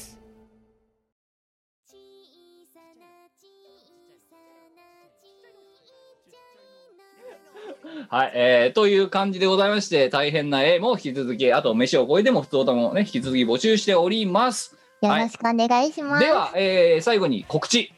[8.09, 14.77] はい、えー、という感じでございまして、大変な絵も引き続き、あと飯を超えても普通歌もね、引き続き募集しております。
[15.01, 16.25] よろしくお願いします。
[16.25, 17.93] では、えー、最後に告知。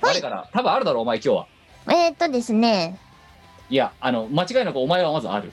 [0.00, 1.46] 誰から多分あるだろう、お前今日は。
[1.88, 2.98] えーっとですね、
[3.70, 5.52] いや、あの、間違いなくお前はまずある。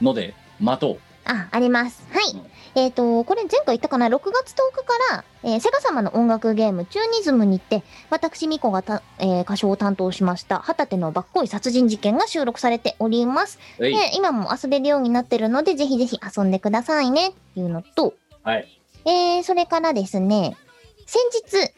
[0.00, 1.00] ので、待とう。
[1.28, 2.04] あ、あります。
[2.10, 2.32] はい。
[2.34, 13.58] うんえっ、と、これ前回言ったかな、6月10日から、えーセガ様の音楽ゲーム、チューニズムにて、私、ミコがた、えー歌唱を担当しました、旗手のばっこい殺人事件が収録されております。
[13.78, 18.14] で、今も遊べるようになってるので、ぜひぜひ遊んでくださいね、っていうのと、
[18.44, 18.80] はい。
[19.04, 20.56] えー、それからですね、
[21.06, 21.72] 先日、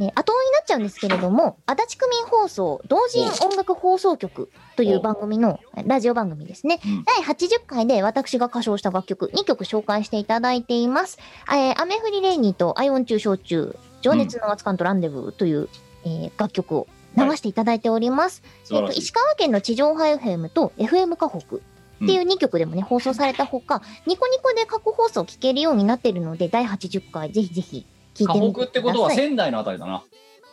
[0.00, 6.80] えー後になっちゃうんですけれども、足立区民放送同人音楽放送局という番組の、ラジオ番組ですね。
[6.84, 11.18] うん第80回で私が歌唱した楽曲2曲紹介していただいています。
[11.50, 15.68] えー、雨降りレイニーとアイオン中焼酎、情熱の熱燗とランデブーという、
[16.04, 16.86] えー楽曲を
[17.16, 18.42] 流していただいております。
[18.70, 18.92] えっと。
[18.92, 21.58] 石川県の地上波 FM と FM 河北っ
[22.06, 27.86] ていう2曲でもね、放送されたほか、ニコニコで過去放送聞けるようになってるので、第80回ぜひぜひ
[28.26, 30.02] 河北ってことは仙台のあたりだな。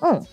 [0.01, 0.15] うん。
[0.17, 0.23] うん。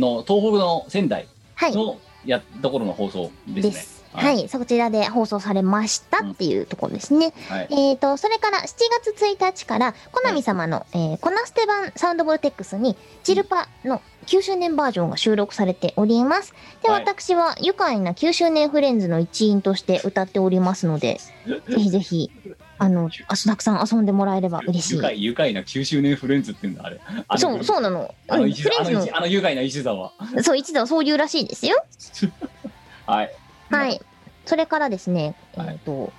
[0.00, 1.74] の、東北の仙台はい。
[1.74, 3.70] のやところの放送ですね。
[3.70, 3.96] です。
[4.12, 7.34] はい、そちらで放送されましたっていうところですね。
[7.48, 7.68] はい。
[7.70, 8.64] えーと、それから7
[9.02, 16.54] 月1日から、コナミ様の、えーコナステ版サウンドボルテックスに、チルパの9周年バージョンが収録されております。
[16.82, 22.30] で、はい私は愉快な9周年フレンズの一員として歌っておりますので、 ぜひぜひ、
[22.78, 24.94] あの、あたくさん遊んでもらえれば嬉しい。
[24.96, 27.00] 愉快、愉快な9周年フレンズって言うんだ、あれ。
[27.28, 28.14] あのそう、そうなの。
[28.28, 30.12] あのフレンズの一あの愉快な石座は。
[30.32, 31.84] の、そう、一度はそういうらしいですよ。
[33.06, 33.30] はい。
[33.70, 34.00] はい。
[34.44, 36.12] それからですね、えっ、はいと、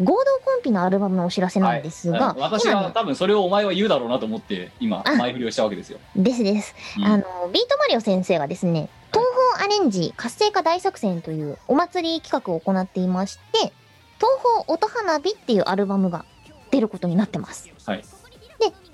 [0.00, 0.14] 合同
[0.44, 5.98] コンピのアルバムのお知らせなんですが、はい私は多分それをお前は言うだろうなと思って、今、あ前振りをしたわけですよ。
[6.14, 6.74] ですです。
[6.98, 13.72] うんあの、ビートマリオ先生がですね、東宝アレンジ活性化大作戦というお祭り企画を行っていまして、
[14.18, 16.24] 東宝音花火っていうアルバムが
[16.70, 17.70] 出ることになってます。
[17.86, 17.98] はい。
[17.98, 18.04] で、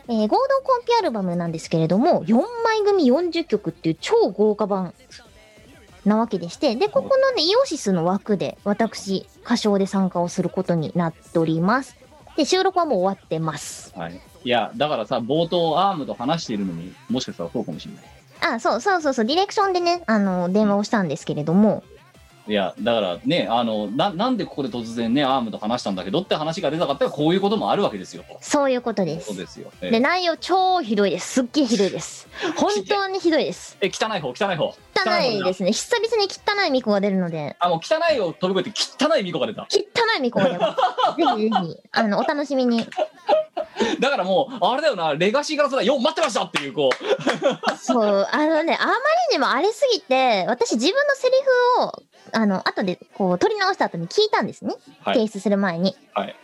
[0.08, 2.34] えー合同コンピアルバムなんですけれども、4
[2.64, 4.94] 枚組40曲っていう超豪華版
[6.04, 11.96] なわけでして、で、ここのね、イオシスの枠で私、歌唱で参加をすることになっております。
[12.36, 13.92] で、収録はもう終わってます。
[13.96, 14.20] はい。
[14.44, 18.04] いや、だからさ、冒頭アームと話しているのに、もしかしたらそうかもしれない。
[18.56, 21.82] あ、そうそうそうそう、ディレクションでね、あの、電話をしたんですけれども、
[22.46, 28.22] いや、だからね、あの、ななんでここで突然ね、アームと話したんだけどって話が出たかったら、こういうこともあるわけですよ。
[28.28, 29.36] とそういうことですそう。
[29.36, 29.72] ですよ。
[29.80, 31.32] えで、内容超ひどいです。
[31.34, 32.28] すっげえひどいです。
[32.56, 33.78] 本当にひどいです。
[33.80, 34.74] え、汚い方、汚い方。。
[34.94, 35.72] 汚いですすね。
[35.72, 39.62] 久々に汚いミコが出るので、あ、もう汚いを飛び越えて汚いミコが出た。
[39.70, 41.16] 汚いミコが出ます。
[41.16, 42.86] ぜひぜひ、あの、お楽しみに。
[44.00, 47.76] だからもう、あれだよな、レガシーからさ、よ、待ってましたっていう、こう。
[47.78, 48.98] そう、あのね、あまり
[49.32, 51.34] にもあれすぎて、私自分のセリ
[51.78, 52.02] フを、
[52.32, 54.74] あの、後でこう、取り直した後に聞いたんですね。
[55.02, 55.96] はい提出する前に。
[56.14, 56.36] はい。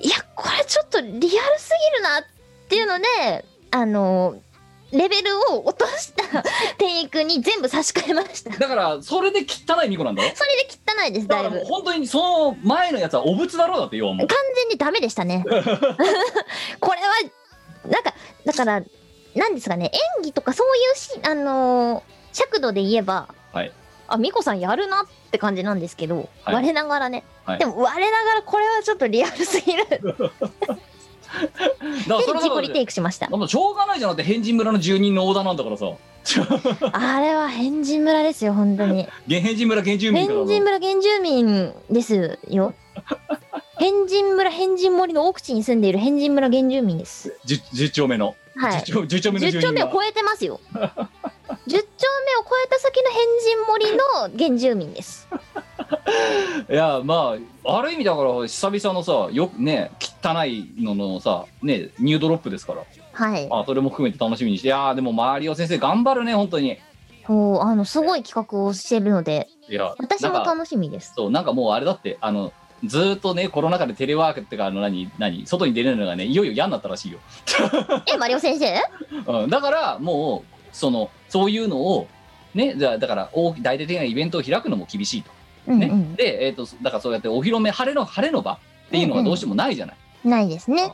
[0.00, 1.20] いや、これちょっとリアル
[1.58, 2.24] すぎるなっ
[2.68, 4.36] ていうので、あの、
[4.92, 6.42] レベルを落とした
[6.78, 8.50] テイクに全部差し替えました。
[8.56, 10.30] だから、それで汚いミコなんだろ？
[10.34, 11.56] それで汚いです、だからぶ。
[11.56, 12.18] もう本当にそ
[12.52, 15.44] の前のやつはお仏だろうだって要はもう完全にダメでしたね。
[15.48, 17.06] これは、
[17.90, 18.82] なんか、だから、
[19.34, 23.72] なんですかね、演技とかそういうし、あのー尺度で言えば、はい
[24.06, 29.84] あ、ミコさんやるなって感じなんですけど、はい我ながらね、はいでも我ながらこれはちょっとリアルすぎる。
[32.06, 33.26] で、だから自己リテはイクしました。
[33.26, 35.86] しょうがないじゃんだって変人村の住人のオーダーなんだからさ
[36.92, 39.08] あれは変人村ですよ、本当に。
[39.28, 42.74] 原変人村原住民変人村原住民ですよ。
[43.78, 47.38] 変人村変人森の奥地に住んでいる変人村原住民です。
[47.46, 48.80] 10, 10丁目の、はい。
[48.82, 50.60] 10, 丁10丁目の10住人が丁目を超えてますよ。
[50.74, 51.82] 10丁目を
[52.44, 55.28] 超えた先の変人森の原住民です。
[56.70, 62.82] いやまあある意味だから久々のさよくね汚いののさねニュードロップですから
[63.12, 63.48] はい。
[63.50, 66.78] あそれも含めて楽しみにしていやーでもマリオ先生頑張るね本当に
[67.28, 71.12] そう、あの、すごい企画をしてるので、いや私も楽しみです。
[71.14, 77.18] そうなんかもうあれだってあのずーっとねコロナ禍でテレワークってかあの何何外に出れるのがねいよいよ嫌になったらしいよ、
[78.12, 78.82] え、マリオ先生？
[79.26, 82.08] うん、だからもうそのそういうのを
[82.54, 85.30] ねじゃあだから大大々的なイベントを開くのも厳しいと、
[85.72, 86.14] ねうんうん。
[86.14, 88.58] で、えー、とだからそうやってお披露目晴れの晴れの場っ
[88.90, 90.92] ていうのがどうしてもないじゃない、ないですね。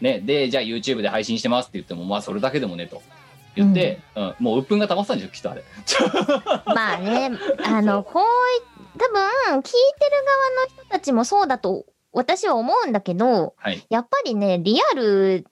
[0.00, 3.02] ね、でじゃあ YouTube で配信してますって言ってもまあそれだけでもねと。
[3.56, 4.34] 言って、うん。
[4.40, 5.62] もう鬱憤が溜まってたんでしょきっとあれ。
[6.74, 7.30] まあね、
[7.64, 9.72] あの、こうい、多分、聞いてる
[10.72, 15.44] 側の人たちもそうだと、私は思うんだけど、はいやっぱりね、リアル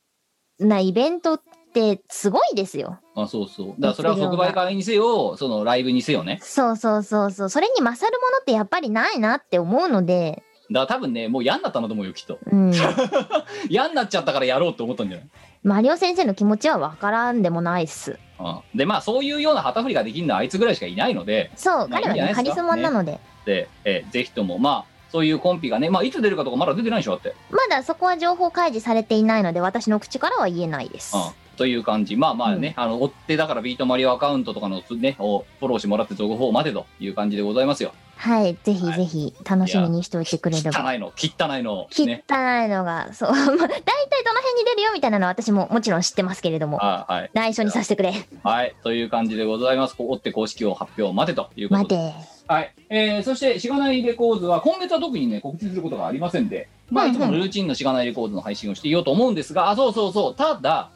[0.61, 1.43] なイベントっ
[1.75, 3.01] てすごいですよ。
[3.17, 7.49] あそうそうだからそれは即売会にせよそのライブにせよねそうそうそうそう。
[7.51, 12.73] それに勝るものってやっぱりないなって思うので、だから多分ねもう嫌になったんだと思うよきっとうん。
[13.69, 15.27] 嫌になっちゃったからやろうって思ったんじゃない？
[15.65, 18.19] マリオ先生の気持ちはわからんでもないっす。
[18.41, 18.61] うん。
[18.75, 21.53] でまあそういうような旗振りができるのはあいつぐらいしかいないので。
[21.55, 24.59] そう、まあ彼はいね、カリスマなので、で、えーぜひとも。
[24.59, 31.17] まあそういうコンピがねまあいつ出るかとかまだ出てないでしょだって、まだそこは情報開示されていないので、私の口からは言えないです。
[31.17, 31.23] うん、
[31.57, 32.17] という感じ。
[32.17, 40.85] まあまあね、あの追ってだからビートマリオアカウントとかのねをフォローしてもらって続報までという感じでございますよはい、ぜひぜひ楽しみにしておいてくれれば。
[40.89, 42.23] 汚いの汚いの汚いね
[42.69, 47.31] のが、そう、 まあ大体どの辺に出るよみたいなのは私ももちろん知ってますけれども、あはい。
[47.35, 48.15] 内緒にさせてくれ。
[48.45, 49.97] はいという感じでございます。
[49.97, 51.97] こって公式を発表までということで。
[51.97, 52.33] 待て。
[52.47, 60.35] はい、えー、そしてしがないレコーズは今月は特にね告知することがありませんで、まあ、いつものルーチンのしがないレコーズの配信をしていようと思うんですが、あそうそうそう。
[60.37, 60.91] ただ、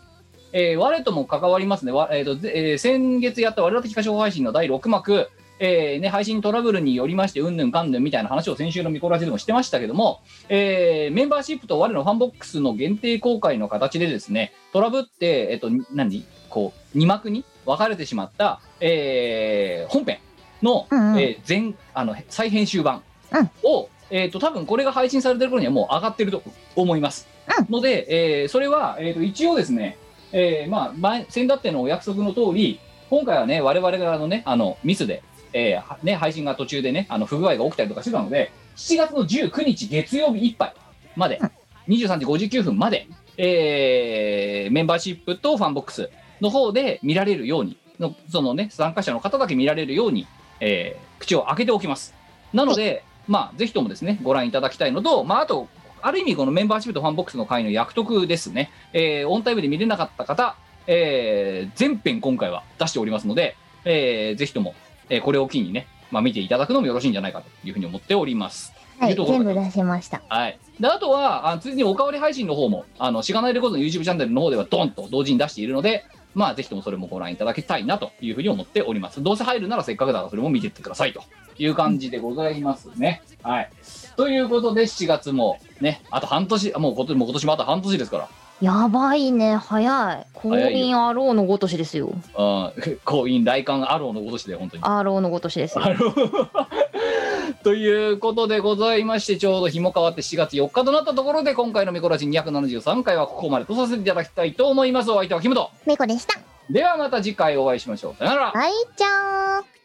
[0.52, 5.28] えー、我とも関わりますね、わえーとぜえー先月やった我々的歌唱配信の第6幕、
[5.58, 16.24] えーね、配信トラブルによりましてうんぬんかんぬんみたいな話を先週のミコラジでもしてましたけども、えーメンバーシップと我のファンボックスの限定公開の形でですねトラブって、えっと何？
[16.50, 20.18] こう2幕に分かれてしまった、えー本編
[20.62, 21.18] の、うんうん。
[21.18, 23.02] えー全あの再編集版
[23.32, 23.50] うん。
[23.62, 26.42] を、えー、と多分これが配信されてる頃にはもう上がってると
[26.74, 27.26] 思います。
[27.58, 27.72] うん。
[27.72, 29.96] ので、えーそれは、えー、と一応ですね、
[30.32, 32.78] えーまあ、前先だってのお約束の通り
[33.08, 35.22] 今回はね我々があのねあのミスで、
[35.58, 40.74] えーはね、配信が途中でねあの不具合が起きたりとかしてたので7月の19日月曜日いっぱい
[41.16, 41.40] まで、
[41.88, 43.08] 23時59分まで、
[43.38, 46.10] えーメンバーシップとファンボックス
[46.42, 50.26] の方で見られるようにのそのね参加者の方だけ見られるように、
[50.60, 52.12] えー口を開けておきます。
[52.52, 55.66] なので、まあぜひともですねご覧いただきたいのとまああと
[56.02, 60.56] ある意味このメンバーシップとファンボックスの会の役得ですね、えーオンタイムで見れなかった方、
[60.86, 63.56] えー全編今回は出しておりますので、
[63.86, 64.74] えーぜひとも、
[65.08, 70.58] えーこれを機にね、まあ、見ていただくのもよろしいんじゃないかというふうに思っておりますはいいうところで全部出しましたはい。
[70.80, 76.04] で、あとは、あついでにおかわり配信の方も、あの、しがないレコードの YouTube チャンネルの方ではドンと同時に出しているので、
[76.34, 79.22] まあ、ぜひともそれもご覧いただきたいなというふうに思っております。
[79.22, 81.22] どうせ入るならせっかくだからそれも見てってくださいと
[81.58, 83.22] いう感じでございますね。
[83.42, 83.70] はい。
[84.16, 88.28] ということで、7月もね、あと半年、もう今年もう今年もあと半年ですから、
[88.60, 89.80] やばいね早
[90.12, 90.26] い。
[90.32, 92.06] 降早い臨アローのごとしですよ。
[92.06, 92.16] うん、
[93.04, 94.82] 婚姻来館アローのごとしで本当に。
[94.84, 95.76] アローのごとしです
[97.62, 105.10] ということでございましてちょうど日も変わって7月4日となったところで今回の「ミコラジ273回」はここまでとさせていただきたいと思います。
[105.10, 106.38] お相手はキムトメコでした。
[106.70, 108.14] ではまた次回お会いしましょう。
[108.16, 108.52] さよなら。
[108.52, 109.60] はいちゃー。
[109.60, 109.76] ん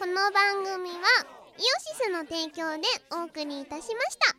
[0.00, 0.96] この番組は
[1.58, 4.34] イオシスの提供でお送りいたしました